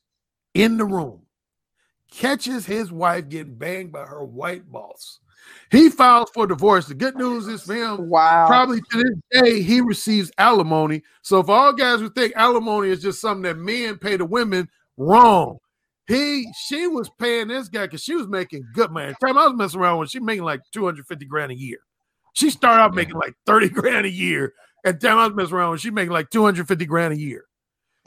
[0.55, 1.26] in the room,
[2.17, 5.21] catches his wife getting banged by her white boss.
[5.71, 6.87] He files for divorce.
[6.87, 8.47] The good news is for him, Wow.
[8.47, 11.03] probably to this day, he receives alimony.
[11.23, 14.69] So for all guys who think alimony is just something that men pay to women,
[14.97, 15.59] wrong.
[16.09, 19.13] He she was paying this guy because she was making good money.
[19.25, 21.79] Time I was messing around with, she making like 250 grand a year.
[22.33, 24.53] She started out making like 30 grand a year.
[24.85, 27.45] At time I was messing around with, she making like 250 grand a year.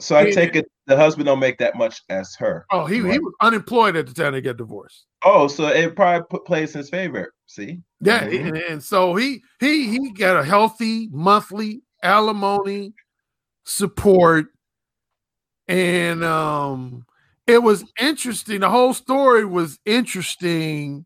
[0.00, 2.66] So I take it the husband don't make that much as her.
[2.72, 5.06] Oh, he, he was unemployed at the time they got divorced.
[5.24, 7.32] Oh, so it probably put plays in his favor.
[7.46, 7.80] See?
[8.00, 8.46] Yeah, Mhm.
[8.48, 12.94] and, and so he he he got a healthy monthly alimony
[13.64, 14.46] support,
[15.68, 17.04] and um,
[17.46, 18.60] it was interesting.
[18.60, 21.04] The whole story was interesting.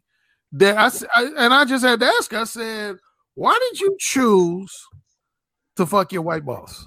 [0.52, 0.86] That I,
[1.20, 2.32] I- and I just had to ask.
[2.32, 2.96] I said,
[3.34, 4.72] "Why did you choose
[5.76, 6.86] to fuck your white boss?"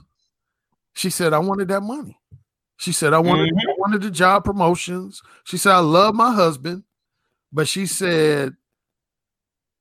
[0.98, 2.20] She said, "I wanted that money."
[2.78, 6.84] She said, "I wanted I wanted the job promotions." She said, "I love my husband,"
[7.52, 8.56] but she said.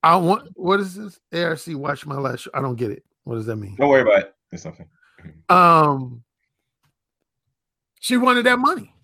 [0.03, 1.19] I want what is this?
[1.33, 2.51] ARC watch my last show.
[2.55, 3.03] I don't get it.
[3.25, 3.75] What does that mean?
[3.75, 4.35] Don't worry about it.
[4.53, 4.89] It's nothing.
[5.49, 6.23] Um
[7.99, 8.95] she wanted that money.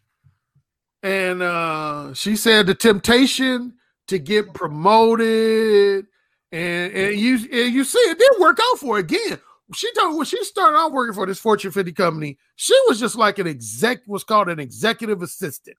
[1.03, 3.75] And uh she said the temptation
[4.07, 6.07] to get promoted
[6.53, 9.41] and, and you and you see it didn't work out for her again.
[9.75, 13.17] She told when she started out working for this Fortune 50 company, she was just
[13.17, 15.77] like an exec, was called an executive assistant.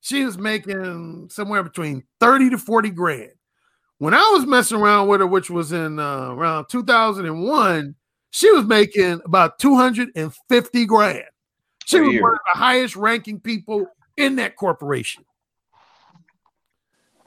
[0.00, 3.32] She was making somewhere between 30 to 40 grand.
[3.98, 7.94] When I was messing around with her, which was in uh, around 2001,
[8.30, 11.24] she was making about 250 grand.
[11.84, 13.86] She was one of the highest ranking people
[14.16, 15.24] in that corporation.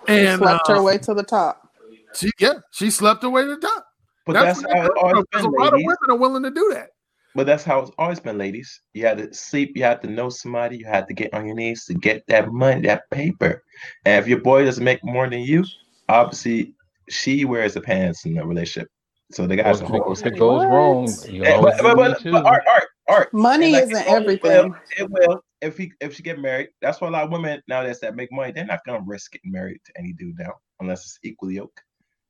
[0.08, 1.70] And Slept uh, her way to the top.
[2.16, 3.81] she, yeah, she slept her way to the top.
[4.26, 6.18] But that's, where how that it always from, 'cause been, a lot of women are
[6.18, 6.90] willing to do that.
[7.34, 8.82] But that's how it's always been, ladies.
[8.94, 11.56] You had to sleep, you had to know somebody, you had to get on your
[11.56, 13.64] knees to get that money, that paper.
[14.06, 15.64] And if your boy doesn't make more than you,
[16.10, 16.76] obviously
[17.10, 18.90] she wears the pants in the relationship.
[19.32, 22.20] So the guys Well, are if it goes wrong, you Eh, always But, but, but,
[22.20, 22.32] too.
[22.32, 23.34] but art, art, art.
[23.34, 24.70] Money like, isn't it always everything.
[24.70, 25.42] Will, it will.
[25.62, 28.32] If he if she get married, that's why a lot of women nowadays that make
[28.32, 31.80] money, they're not gonna risk getting married to any dude now unless it's equal yoke.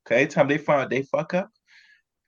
[0.06, 1.50] Okay, anytime they find they fuck up,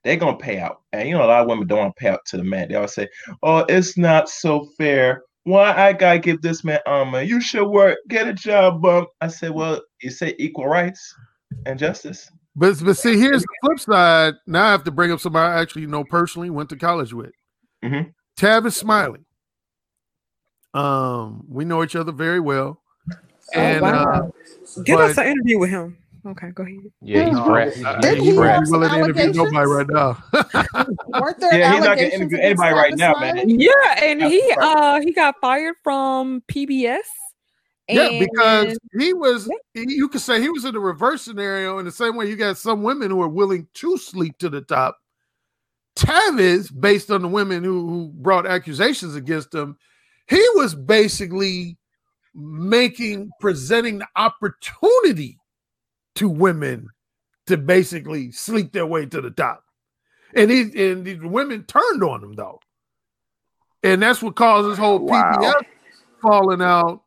[0.04, 0.82] they're gonna pay out.
[0.92, 2.68] And you know, a lot of women don't want to pay out to the man.
[2.68, 3.08] They always say,
[3.42, 5.22] Oh, it's not so fair.
[5.44, 7.22] Why I gotta give this man armor?
[7.22, 9.08] You should work, get a job bump.
[9.20, 11.14] I said, Well, you say equal rights
[11.66, 12.30] and justice.
[12.54, 14.34] But but see, here's the flip side.
[14.46, 17.32] Now I have to bring up somebody I actually know personally, went to college with.
[17.82, 18.12] Mhm.
[18.38, 19.20] Tavis Smiley.
[20.72, 22.80] Um, we know each other very well.
[23.54, 24.04] And wow.
[24.04, 25.96] uh, Give us an interview with him.
[26.26, 26.78] Okay, go ahead.
[27.02, 27.82] yeah, he's No, fresh.
[27.84, 30.22] I- Didn't he he wouldn't have be some willing to interview nobody right now.
[31.20, 33.48] Weren't there Yeah, he's not gonna interview anybody right now, man.
[33.48, 33.70] Yeah,
[34.02, 34.76] and That's he right.
[34.76, 37.00] uh he got fired from PBS.
[37.88, 41.84] yeah, because he was he- you could say he was in the reverse scenario in
[41.84, 44.96] the same way you got some women who are willing to sleep to the top.
[45.96, 49.76] Tavis, based on the women who, who brought accusations against him,
[50.26, 51.76] he was basically
[52.34, 55.38] making presenting the opportunity
[56.16, 56.88] to women
[57.46, 59.64] to basically sleep their way to the top.
[60.34, 62.60] And he and the women turned on him though.
[63.82, 65.32] And that's what caused this whole Wow.
[65.36, 65.62] PBS
[66.22, 67.02] falling out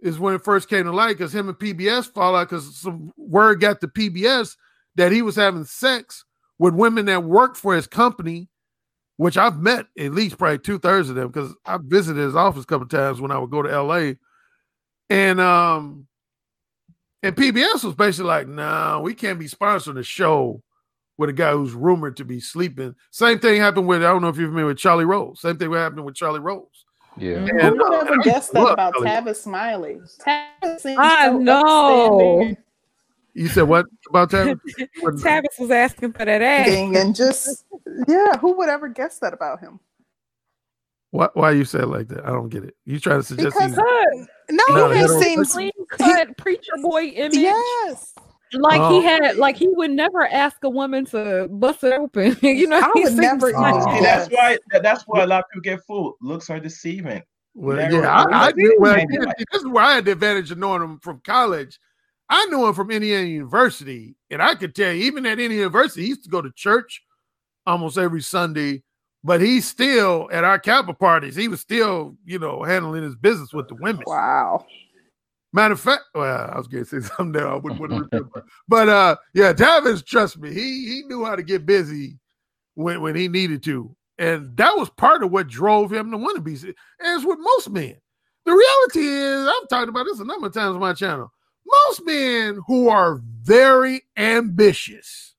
[0.00, 3.12] is when it first came to light because him and PBS fall out because some
[3.16, 4.56] word got to PBS
[4.96, 6.24] that he was having sex
[6.58, 8.48] with women that worked for his company,
[9.16, 12.64] which I've met at least probably two thirds of them because I visited his office
[12.64, 14.12] a couple times when I would go to LA.
[15.08, 16.06] And um
[17.24, 20.62] And PBS was basically like, "No, we can't be sponsoring a show
[21.16, 24.28] with a guy who's rumored to be sleeping." Same thing happened with I don't know
[24.28, 25.40] if you're familiar with Charlie Rose.
[25.40, 26.66] Same thing happened with Charlie Rose.
[27.16, 27.36] Yeah.
[27.46, 29.08] Who would uh, ever guess that about Charlie.
[29.08, 30.00] Tavis Smiley?
[30.20, 32.40] Tavis seems I so know.
[32.42, 32.56] upstanding
[33.32, 34.58] You said what about Tavis?
[35.00, 36.68] What- Tavis was asking for that ass.
[36.68, 37.64] and just
[38.06, 39.80] yeah, who would ever guess that about him?
[41.14, 42.24] Why, why you say it like that?
[42.26, 42.74] I don't get it.
[42.84, 46.72] You trying to suggest Because he's Cut, No, No, he hetero- seems clean cut preacher
[46.82, 47.36] boy image.
[47.36, 48.14] yes.
[48.52, 48.90] Like Oh.
[48.90, 52.36] he had, like he would never ask a woman to bust it open.
[52.42, 54.02] you know, I would never like- Oh.
[54.02, 56.14] That's why that's why a lot of people get fooled.
[56.20, 57.22] Looks are deceiving.
[57.54, 58.76] Well, Never- yeah, I, I knew.
[58.80, 61.78] Well, this is where I had the advantage of knowing him from college.
[62.28, 66.02] I knew him from Indiana University, and I could tell you, even at Indiana University,
[66.02, 67.02] he used to go to church
[67.66, 68.82] almost every Sunday.
[69.24, 71.34] But he's still at our Kappa parties.
[71.34, 74.04] He was still, you know, handling his business with the women.
[74.06, 74.66] Wow.
[75.54, 78.08] Matter of fact, well, I was going to say something there I wouldn't want to
[78.10, 78.44] remember.
[78.68, 82.18] But uh, yeah, Tavis, trust me, he he knew how to get busy
[82.74, 86.36] when when he needed to, and that was part of what drove him to want
[86.36, 86.54] to be.
[87.00, 87.96] As with most men,
[88.44, 91.32] the reality is, I've talked about this a number of times on my channel.
[91.64, 95.33] Most men who are very ambitious,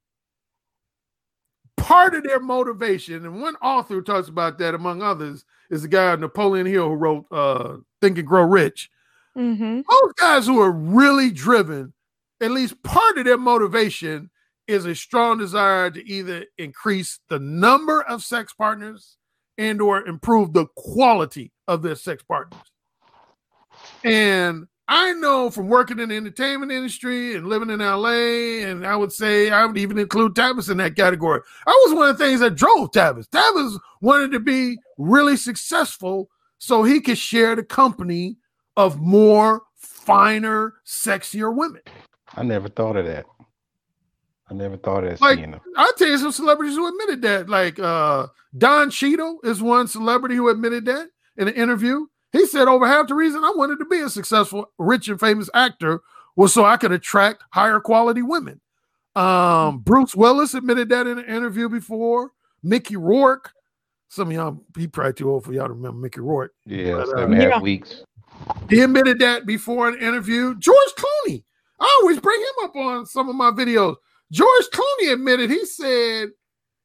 [1.86, 6.16] part of their motivation, and one author talks about that, among others, is the guy
[6.16, 8.90] Napoleon Hill who wrote uh, "Think and Grow Rich."
[9.38, 9.82] Mm-hmm.
[9.90, 11.94] those guys who are really driven,
[12.40, 14.30] at least part of their motivation
[14.66, 19.18] is a strong desire to either increase the number of sex partners
[19.58, 22.62] and or improve the quality of their sex partners.
[24.04, 28.96] And I know from working in the entertainment industry and living in LA, and I
[28.96, 31.42] would say I would even include Tavis in that category.
[31.66, 33.28] That was one of the things that drove Tavis.
[33.30, 36.30] Tavis wanted to be really successful
[36.60, 38.38] so he could share the company
[38.78, 41.82] of more finer, sexier women.
[42.36, 43.26] I never thought of that.
[44.50, 45.22] I never thought of that.
[45.22, 45.50] Like-.
[45.78, 47.50] I'll tell you some celebrities who admitted that.
[47.50, 51.08] Like uh Don Cheadle is one celebrity who admitted that
[51.38, 52.06] in an interview.
[52.36, 55.50] He said over half the reason I wanted to be a successful, rich, and famous
[55.54, 56.02] actor
[56.36, 58.60] was so I could attract higher quality women.
[59.16, 62.32] Um, Bruce Willis admitted that in an interview before.
[62.62, 63.54] Mickey Rourke.
[64.10, 66.54] Some of y'all, he probably too old for y'all to remember Mickey Rourke.
[66.66, 67.60] Yeah, But, uh, seven and a half yeah.
[67.62, 68.04] weeks.
[68.70, 70.56] He admitted that before an interview.
[70.56, 71.44] George Clooney.
[71.80, 73.96] I always bring him up on some of my videos.
[74.32, 76.30] George Clooney admitted he said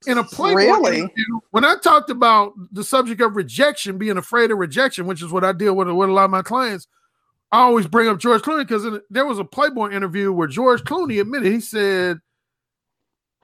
[0.06, 0.98] in a Playboy Really?
[1.00, 5.30] interview when I talked about the subject of rejection, being afraid of rejection, which is
[5.30, 6.86] what I deal with with a lot of my clients.
[7.52, 11.20] I always bring up George Clooney because there was a Playboy interview where George Clooney
[11.20, 12.18] admitted he said,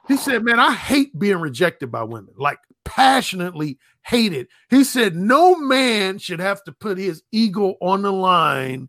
[0.07, 5.15] he said, "Man, I hate being rejected by women, like passionately hate it." He said,
[5.15, 8.87] "No man should have to put his ego on the line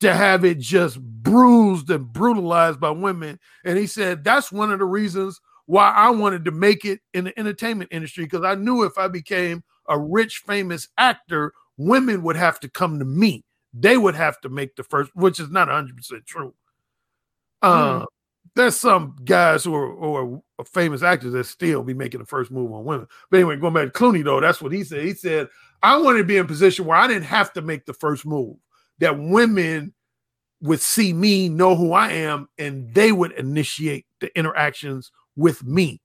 [0.00, 4.78] to have it just bruised and brutalized by women." And he said, "That's one of
[4.78, 8.84] the reasons why I wanted to make it in the entertainment industry because I knew
[8.84, 13.44] if I became a rich, famous actor, women would have to come to me.
[13.74, 16.54] They would have to make the first, which is not 100% true.
[17.62, 18.04] Uh,
[18.54, 22.50] There's some guys who are, who are famous actors that still be making the first
[22.50, 23.06] move on women.
[23.30, 25.04] But anyway, going back to Clooney, though, that's what he said.
[25.04, 25.48] He said,
[25.82, 28.24] I wanted to be in a position where I didn't have to make the first
[28.24, 28.56] move,
[28.98, 29.92] that women
[30.62, 36.00] would see me, know who I am, and they would initiate the interactions with me.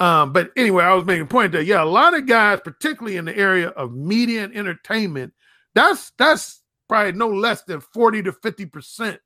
[0.00, 3.16] Um, but anyway, I was making a point that yeah, a lot of guys, particularly
[3.16, 5.32] in the area of media and entertainment,
[5.74, 9.20] that's that's probably no less than 40 to 50 percent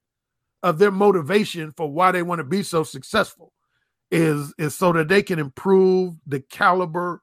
[0.63, 3.53] of their motivation for why they want to be so successful
[4.11, 7.21] is is so that they can improve the caliber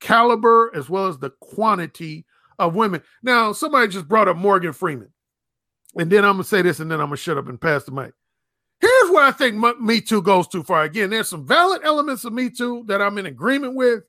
[0.00, 2.26] caliber as well as the quantity
[2.58, 3.02] of women.
[3.22, 5.12] Now, somebody just brought up Morgan Freeman.
[5.96, 7.92] And then I'm gonna say this and then I'm gonna shut up and pass the
[7.92, 8.12] mic.
[8.80, 10.82] Here's where I think Me Too goes too far.
[10.82, 14.04] Again, there's some valid elements of Me Too that I'm in agreement with.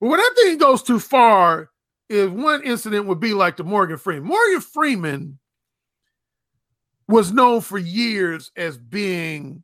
[0.00, 1.70] But what I think goes too far
[2.08, 4.28] is one incident would be like the Morgan Freeman.
[4.28, 5.38] Morgan Freeman
[7.06, 9.62] was known for years as being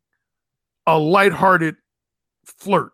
[0.86, 1.76] a lighthearted
[2.44, 2.92] flirt.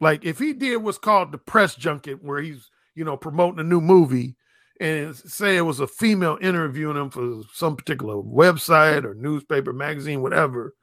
[0.00, 3.64] Like if he did what's called the press junket, where he's you know promoting a
[3.64, 4.36] new movie,
[4.80, 10.22] and say it was a female interviewing him for some particular website or newspaper, magazine,
[10.22, 10.74] whatever,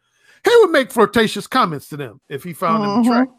[0.46, 3.02] he would make flirtatious comments to them if he found them Mhm.
[3.02, 3.36] attractive.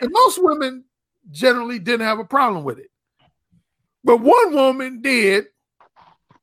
[0.00, 0.84] And most women
[1.30, 2.90] generally didn't have a problem with it.
[4.02, 5.46] But one woman did.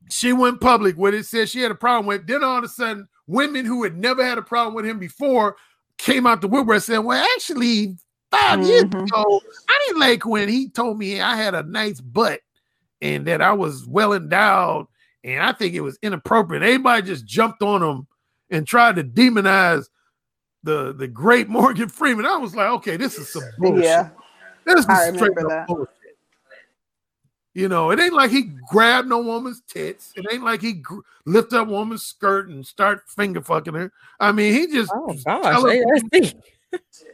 [0.10, 2.28] She went public with it, said she had a problem with it.
[2.28, 5.58] Then all of a sudden, women who had never had a problem with him before
[5.98, 7.98] came out the woodwork saying, Well, actually,
[8.32, 9.08] 5 years Mhm.
[9.08, 12.42] ago, I didn't like when he told me I had a nice butt
[13.02, 14.88] and that I was well endowed
[15.24, 16.64] and I think it was inappropriate.
[16.64, 18.08] Everybody just jumped on him
[18.50, 19.86] and tried to demonize
[20.64, 22.26] the the great Morgan Freeman.
[22.26, 23.84] I was like, okay, this is some bullshit.
[23.86, 24.10] Yeah,
[24.66, 25.68] This is I straight up that.
[25.68, 25.90] bullshit.
[27.54, 30.14] You know, it ain't like he grabbed no woman's tits.
[30.16, 33.92] It ain't like he gr- lift up woman's skirt and start finger fucking her.
[34.22, 36.14] I mean, he just Oh gosh, her- ASD.
[36.14, 36.32] Yeah,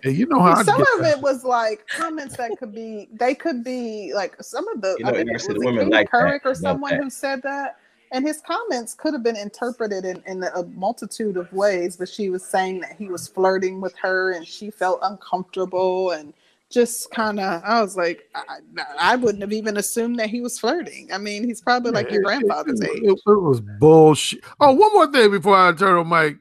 [0.04, 1.18] you know how some of that.
[1.18, 5.06] it was like comments that could be they could be like some of the You
[5.06, 7.04] know, I think it was the it women King like that, Couric or someone that.
[7.04, 7.78] who said that
[8.12, 12.30] and his comments could have been interpreted in, in a multitude of ways but she
[12.30, 16.34] was saying that he was flirting with her and she felt uncomfortable and
[16.70, 18.60] just kind of i was like I,
[19.00, 22.22] I wouldn't have even assumed that he was flirting i mean he's probably like your
[22.24, 24.44] Yeah, it- grandfather's it, age It, it was bullshit.
[24.60, 26.38] Oh, one more thing before I turn on Mike.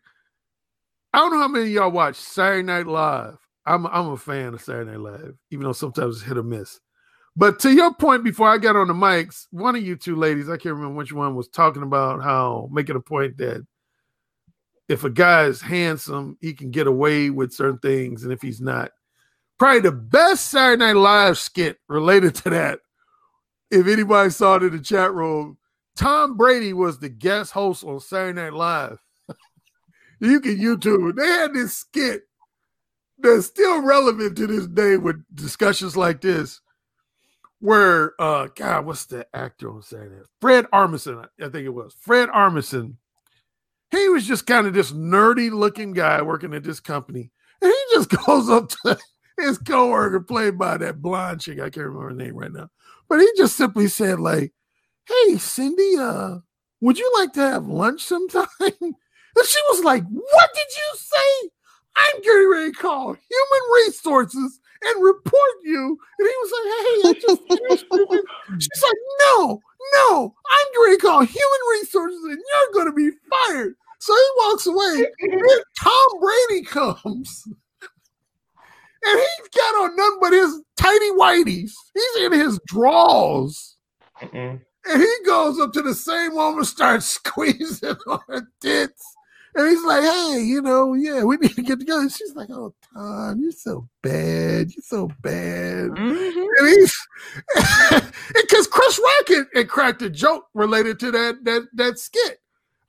[1.16, 3.38] I don't know how many of y'all watch Saturday Night Live.
[3.64, 6.78] I'm I'm a fan of Saturday Night Live, even though sometimes it's hit or miss.
[7.34, 10.51] But to your point, before I got on the mics, one of you two ladies,
[10.51, 13.66] I can't remember which one, was talking about how making a point that
[14.90, 18.60] if a guy is handsome, he can get away with certain things, and if he's
[18.60, 18.90] not,
[19.59, 22.80] probably the best Saturday Night Live skit related to that.
[23.70, 25.56] If anybody saw it in the chat room,
[25.97, 28.98] Tom Brady was the guest host on Saturday Night Live.
[30.20, 31.16] You can YouTube.
[31.16, 32.22] They had this skit
[33.18, 36.60] that's still relevant to this day with discussions like this.
[37.60, 40.22] Where uh God, what's the actor on Saturday?
[40.40, 41.94] Fred Armisen, I think it was.
[42.01, 42.94] Fred Armisen.
[43.90, 47.32] He was just kind of this nerdy looking guy working at this company.
[47.62, 48.98] And he just goes up to
[49.38, 51.60] his coworker played by that blonde chick.
[51.60, 52.70] I can't remember her name right now.
[53.09, 54.52] But he just simply said, like,
[55.06, 56.38] hey, Cindy, uh,
[56.80, 58.48] would you like to have lunch sometime?
[59.37, 61.51] And she was like, what did you say?
[61.97, 65.99] I'm getting ready to call human resources and report you.
[66.19, 68.25] And he was like, hey, I just finished with it."
[68.61, 68.99] She's like,
[69.29, 69.61] no,
[69.95, 73.75] no, I'm getting ready to call human resources and you're going to be fired.
[74.01, 75.07] So he walks away.
[75.21, 77.45] Then Tom Brady comes.
[79.05, 81.73] And he's got on nothing but his tidy whities.
[81.95, 83.77] He's in his drawers.
[84.21, 84.61] Mm-mm.
[84.89, 89.15] And he goes up to the same woman, starts squeezing on her tits.
[89.57, 92.03] And he's like, hey, you know, yeah, we need to get together.
[92.03, 94.70] And she's like, oh, Tom, you're so bad.
[94.70, 95.89] You're so bad.
[95.93, 96.47] Mhm.
[96.59, 96.95] And he's
[98.35, 102.39] because Chris Rock had, had cracked a joke related to that that that skit.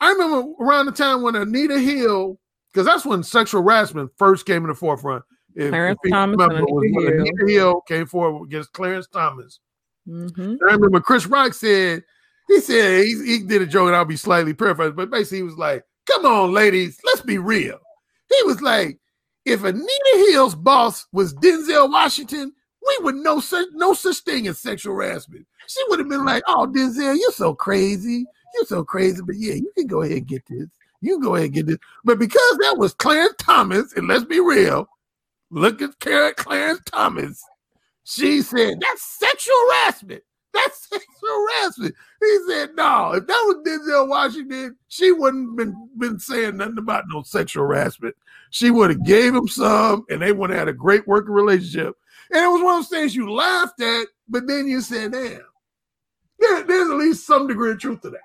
[0.01, 2.37] I remember around the time when Anita Hill,
[2.73, 5.23] because that's when sexual harassment first came in the forefront.
[5.55, 7.21] If, Clarence if Thomas remember, Anita Hill.
[7.21, 9.59] Anita Hill came forward against Clarence Thomas.
[10.05, 10.57] Mhm.
[10.67, 12.03] I remember Chris Rock said,
[12.47, 15.43] he said he, he did a joke, and I'll be slightly paraphrased, but basically he
[15.43, 17.79] was like, Come on, ladies, let's be real.
[18.33, 18.97] He was like,
[19.45, 22.53] if Anita Hill's boss was Denzel Washington,
[22.85, 25.45] we would know such no such thing as sexual harassment.
[25.67, 28.25] She would have been like, Oh, Denzel, you're so crazy.
[28.55, 29.21] You're so crazy.
[29.25, 30.67] But yeah, you can go ahead and get this.
[31.01, 31.77] You can go ahead and get this.
[32.03, 34.87] But because that was Clarence Thomas, and let's be real,
[35.51, 37.43] look at Clarence Thomas.
[38.03, 40.23] She said, That's sexual harassment.
[40.57, 41.95] That's sexual harassment.
[42.21, 47.05] He said, No, if that was Denzel Washington, she wouldn't been been saying nothing about
[47.07, 48.15] no sexual harassment.
[48.49, 51.95] She would have gave him some, and they would have had a great working relationship.
[52.31, 55.41] And it was one of those things you laughed at, but then you said, "Damn,
[56.39, 58.19] there- there's at least some degree of truth to that."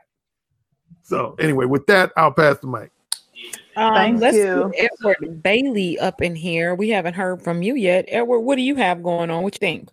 [1.02, 2.90] So, anyway, with that, I'll pass the mic.
[3.76, 4.70] Um, Thank let's you.
[4.76, 6.74] get Edward Bailey up in here.
[6.74, 8.04] We haven't heard from you yet.
[8.09, 9.42] Edward, what do you have going on?
[9.42, 9.88] What you think?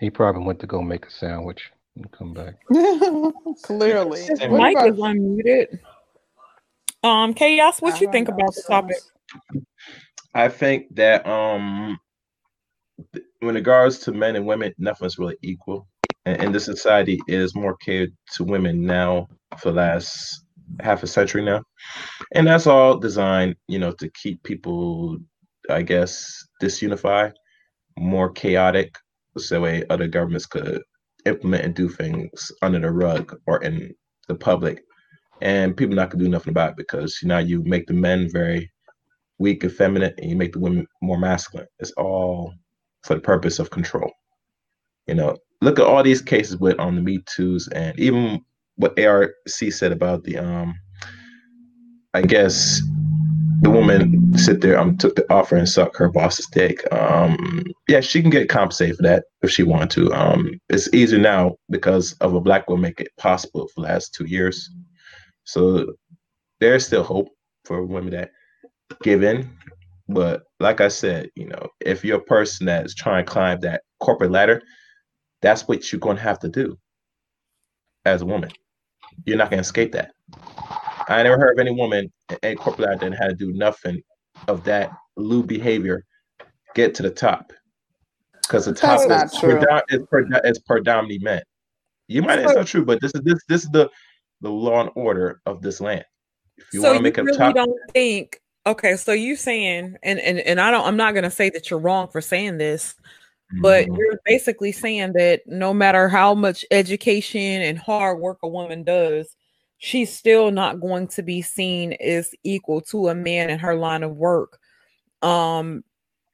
[0.00, 2.54] He probably went to go make a sandwich and come back.
[3.62, 4.20] Clearly.
[4.22, 5.78] His What mic about- is unmuted.
[7.02, 8.96] Um, Chaos, what I you think know, about the topic?
[10.34, 11.98] I think that um,
[13.12, 15.86] th- when it regards to men and women, nothing's really equal.
[16.24, 19.28] And in this society, it is more catered to women now
[19.58, 20.44] for the last
[20.80, 21.62] half a century now,
[22.34, 25.18] and that's all designed, you know, to keep people,
[25.70, 27.34] I guess, disunified,
[27.96, 28.96] more chaotic,
[29.38, 30.82] so way other governments could
[31.24, 33.94] implement and do things under the rug or in
[34.28, 34.82] the public,
[35.40, 38.70] and people not gonna do nothing about it because now you make the men very
[39.38, 41.66] weak and feminine and you make the women more masculine.
[41.78, 42.54] It's all
[43.04, 44.10] for the purpose of control.
[45.06, 48.44] You know, look at all these cases with on the Me Too's and even
[48.76, 50.74] what ARC said about the um
[52.14, 52.80] I guess
[53.62, 56.82] the woman sit there um took the offer and suck her boss's dick.
[56.92, 60.12] Um yeah, she can get compensated for that if she wanted to.
[60.14, 64.14] Um it's easier now because of a black woman make it possible for the last
[64.14, 64.70] two years.
[65.44, 65.94] So
[66.60, 67.28] there's still hope
[67.64, 68.30] for women that
[69.02, 69.50] give in
[70.08, 73.60] But like I said, you know, if you're a person that is trying to climb
[73.60, 74.62] that corporate ladder,
[75.42, 76.78] that's what you're going to have to do
[78.04, 78.50] as a woman.
[79.24, 80.12] You're not going to escape that.
[81.08, 84.02] I never heard of any woman in a corporate ladder that had to do nothing
[84.48, 86.04] of that lewd behavior
[86.74, 87.52] get to the top.
[88.42, 91.42] Because the top is, That's predom- is, pred- is predominantly men.
[92.08, 93.90] You might it's not true, but this is this this is the
[94.40, 96.04] the law and order of this land.
[96.56, 99.36] If you so want to you make a really top, don't think okay so you
[99.36, 102.20] saying and, and and i don't i'm not going to say that you're wrong for
[102.20, 102.96] saying this
[103.60, 103.96] but Mhm.
[103.96, 109.35] you're basically saying that no matter how much education and hard work a woman does
[109.78, 114.02] she's still not going to be seen as equal to a man in her line
[114.02, 114.58] of work
[115.22, 115.82] um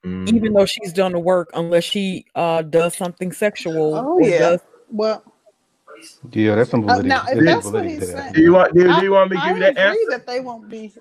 [0.05, 0.29] Mhm.
[0.29, 4.39] even though she's done the work unless she uh does something sexual Oh yeah.
[4.39, 4.61] does
[4.91, 5.23] Well,
[6.33, 7.09] Yeah, that's some Uh, validity.
[7.09, 8.07] now, if that's some what he's that.
[8.19, 10.11] saying- do you want do, do you want me to give you that agree answer?
[10.11, 10.93] that they won't be.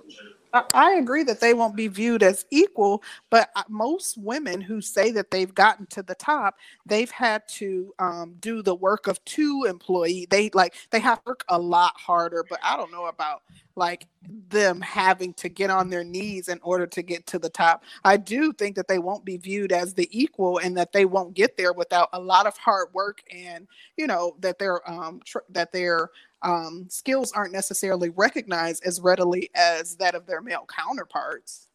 [0.54, 5.12] I, agree that they won't be viewed as equal, but uh, most women who say
[5.12, 9.66] that they've gotten to the top, they've had to um, do the work of two
[9.68, 10.28] employee.
[10.30, 12.46] They like they have to work a lot harder.
[12.50, 13.44] But I don't know about
[13.76, 14.08] like
[14.50, 17.84] them having to get on their knees in order to get to the top.
[18.04, 21.34] I do think that they won't be viewed as the equal, and that they won't
[21.34, 23.68] get there without a lot of hard work, and
[23.98, 26.10] you know that they're um tr- that they're
[26.44, 31.68] um, skills aren't necessarily recognized as readily as that of their male counterparts.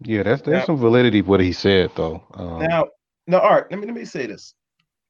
[0.00, 2.22] Yeah, that's there's Now- some validity to what he said though.
[2.34, 2.88] Um, Now,
[3.26, 3.70] no, Art.
[3.70, 4.54] Let me let me say this.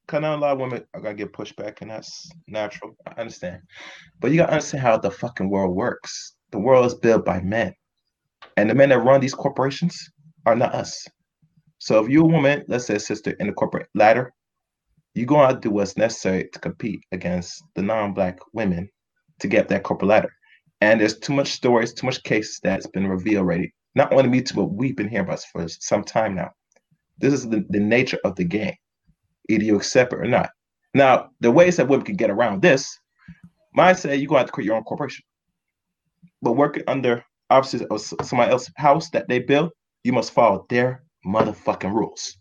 [0.09, 2.95] Cause now a lot of women are gonna get pushback, and that's natural.
[3.07, 3.63] I understand,
[4.21, 6.35] but you gotta understand how the fucking world works.
[6.51, 7.73] The world is built by men,
[8.57, 9.97] and the men that run these corporations
[10.45, 11.07] are not us.
[11.79, 14.33] So if you're a woman, let's say a sister in the corporate ladder,
[15.15, 18.89] you're gonna do what's necessary to compete against the non-black women
[19.41, 20.33] to get that corporate ladder.
[20.81, 23.73] And there's too much stories, too much cases that's been revealed already.
[23.95, 26.51] Not only me too, but we've been hearing about for some time now.
[27.19, 28.75] This is the, the nature of the game.
[29.49, 30.51] Either you accept it or not.
[30.95, 32.99] Now, the ways that women can get around this,
[33.75, 35.25] mine say you're going to have to create your own corporation.
[36.41, 37.87] But working under obviously
[38.23, 39.71] somebody else's house that they build,
[40.05, 42.37] you must follow their motherfucking rules.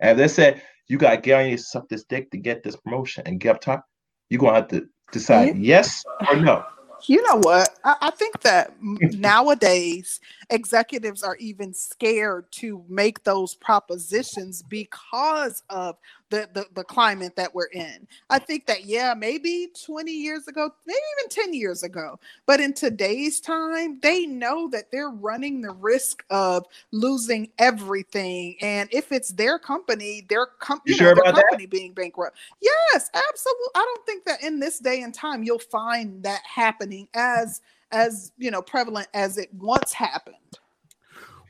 [0.00, 0.62] And if they say
[0.92, 3.56] you got to get on your suck this dick to get this promotion and get
[3.56, 3.86] up top,
[4.28, 6.62] you're going to have to decide yes or no.
[7.06, 7.70] You know what?
[7.82, 10.20] I, I think that nowadays
[10.52, 15.96] executives are even scared to make those propositions because of
[16.30, 18.06] the, the, the climate that we're in.
[18.30, 22.72] I think that, yeah, maybe 20 years ago, maybe even 10 years ago, but in
[22.74, 28.56] today's time, they know that they're running the risk of losing everything.
[28.62, 31.44] And if it's their company, their, com- You you sure know, their about that?
[31.50, 32.38] company being bankrupt.
[32.60, 33.66] Yes, absolutely.
[33.74, 37.60] I don't think that in this day and time you'll find that happening as
[37.92, 40.36] as you know prevalent as it once happened.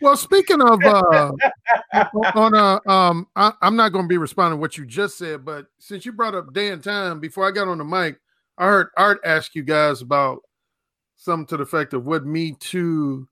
[0.01, 1.31] Well, speaking of uh,
[2.35, 5.45] on a, um, I, I'm not going to be responding to what you just said,
[5.45, 8.19] but since you brought up day and time, before I got on the mic,
[8.59, 10.41] I heard Art ask you guys about
[11.17, 13.29] something to the effect of would Me Too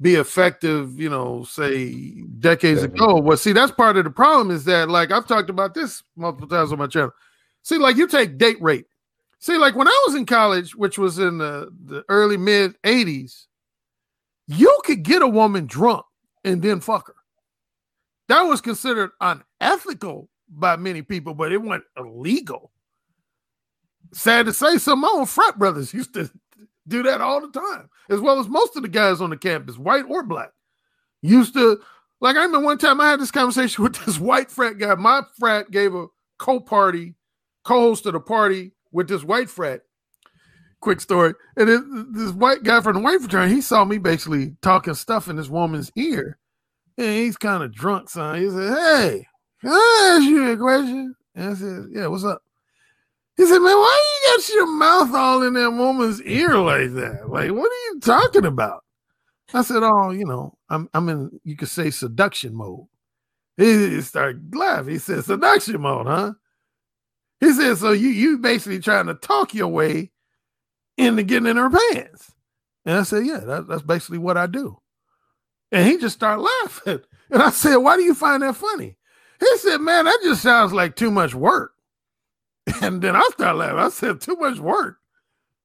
[0.00, 3.20] be effective, you know, say decades ago.
[3.20, 6.48] Well, see, that's part of the problem is that, like, I've talked about this multiple
[6.48, 7.10] times on my channel.
[7.62, 8.86] See, like, you take date rape.
[9.40, 13.46] See, like, when I was in college, which was in the, the early mid 80s,
[14.46, 16.04] you could get a woman drunk
[16.44, 17.14] and then fuck her.
[18.28, 22.70] That was considered unethical by many people, but it wasn't illegal.
[24.12, 26.30] Sad to say, some of my own frat brothers used to
[26.86, 29.78] do that all the time, as well as most of the guys on the campus,
[29.78, 30.50] white or black,
[31.22, 31.80] used to.
[32.20, 34.94] Like I remember one time I had this conversation with this white frat guy.
[34.96, 36.06] My frat gave a
[36.38, 37.14] co-party,
[37.64, 39.82] co-hosted a party with this white frat.
[40.80, 41.34] Quick story.
[41.56, 45.36] And this white guy from the white fraternity, he saw me basically talking stuff in
[45.36, 46.38] this woman's ear.
[46.96, 48.40] And he's kind of drunk, son.
[48.40, 49.26] He said, Hey,
[49.60, 51.14] can I ask you a question?
[51.34, 52.42] And I said, Yeah, what's up?
[53.36, 57.28] He said, Man, why you got your mouth all in that woman's ear like that?
[57.28, 58.84] Like, what are you talking about?
[59.52, 62.86] I said, Oh, you know, I'm I'm in you could say seduction mode.
[63.56, 64.92] He he started laughing.
[64.92, 66.32] He said, Seduction mode, huh?
[67.40, 70.10] He said, So you you basically trying to talk your way
[70.96, 72.32] into getting in her pants.
[72.84, 74.78] And I said, Yeah, that, that's basically what I do.
[75.72, 77.00] And he just started laughing.
[77.32, 78.96] And I said, Why do you find that funny?
[79.38, 81.72] He said, Man, that just sounds like too much work.
[82.82, 83.78] And then I started laughing.
[83.78, 84.98] I said, Too much work.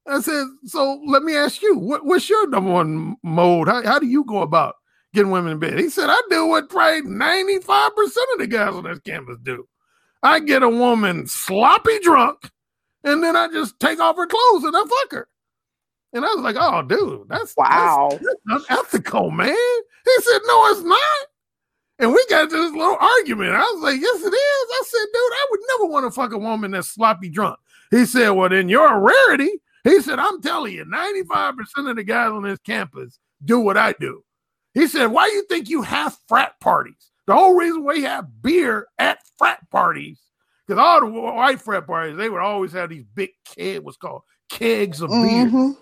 [0.08, 3.68] I said, So let me ask you, what, what's your number one mode?
[3.68, 4.76] How, how do you go about
[5.16, 5.80] getting women in bed?
[5.80, 9.68] He said, I do what probably 95% of the guys on this campus do.
[10.26, 12.50] I get a woman sloppy drunk,
[13.04, 15.28] and then I just take off her clothes and I fuck her.
[16.14, 18.10] And I was like, oh, dude, that's Wow.
[18.12, 19.50] that's, that's unethical, man.
[19.50, 21.28] He said, no, it's not.
[22.00, 23.52] And we got into this little argument.
[23.52, 24.34] I was like, yes, it is.
[24.34, 27.60] I said, dude, I would never want to fuck a woman that's sloppy drunk.
[27.92, 29.52] He said, well, then you're a rarity.
[29.84, 31.54] He said, I'm telling you, 95%
[31.90, 34.24] of the guys on this campus do what I do.
[34.74, 37.12] He said, why do you think you have frat parties?
[37.28, 40.20] The whole reason we have beer at frat parties,
[40.68, 44.22] because all the white frat parties, they would always have these big keg, what's called
[44.50, 45.46] kegs of beer.
[45.46, 45.78] Mhm.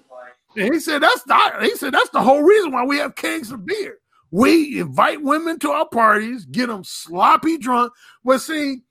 [0.56, 1.64] And he said that's not.
[1.64, 3.98] He said that's the whole reason why we have kegs of beer.
[4.32, 7.92] We invite women to our parties, get them sloppy drunk.
[8.24, 8.84] But see,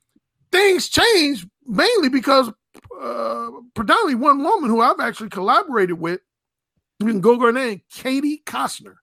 [0.51, 2.49] things change mainly because
[3.01, 6.20] uh, predominantly one woman who I've actually collaborated with,
[7.01, 8.97] you can Google her name, Katie Koestner.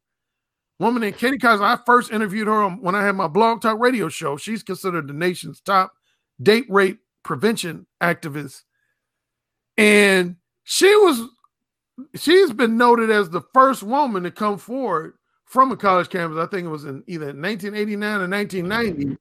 [0.80, 1.62] Woman named Katie Koestner.
[1.62, 4.38] I first interviewed her when I had my blog talk radio show.
[4.38, 5.92] She's considered the nation's top
[6.42, 8.64] date rape prevention activist.
[9.78, 11.28] And she was
[12.16, 15.14] she's been noted as the first woman to come forward
[15.46, 16.40] from a college campus.
[16.40, 19.18] I think it was in either 1989 or 1990.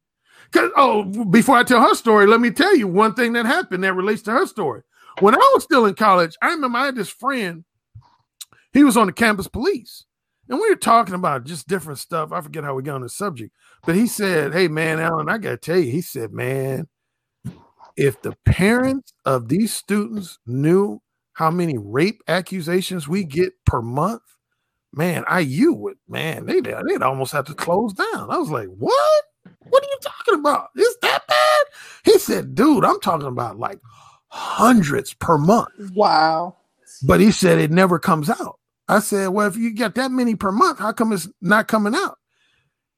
[0.52, 3.84] Cause oh, before I tell her story, let me tell you one thing that happened
[3.84, 4.82] that relates to her story.
[5.20, 7.64] When I was still in college, I remember I had this friend.
[8.72, 10.04] He was on the campus police,
[10.48, 12.32] and we were talking about just different stuff.
[12.32, 13.54] I forget how we got on the subject,
[13.84, 16.88] but he said, "Hey, man, Alan, I gotta tell you," he said, "Man,
[17.96, 21.02] if the parents of these students knew
[21.32, 24.22] how many rape accusations we get per month,
[24.92, 28.30] man, IU would, man, they they'd almost have to close down.
[28.30, 29.24] I was like, what?
[29.68, 30.68] What are you talking about?
[30.76, 31.64] Is that bad?
[32.04, 33.80] He said, dude, I'm talking about like
[34.28, 35.92] hundreds per month.
[35.94, 36.56] Wow.
[37.02, 38.57] But he said it never comes out.
[38.88, 41.94] I said, well, if you get that many per month, how come it's not coming
[41.94, 42.18] out?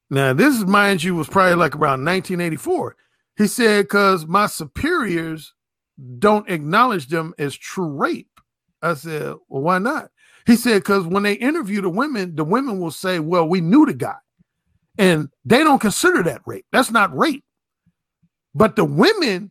[0.09, 2.97] Now, this is, mind you, was probably like around 1984.
[3.37, 5.55] He said, because my superiors
[6.19, 8.41] don't acknowledge them as true rape.
[8.83, 10.11] I said, well, why not?
[10.47, 13.87] He said, because when they interview the women, the women will say, well, we knew
[13.87, 14.17] the guy.
[14.99, 16.67] And they don't consider that rape.
[16.73, 17.45] That's not rape.
[18.55, 19.51] But the women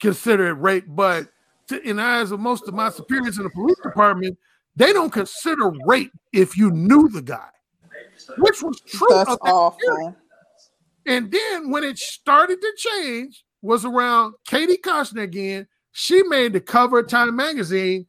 [0.00, 0.84] consider it rape.
[0.88, 1.28] But
[1.68, 4.38] to, in the eyes of most of my superiors in the police department,
[4.78, 7.48] they don't consider rape if you knew the guy,
[8.38, 9.08] which was true.
[9.10, 9.54] That's of that period.
[9.54, 10.16] awful.
[11.06, 15.66] And then when it started to change, was around Katie Koestner again.
[15.92, 18.06] She made the cover of Time magazine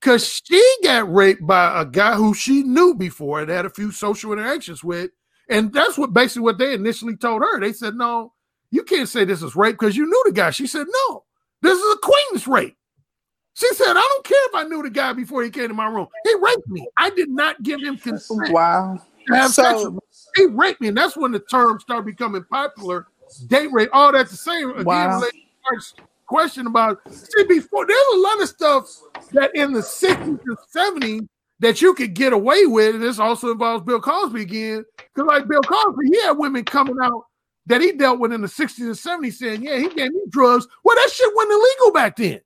[0.00, 3.92] because she got raped by a guy who she knew before and had a few
[3.92, 5.10] social interactions with.
[5.48, 7.60] And that's what basically what they initially told her.
[7.60, 8.34] They said, No,
[8.70, 10.50] you can't say this is rape because you knew the guy.
[10.50, 11.24] She said, No,
[11.62, 12.76] this is acquaintance rape.
[13.54, 15.86] She said, I don't care if I knew the guy before he came to my
[15.86, 16.06] room.
[16.24, 16.86] He raped me.
[16.96, 18.98] I did not give him consent Wow.
[19.28, 19.98] have sex with So me.
[20.36, 23.06] He raped me, and that's when the term started becoming popular.
[23.48, 24.70] Date rape, all that the same.
[24.70, 25.22] Again, Wow.
[26.26, 28.84] question about see before there's a lot of stuff
[29.32, 31.26] that in the 60s and 70s
[31.60, 32.94] that you could get away with.
[32.94, 34.84] And this also involves Bill Cosby again.
[34.96, 37.24] Because like Bill Cosby, he had women coming out
[37.66, 40.66] that he dealt with in the 60s and 70s saying, Yeah, he gave me drugs.
[40.84, 42.40] Well, that shit wasn't illegal back then.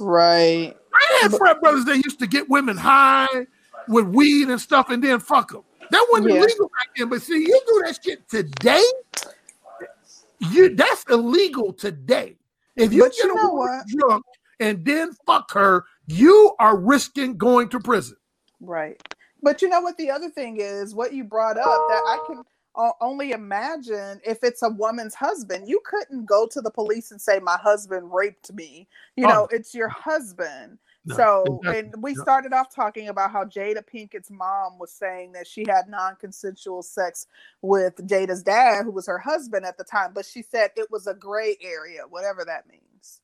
[0.00, 0.76] Right.
[0.94, 3.46] I had frat brothers that used to get women high
[3.88, 5.62] with weed and stuff and then fuck them.
[5.90, 6.40] That wasn't Yeah.
[6.42, 7.08] illegal back then.
[7.08, 8.84] But see, you do that shit today,
[10.40, 12.36] you that's illegal today.
[12.76, 13.86] If you But get you a woman what?
[13.86, 14.24] drunk
[14.60, 18.16] and then fuck her, you are risking going to prison.
[18.60, 19.00] Right.
[19.42, 22.42] But you know what the other thing is, what you brought up that I can
[23.00, 25.68] only imagine if it's a woman's husband.
[25.68, 28.88] You couldn't go to the police and say my husband raped me.
[29.16, 29.28] You Oh.
[29.28, 30.78] know, it's your husband.
[31.04, 31.92] No, so, exactly.
[31.94, 32.24] and we No.
[32.24, 37.26] started off talking about how Jada Pinkett's mom was saying that she had non-consensual sex
[37.62, 41.06] with Jada's dad, who was her husband at the time, but she said it was
[41.06, 43.20] a gray area, whatever that means.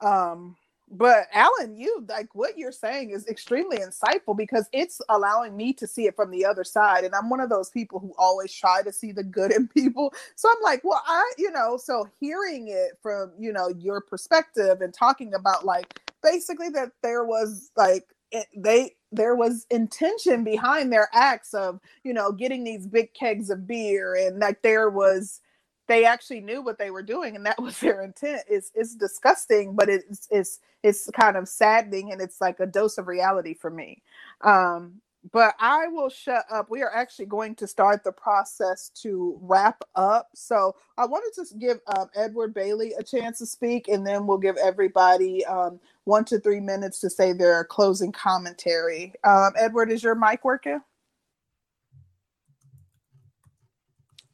[0.00, 0.56] Um,
[0.90, 5.86] but Alan, you like what you're saying is extremely insightful because it's allowing me to
[5.86, 7.04] see it from the other side.
[7.04, 10.12] And I'm one of those people who always try to see the good in people.
[10.36, 14.80] So I'm like, well, I, you know, so hearing it from, you know, your perspective
[14.80, 20.92] and talking about like basically that there was like it, they there was intention behind
[20.92, 25.40] their acts of you know getting these big kegs of beer and that there was
[25.88, 29.74] they actually knew what they were doing and that was their intent it's it's disgusting
[29.74, 33.70] but it's it's it's kind of saddening and it's like a dose of reality for
[33.70, 34.02] me
[34.42, 35.00] um
[35.32, 36.70] but I will shut up.
[36.70, 40.28] We are actually going to start the process to wrap up.
[40.34, 44.26] So I wanted to just give um, Edward Bailey a chance to speak, and then
[44.26, 49.14] we'll give everybody um, one to three minutes to say their closing commentary.
[49.24, 50.80] Um, Edward, is your mic working?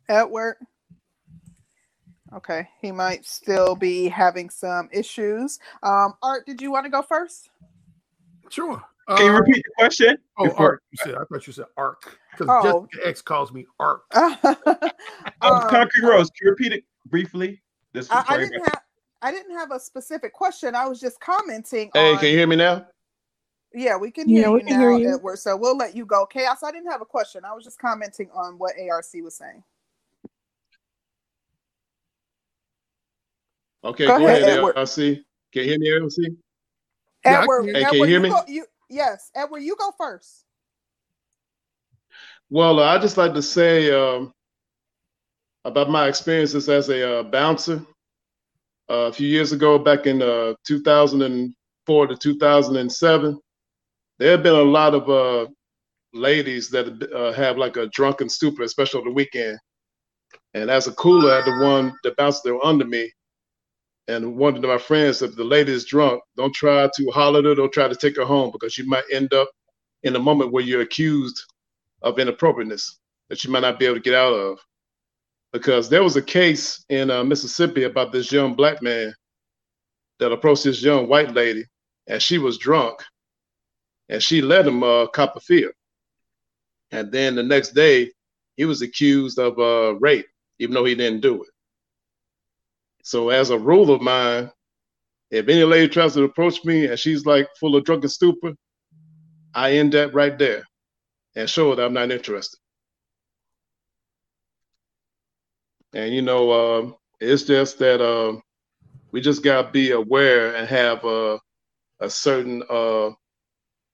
[0.09, 0.57] Edward?
[2.35, 5.59] Okay, he might still be having some issues.
[5.83, 7.51] Um, Art, did you want to go first?
[8.49, 8.83] Sure.
[9.09, 10.17] Can you Uh, repeat the question?
[10.39, 10.83] Oh, Before- Ark.
[10.93, 12.87] You said I thought you said Ark because Oh.
[12.93, 14.03] Jessica X calls me Ark.
[14.15, 14.45] Um,
[15.43, 17.63] Um, Concrete Rose, can you repeat it briefly?
[17.93, 18.83] This I, I didn't have
[19.21, 20.75] I didn't have a specific question.
[20.75, 22.87] I was just commenting Hey, on can you hear me now?
[23.75, 25.15] Yeah, we can Yeah, hear we you can now, hear you.
[25.17, 25.39] Edward.
[25.39, 26.25] So we'll let you go.
[26.27, 27.45] Chaos, I didn't have a question.
[27.45, 29.63] I was just commenting on what ARC was saying.
[33.85, 34.77] Okay, Go go, ahead, ahead, Edward.
[34.77, 35.23] LC.
[35.53, 36.37] Can you hear me, LC?
[37.25, 38.29] Yeah, I Edward, can- Hey, can you hear me?
[38.31, 40.45] Go, you, yes, Edward, you go first.
[42.51, 44.33] Well, uh, I just like to say um,
[45.65, 47.85] about my experiences as a uh, bouncer.
[48.91, 53.41] Uh, a few years ago, back in uh, 2004 to 2007,
[54.19, 55.51] there have been a lot of uh,
[56.13, 59.59] ladies that uh, have like a drunken stupor, especially on the weekend.
[60.55, 63.11] And as a cooler, I had the one that bounced there under me.
[64.09, 67.45] And one of my friends if the lady is drunk, don't try to holler at
[67.45, 69.49] her, don't try to take her home because you might end up
[70.03, 71.43] in a moment where you're accused
[72.03, 72.99] of inappropriateness
[73.29, 74.59] that you might not be able to get out of.
[75.53, 79.15] Because there was a case in uh, Mississippi about this young black man
[80.19, 81.65] that approached this young white lady,
[82.07, 83.01] and she was drunk,
[84.09, 85.73] and she let him uh, cop a fear.
[86.91, 88.13] And then the next day,
[88.57, 90.27] he was accused of uh, rape,
[90.59, 91.51] even though he didn't do it.
[93.03, 94.51] So, as a rule of mine,
[95.31, 98.53] if any lady tries to approach me and she's like full of drunken stupor,
[99.55, 100.63] I end that right there
[101.35, 102.59] and show her that I'm not interested.
[105.95, 108.43] And you know, um, it's just that um,
[109.11, 111.39] we just gotta be aware and have a,
[112.01, 113.11] a certain uh,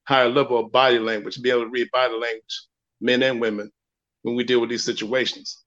[0.05, 2.67] higher level of body language, be able to read body language,
[3.01, 3.71] men and women,
[4.23, 5.65] when we deal with these situations.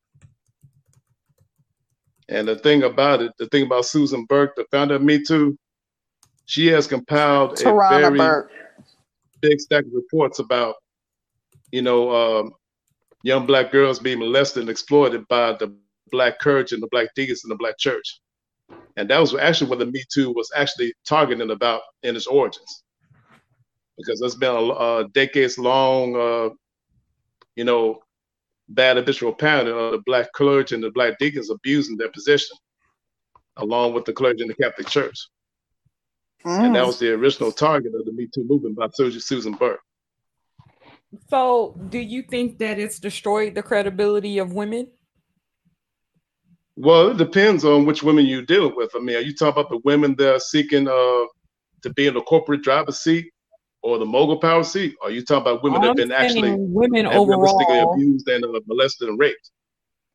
[2.31, 5.57] And the thing about it, the thing about Susan Burke, the founder of Me Too,
[6.45, 8.51] she has compiled a very Burke.
[9.41, 10.75] big stack of reports about,
[11.71, 12.53] you know, um,
[13.23, 15.75] young black girls being molested and exploited by the
[16.09, 18.21] black courage and the black deacons in the black church.
[18.95, 22.83] And that was actually what the Me Too was actually targeting about in its origins.
[23.97, 26.49] Because there's been a, a decades long, uh,
[27.57, 27.99] you know,
[28.71, 32.57] bad habitual pattern of the black clergy and the black deacons abusing their position,
[33.57, 35.27] along with the clergy in the Catholic Church.
[36.43, 36.87] And that Mm.
[36.87, 39.79] was the original target of the Me Too movement by Susan Susan Burke.
[41.29, 44.87] So, do you think that it's destroyed the credibility of women?
[46.77, 48.91] Well, it depends on which women you're dealing with.
[48.95, 51.25] I mean, are you talking about the women that are seeking uh,
[51.83, 53.31] to be in the corporate driver's seat
[53.83, 54.95] or the mogul power seat?
[55.03, 57.93] Are you talking about women that have been actually women overall.
[57.93, 59.51] abused and uh, molested and raped?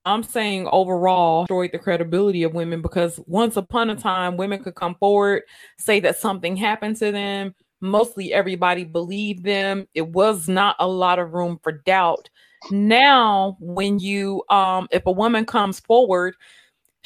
[0.05, 4.76] I'm saying overall destroyed the credibility of women because once upon a time women could
[4.76, 5.43] come forward,
[5.78, 7.55] say that something happened to them.
[7.80, 9.86] Mostly everybody believed them.
[9.94, 12.30] It was not a lot of room for doubt.
[12.70, 16.36] Now, when you um if a woman comes forward,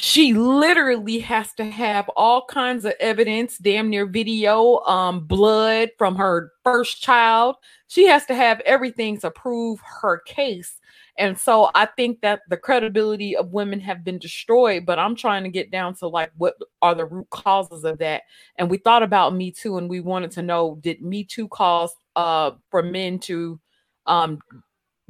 [0.01, 6.16] she literally has to have all kinds of evidence, damn near video, um, blood from
[6.16, 7.56] her first child.
[7.86, 10.81] She has to have everything to prove her case.
[11.18, 15.43] And so I think that the credibility of women have been destroyed, but I'm trying
[15.43, 18.22] to get down to like what are the root causes of that.
[18.56, 21.93] And we thought about Me Too and we wanted to know did Me Too cause
[22.16, 23.60] uh for men to
[24.06, 24.39] um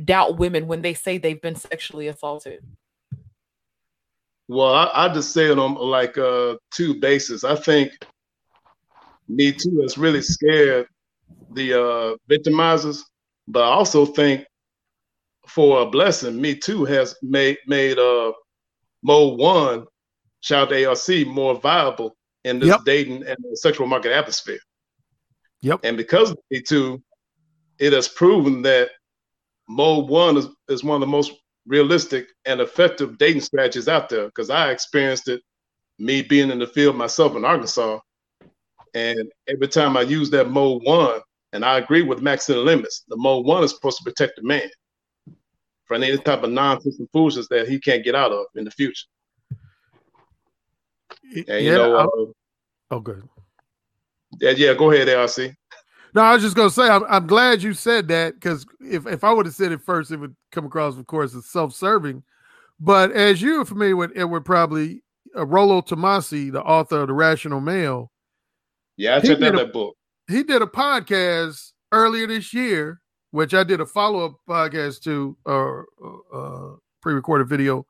[0.04, 2.64] doubt women when they say they've been sexually assaulted?
[4.50, 7.44] Well, I, I just say it on like uh, two bases.
[7.44, 7.92] I think
[9.28, 10.88] Me Too has really scared
[11.52, 13.02] the uh, victimizers,
[13.46, 14.44] but I also think
[15.46, 18.32] for a blessing, Me Too has made made uh,
[19.04, 19.86] Mode One,
[20.40, 22.80] shout out ARC, more viable in this Yep.
[22.84, 24.58] dating and sexual market atmosphere.
[25.60, 25.80] Yep.
[25.84, 27.00] And because of Me Too,
[27.78, 28.90] it has proven that
[29.68, 31.30] Mode One is, is one of the most
[31.66, 34.26] realistic and effective dating strategies out there.
[34.26, 35.42] Because I experienced it,
[35.98, 37.98] me being in the field myself in Arkansas,
[38.94, 41.20] and every time I use that Mode One,
[41.52, 44.68] and I agree with Maxine Limits, the Mode One is supposed to protect the man
[45.84, 48.70] from any type of nonsense and foolishness that he can't get out of in the
[48.70, 49.06] future.
[51.48, 53.28] And you know, uh, oh, good.
[54.40, 55.54] yeah, yeah, go ahead, ARC.
[56.14, 59.22] No, I was just gonna say I'm, I'm glad you said that because if, if
[59.24, 62.22] I would have said it first, it would come across, of course, as self-serving.
[62.80, 65.02] But as you're familiar with Edward, probably
[65.36, 68.10] uh, Rollo Tomasi, the author of The Rational Male,
[68.96, 69.96] Yeah, I He checked out did a- that book.
[70.28, 73.00] he did a podcast earlier this year,
[73.30, 77.86] which I did a follow-up podcast to, or uh, uh, pre-recorded video,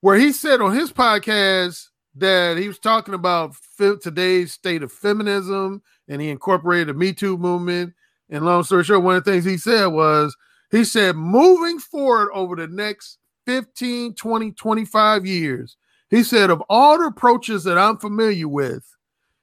[0.00, 5.82] where he said on his podcast that he was talking about today's state of feminism,
[6.08, 7.94] and he incorporated the Me Too movement
[8.28, 10.36] And long story short, one of the things he said was
[10.70, 15.76] he said, moving forward over the next 15, 20, 25 years,
[16.10, 18.84] he said, of all the approaches that I'm familiar with,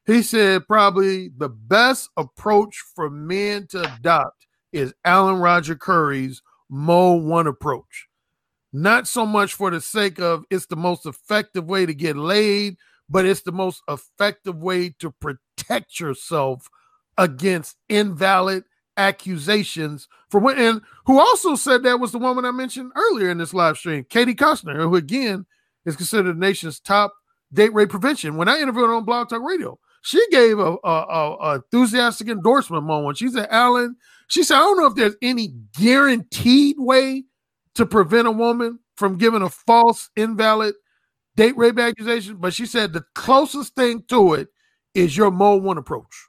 [0.05, 7.13] he said probably the best approach for men to adopt is Alan Roger Currie's Mo
[7.15, 8.06] One approach.
[8.73, 12.77] Not so much for the sake of it's the most effective way to get laid,
[13.09, 16.69] but it's the most effective way to protect yourself
[17.17, 18.63] against invalid
[18.97, 23.37] accusations for when and who also said that was the woman I mentioned earlier in
[23.37, 25.45] this live stream, Katie Koestner, who again
[25.85, 27.13] is considered the nation's top
[27.53, 28.35] date rape prevention.
[28.35, 32.83] When I interviewed her on Blog Talk Radio, she gave a, a, a, enthusiastic endorsement
[32.83, 33.17] moment.
[33.17, 33.95] She said, Alan,
[34.27, 37.23] she said, I don't know if there's any guaranteed way
[37.77, 40.75] to prevent a woman from giving a false, invalid
[41.35, 44.49] date rape accusation, but she said the closest thing to it
[44.93, 46.27] is your mode one approach.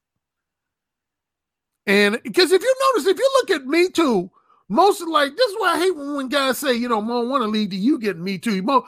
[1.86, 4.30] And because if you notice, if you look at Me Too,
[4.68, 7.42] most of like this is why I hate when guys say, you know, more want
[7.42, 8.60] to lead to you getting Me Too.
[8.60, 8.84] Mo,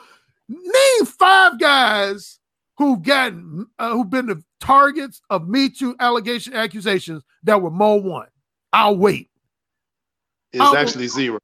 [0.48, 2.38] name five guys
[2.76, 7.96] who've gotten uh, who've been the targets of Me Too allegation accusations that were Mo
[7.96, 8.28] one.
[8.74, 9.30] I'll wait.
[10.52, 11.10] It's I'll actually wait.
[11.12, 11.38] zero.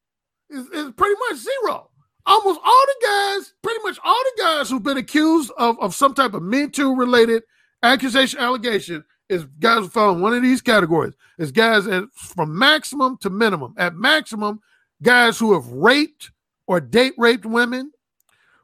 [0.50, 1.90] It's, it's pretty much zero.
[2.26, 6.14] Almost all the guys, pretty much all the guys who've been accused of, of some
[6.14, 7.44] type of Me Too related
[7.82, 11.14] accusation allegation is guys who fall in one of these categories.
[11.38, 13.74] It's guys at, from maximum to minimum.
[13.76, 14.60] At maximum,
[15.02, 16.30] guys who have raped
[16.66, 17.92] or date raped women.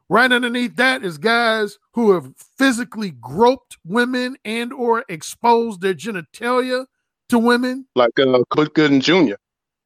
[0.09, 6.87] Right underneath that is guys who have physically groped women and or exposed their genitalia
[7.31, 7.87] to women.
[7.95, 9.35] Like uh, Cuba Gooding Jr.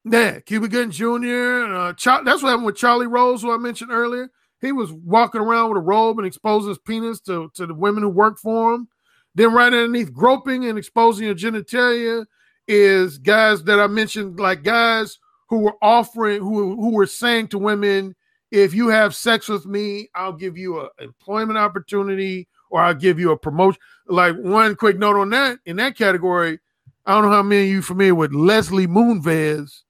[0.08, 1.74] Yeah, Cuba Gooding Jr.
[1.74, 4.30] Uh, Char- that's what happened with Charlie Rose, who I mentioned earlier.
[4.60, 8.04] He was walking around with a robe and exposing his penis to, to the women
[8.04, 8.88] who worked for him.
[9.34, 12.24] Then right underneath groping and exposing your genitalia
[12.68, 15.18] is guys that I mentioned, like guys
[15.48, 18.14] who were offering, who who were saying to women,
[18.52, 23.18] if you have sex with me, I'll give you an employment opportunity or I'll give
[23.18, 23.80] you a promotion.
[24.06, 26.60] Like one quick note on that in that category,
[27.04, 29.82] I don't know how many of you familiar with Leslie Moonves.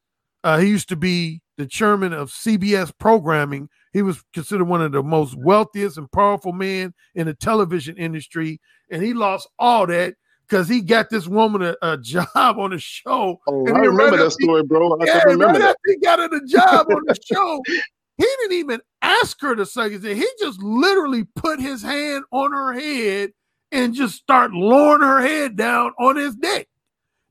[0.47, 3.69] Uh, he used to be the chairman of CBS programming.
[3.93, 8.61] He was considered one of the most wealthiest and powerful men in the television industry
[8.91, 10.15] and he lost all that
[10.49, 13.41] because he got this woman a, a, job on the show.
[13.49, 14.97] Oh, I remember that story, bro.
[15.01, 15.77] I yeah, remember that.
[15.85, 17.61] He got her the job on the show.
[17.67, 20.05] He didn't even ask her to suck his.
[20.05, 23.31] He just literally put his hand on her head
[23.73, 26.69] and just start lowering her head down on his neck.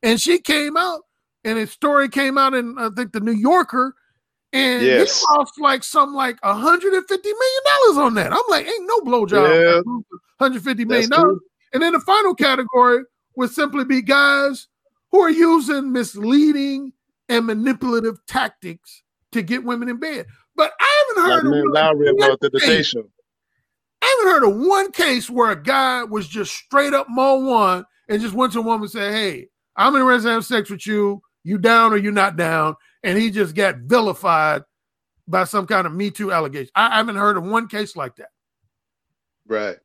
[0.04, 1.05] And she came out,
[1.46, 3.96] and his story came out in I think the New Yorker,
[4.52, 5.20] and yes.
[5.20, 8.34] he lost like some like 150 million dollars on that.
[8.34, 9.76] I'm like, ain't no blowjob.
[9.76, 9.82] Yeah.
[10.38, 11.40] 150 million dollars.
[11.74, 13.04] And then the final category
[13.36, 14.68] would simply be guys
[15.12, 16.94] who are using misleading
[17.30, 20.26] and manipulative tactics to get women in bed.
[20.56, 22.50] But I haven't heard like of Lowry about the.
[24.02, 27.86] I haven't heard of one case where a guy was just straight up mo one
[28.08, 30.86] and just went to a woman and said, Hey, I'm interested to have sex with
[30.88, 31.22] you.
[31.46, 32.76] You down or you not down?
[33.04, 34.64] And he just got vilified
[35.28, 36.72] by some kind of Me Too allegation.
[36.76, 38.30] I haven't heard of one case like that.
[39.48, 39.78] Right.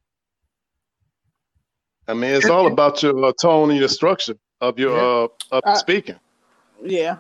[2.09, 5.63] I mean, it's all about your uh, tone and your structure of your uh, of
[5.65, 6.17] uh, speaking.
[6.83, 7.19] Yeah.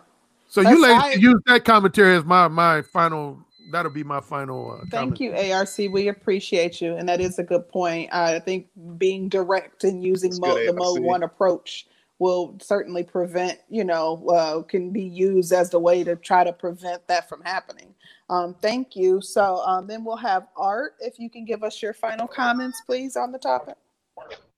[0.48, 3.38] So That's you ladies use that commentary as my my final.
[3.70, 4.72] That'll be my final.
[4.72, 5.48] Uh, Thank commentary.
[5.48, 5.78] you, ARC.
[5.92, 8.12] We appreciate you, and that is a good point.
[8.12, 11.86] I think being direct and using mo- the mode one approach
[12.20, 13.58] will certainly prevent.
[13.68, 17.42] You know, uh, can be used as the way to try to prevent that from
[17.42, 17.92] happening.
[18.28, 19.20] Um, thank you.
[19.20, 20.94] So um, then we'll have Art.
[21.00, 23.74] If you can give us your final comments, please, on the topic.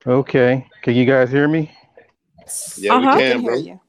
[0.07, 0.67] Okay.
[0.83, 1.73] Can you guys hear me?
[2.77, 3.15] Yeah, uh-huh.
[3.17, 3.55] we can, bro.
[3.55, 3.81] You.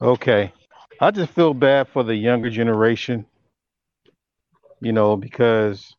[0.00, 0.52] Okay.
[1.00, 3.26] I just feel bad for the younger generation,
[4.80, 5.94] you know, because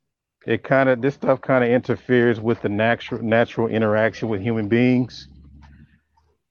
[0.48, 4.68] it kind of this stuff kind of interferes with the natural natural interaction with human
[4.68, 5.28] beings,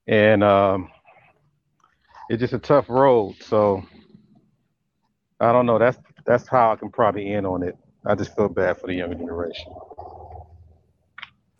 [0.07, 0.89] and um,
[2.29, 3.35] it's just a tough road.
[3.41, 3.83] So
[5.39, 5.77] I don't know.
[5.77, 7.77] That's that's how I can probably end on it.
[8.05, 9.73] I just feel bad for the younger generation.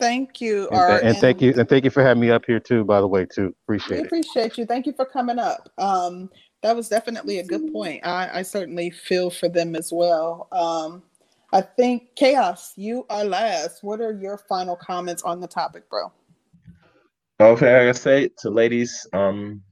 [0.00, 2.60] Thank you, and, th- and, thank you, and thank you for having me up here
[2.60, 2.84] too.
[2.84, 4.06] By the way, too appreciate we it.
[4.06, 4.64] Appreciate you.
[4.64, 5.68] Thank you for coming up.
[5.76, 6.30] Um,
[6.62, 8.06] that was definitely a good point.
[8.06, 10.48] I, I certainly feel for them as well.
[10.52, 11.02] Um,
[11.52, 12.74] I think chaos.
[12.76, 13.82] You are last.
[13.82, 16.12] What are your final comments on the topic, bro?
[17.40, 19.62] Okay, I say to ladies, um,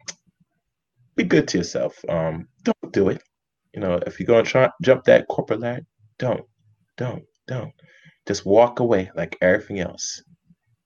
[1.17, 1.99] be good to yourself.
[2.09, 3.21] Um, don't do it.
[3.75, 5.85] You know, if you're gonna try jump that corporate ladder,
[6.19, 6.45] don't,
[6.97, 7.73] don't, don't.
[8.25, 10.23] Just walk away like everything else.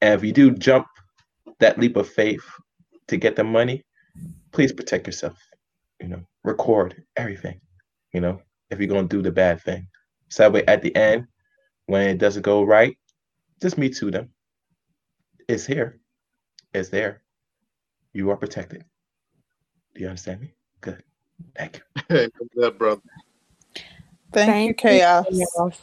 [0.01, 0.87] And if you do jump
[1.59, 2.45] that leap of faith
[3.09, 3.85] to get the money,
[4.51, 5.37] please protect yourself.
[6.01, 7.61] You know, record everything.
[8.15, 8.41] You know,
[8.71, 9.87] if you're gonna do the bad thing,
[10.31, 11.27] so that way at the end,
[11.87, 12.97] when it doesn't go right,
[13.61, 14.31] just me to them.
[15.47, 16.00] It's here.
[16.73, 17.23] It's there.
[18.13, 18.85] You are protected.
[19.95, 20.55] Do you understand me?
[20.81, 21.03] Good.
[21.57, 22.03] Thank you.
[22.09, 23.03] Hey, that brother.
[24.33, 25.27] Thank, Thank you, chaos.
[25.29, 25.81] Chaos.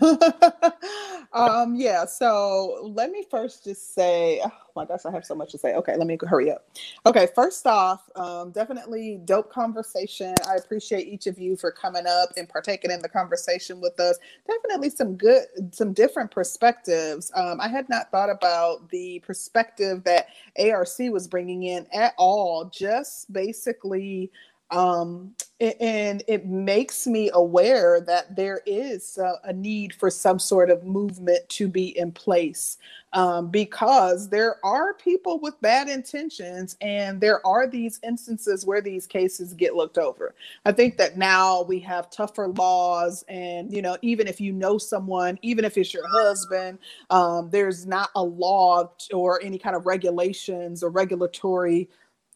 [1.32, 5.52] um, yeah, so let me first just say, oh my gosh, I have so much
[5.52, 5.74] to say.
[5.74, 6.66] Okay, let me hurry up.
[7.04, 10.34] Okay, first off, um, definitely dope conversation.
[10.48, 14.18] I appreciate each of you for coming up and partaking in the conversation with us.
[14.46, 17.30] Definitely some good, some different perspectives.
[17.34, 20.28] Um, I had not thought about the perspective that
[20.58, 24.30] ARC was bringing in at all, just basically
[24.70, 30.84] um, and it makes me aware that there is a, need for some sort of
[30.84, 32.76] movement to be in place.
[33.14, 39.06] Um, because there are people with bad intentions and there are these instances where these
[39.06, 40.34] cases get looked over.
[40.66, 44.76] I think that now we have tougher laws and you know even if you know
[44.76, 46.78] someone even if it's your husband
[47.08, 51.88] um, there's not a law or any kind of regulations or regulatory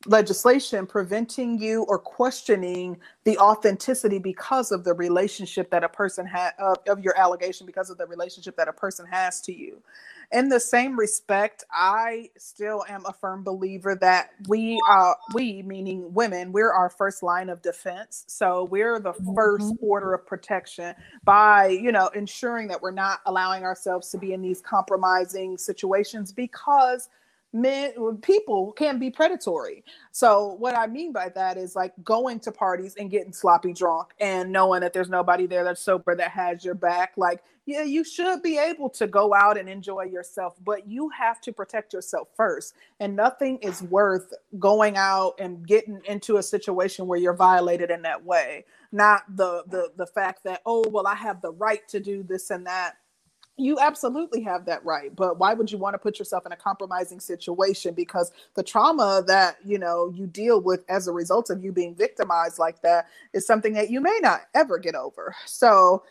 [0.06, 6.52] legislation preventing you or questioning the authenticity because of the relationship that a person had
[6.58, 9.80] of, of your allegation because of the relationship that a person has to you
[10.32, 16.12] in the same respect i still am a firm believer that we are we meaning
[16.14, 19.76] women we're our first line of defense so we're the first Mhm.
[19.82, 24.42] order of protection by you know ensuring that we're not allowing ourselves to be in
[24.42, 27.08] these compromising situations because
[27.52, 27.92] men
[28.22, 29.84] people can be predatory.
[30.12, 34.10] So what i mean by that is like going to parties and getting sloppy drunk
[34.20, 38.04] and knowing that there's nobody there that's sober that has your back like yeah you
[38.04, 42.28] should be able to go out and enjoy yourself but you have to protect yourself
[42.36, 42.74] first.
[43.00, 48.02] And nothing is worth going out and getting into a situation where you're violated in
[48.02, 48.64] that way.
[48.92, 52.50] Not the the the fact that oh well i have the right to do this
[52.50, 52.96] and that
[53.58, 56.56] you absolutely have that right but why would you want to put yourself in a
[56.56, 57.94] compromising situation?
[57.94, 61.94] Because the trauma that you know you deal with as a result of you being
[61.94, 65.34] victimized like that is something that you may not ever get over.
[65.46, 66.02] So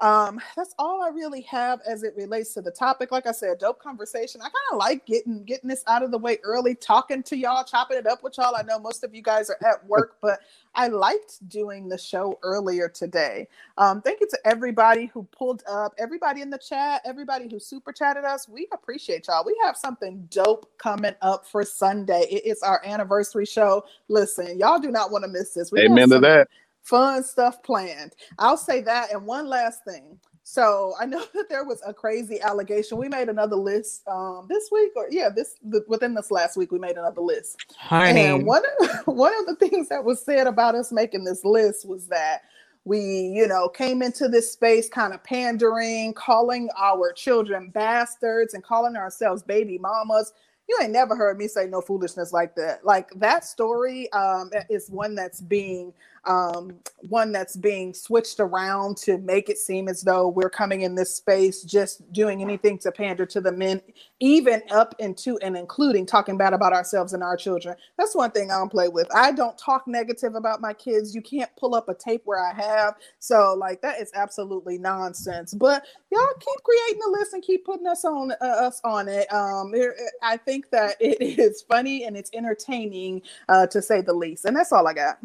[0.00, 3.12] um that's all i really have as it relates to the topic.
[3.12, 4.40] Like i said dope conversation.
[4.40, 7.64] I kind of like getting getting this out of the way early talking to y'all
[7.64, 8.56] chopping it up with y'all.
[8.56, 10.40] I know most of you guys are at work but
[10.74, 13.48] i liked doing the show earlier today.
[13.76, 17.92] Um thank you to everybody who pulled up everybody in the chat everybody who super
[17.92, 18.48] chatted us.
[18.48, 19.44] We appreciate y'all.
[19.44, 22.26] We have something dope coming up for sunday.
[22.30, 23.84] It is our anniversary show.
[24.08, 25.70] Listen y'all do not want to miss this.
[25.70, 26.48] We Amen to that.
[26.82, 28.12] Fun stuff planned.
[28.38, 29.12] I'll say that.
[29.12, 30.18] And one last thing.
[30.42, 32.98] So I know that there was a crazy allegation.
[32.98, 36.72] We made another list um, this week, or yeah, this the, within this last week,
[36.72, 37.64] we made another list.
[37.78, 38.20] Honey.
[38.20, 41.88] And one of, one of the things that was said about us making this list
[41.88, 42.42] was that
[42.84, 48.64] we, you know, came into this space kind of pandering, calling our children bastards, and
[48.64, 50.32] calling ourselves baby mamas.
[50.68, 52.84] You ain't never heard me say no foolishness like that.
[52.84, 55.92] Like that story um, is one that's being
[56.24, 56.78] um,
[57.08, 61.14] one that's being switched around to make it seem as though we're coming in this
[61.14, 63.82] space just doing anything to pander to the men,
[64.20, 67.76] even up into and including talking bad about ourselves and our children.
[67.98, 69.08] That's one thing I don't play with.
[69.14, 71.14] I don't talk negative about my kids.
[71.14, 72.96] You can't pull up a tape where I have.
[73.20, 75.54] So, like, that is absolutely nonsense.
[75.54, 79.32] But y'all keep creating a list and keep putting us on uh, us on it.
[79.32, 84.12] Um, it- I think that it is funny and it's entertaining uh, to say the
[84.14, 84.44] least.
[84.44, 85.18] And that's all I got.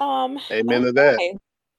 [0.00, 1.20] Um, Amen to that.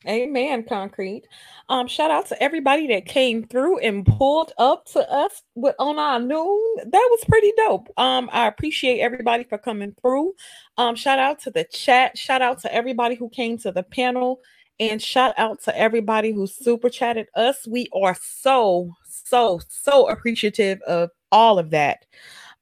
[0.07, 1.23] Amen, concrete.
[1.67, 5.97] Um, shout out to everybody that came through and pulled up to us with on
[5.97, 6.75] our noon.
[6.77, 7.87] That was pretty dope.
[7.97, 10.33] Um, I appreciate everybody for coming through.
[10.77, 12.17] Um, shout out to the chat.
[12.17, 14.41] Shout out to everybody who came to the panel,
[14.79, 17.65] and shout out to everybody who super chatted us.
[17.67, 22.05] We are so so so appreciative of all of that.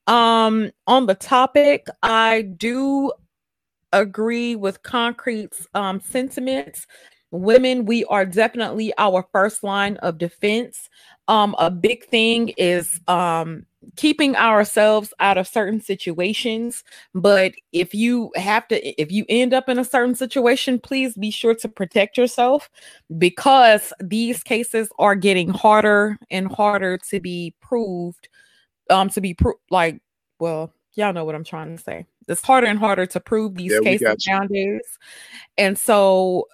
[0.08, 3.12] Um, on the topic, I do
[3.94, 6.86] agree with concrete's um, sentiments.
[7.32, 10.90] Women we are definitely our first line of defense.
[11.28, 13.66] Um, a big thing is um,
[13.96, 16.84] keeping ourselves out of certain situations.
[17.16, 21.32] But if you have to if you end up in a certain situation please be
[21.32, 22.70] sure to protect yourself
[23.18, 28.30] because these cases are getting harder and harder to be proved
[28.90, 30.02] um to be pro- like
[30.40, 32.06] well y'all know what i'm trying to say.
[32.28, 34.82] It's harder and harder to prove these Yeah, cases nowadays.
[35.58, 36.48] And so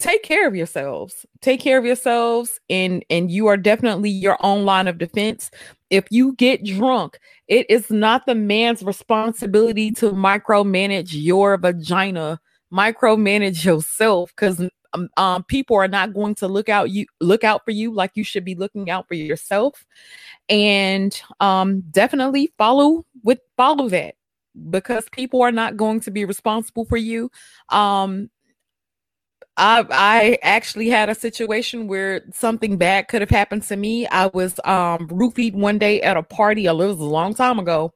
[0.00, 1.24] take care of yourselves.
[1.40, 5.50] Take care of yourselves and and you are definitely your own line of defense.
[5.90, 12.40] If you get drunk it is not the man's responsibility to micromanage your vagina.
[12.72, 14.60] Micromanage yourself because
[14.94, 18.12] um, um, people are not going to look out you look out for you like
[18.14, 19.84] you should be looking out for yourself.
[20.48, 24.14] And um, definitely follow with follow that
[24.70, 27.28] because people are not going to be responsible for you
[27.70, 28.30] um,
[29.56, 34.06] I I actually had a situation where something bad could have happened to me.
[34.08, 36.66] I was um roofied one day at a party.
[36.66, 37.92] It was a long time ago.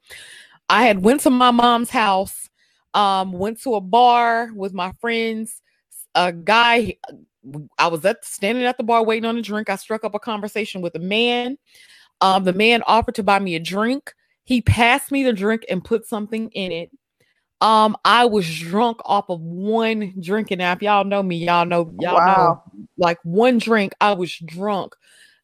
[0.68, 2.48] I had went to my mom's house,
[2.94, 5.62] um, went to a bar with my friends.
[6.14, 6.96] A guy,
[7.78, 9.70] I was at standing at the bar waiting on a drink.
[9.70, 11.58] I struck up a conversation with a man.
[12.20, 14.12] Um, the man offered to buy me a drink.
[14.48, 16.90] He passed me the drink and put something in it.
[17.60, 21.66] Um, I was drunk off of one drink, and now if y'all know me, y'all
[21.66, 22.62] know y'all wow.
[22.74, 24.94] know like one drink, I was drunk.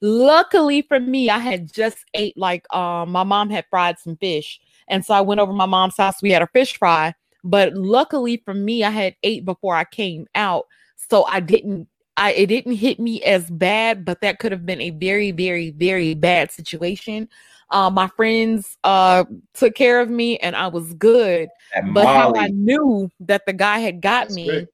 [0.01, 4.59] Luckily for me, I had just ate like um my mom had fried some fish,
[4.89, 6.23] and so I went over my mom's house.
[6.23, 10.27] We had a fish fry, but luckily for me, I had ate before I came
[10.35, 10.65] out,
[10.97, 11.89] so I didn't.
[12.17, 15.73] I it didn't hit me as bad, but that could have been a very, very,
[15.73, 17.29] very bad situation.
[17.70, 19.24] Uh, my friends uh,
[19.55, 21.49] took care of me and I was good.
[21.93, 24.69] but how I knew that the guy had got That's me, great.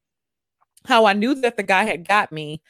[0.87, 2.61] how I knew that the guy had got me,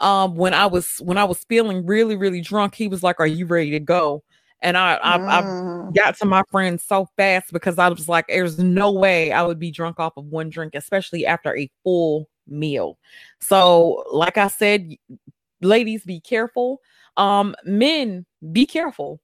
[0.00, 3.26] um, when I was when I was feeling really, really drunk, he was like, Are
[3.26, 4.22] you ready to go?
[4.62, 5.88] And I, I, mm.
[5.88, 9.42] I, got to my friends so fast because I was like, there's no way I
[9.42, 12.98] would be drunk off of one drink, especially after a full meal.
[13.40, 14.90] So, like I said,
[15.62, 16.80] ladies, be careful.
[17.16, 19.20] Um, men, be careful.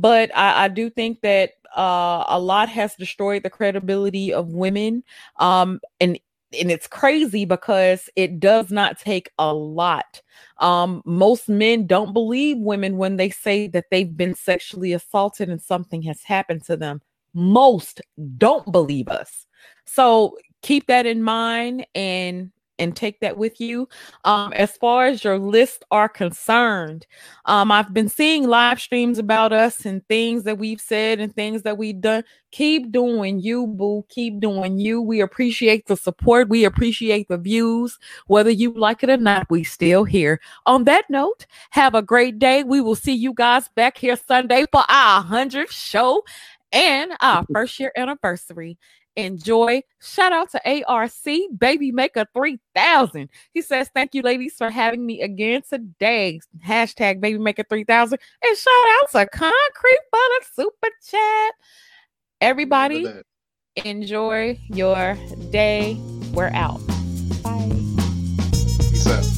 [0.00, 5.02] But I, I do think that uh, a lot has destroyed the credibility of women.
[5.36, 6.18] Um, and
[6.58, 10.22] and it's crazy because it does not take a lot.
[10.60, 15.60] Um, most men don't believe women when they say that they've been sexually assaulted and
[15.60, 17.02] something has happened to them.
[17.34, 18.00] Most
[18.38, 19.46] don't believe us.
[19.84, 23.88] So keep that in mind and and take that with you.
[24.24, 27.06] Um, as far as your lists are concerned,
[27.44, 31.62] um, I've been seeing live streams about us and things that we've said and things
[31.62, 32.24] that we've done.
[32.50, 34.04] Keep doing you, boo.
[34.08, 35.02] Keep doing you.
[35.02, 36.48] We appreciate the support.
[36.48, 37.98] We appreciate the views.
[38.26, 40.40] Whether you like it or not, we still here.
[40.66, 42.64] On that note, have a great day.
[42.64, 46.24] We will see you guys back here Sunday for our 100th show
[46.72, 48.78] and our first year anniversary
[49.18, 49.82] enjoy.
[50.00, 51.12] Shout out to ARC
[51.58, 53.28] Baby Maker 3000.
[53.52, 56.40] He says, Thank you, ladies, for having me again today.
[56.64, 58.18] Hashtag Baby Maker 3000.
[58.42, 58.72] And shout
[59.02, 61.52] out to Concrete for the super chat.
[62.40, 63.06] Everybody,
[63.84, 65.18] enjoy your
[65.50, 65.96] day.
[66.32, 66.80] We're out.
[67.42, 69.34] Bye.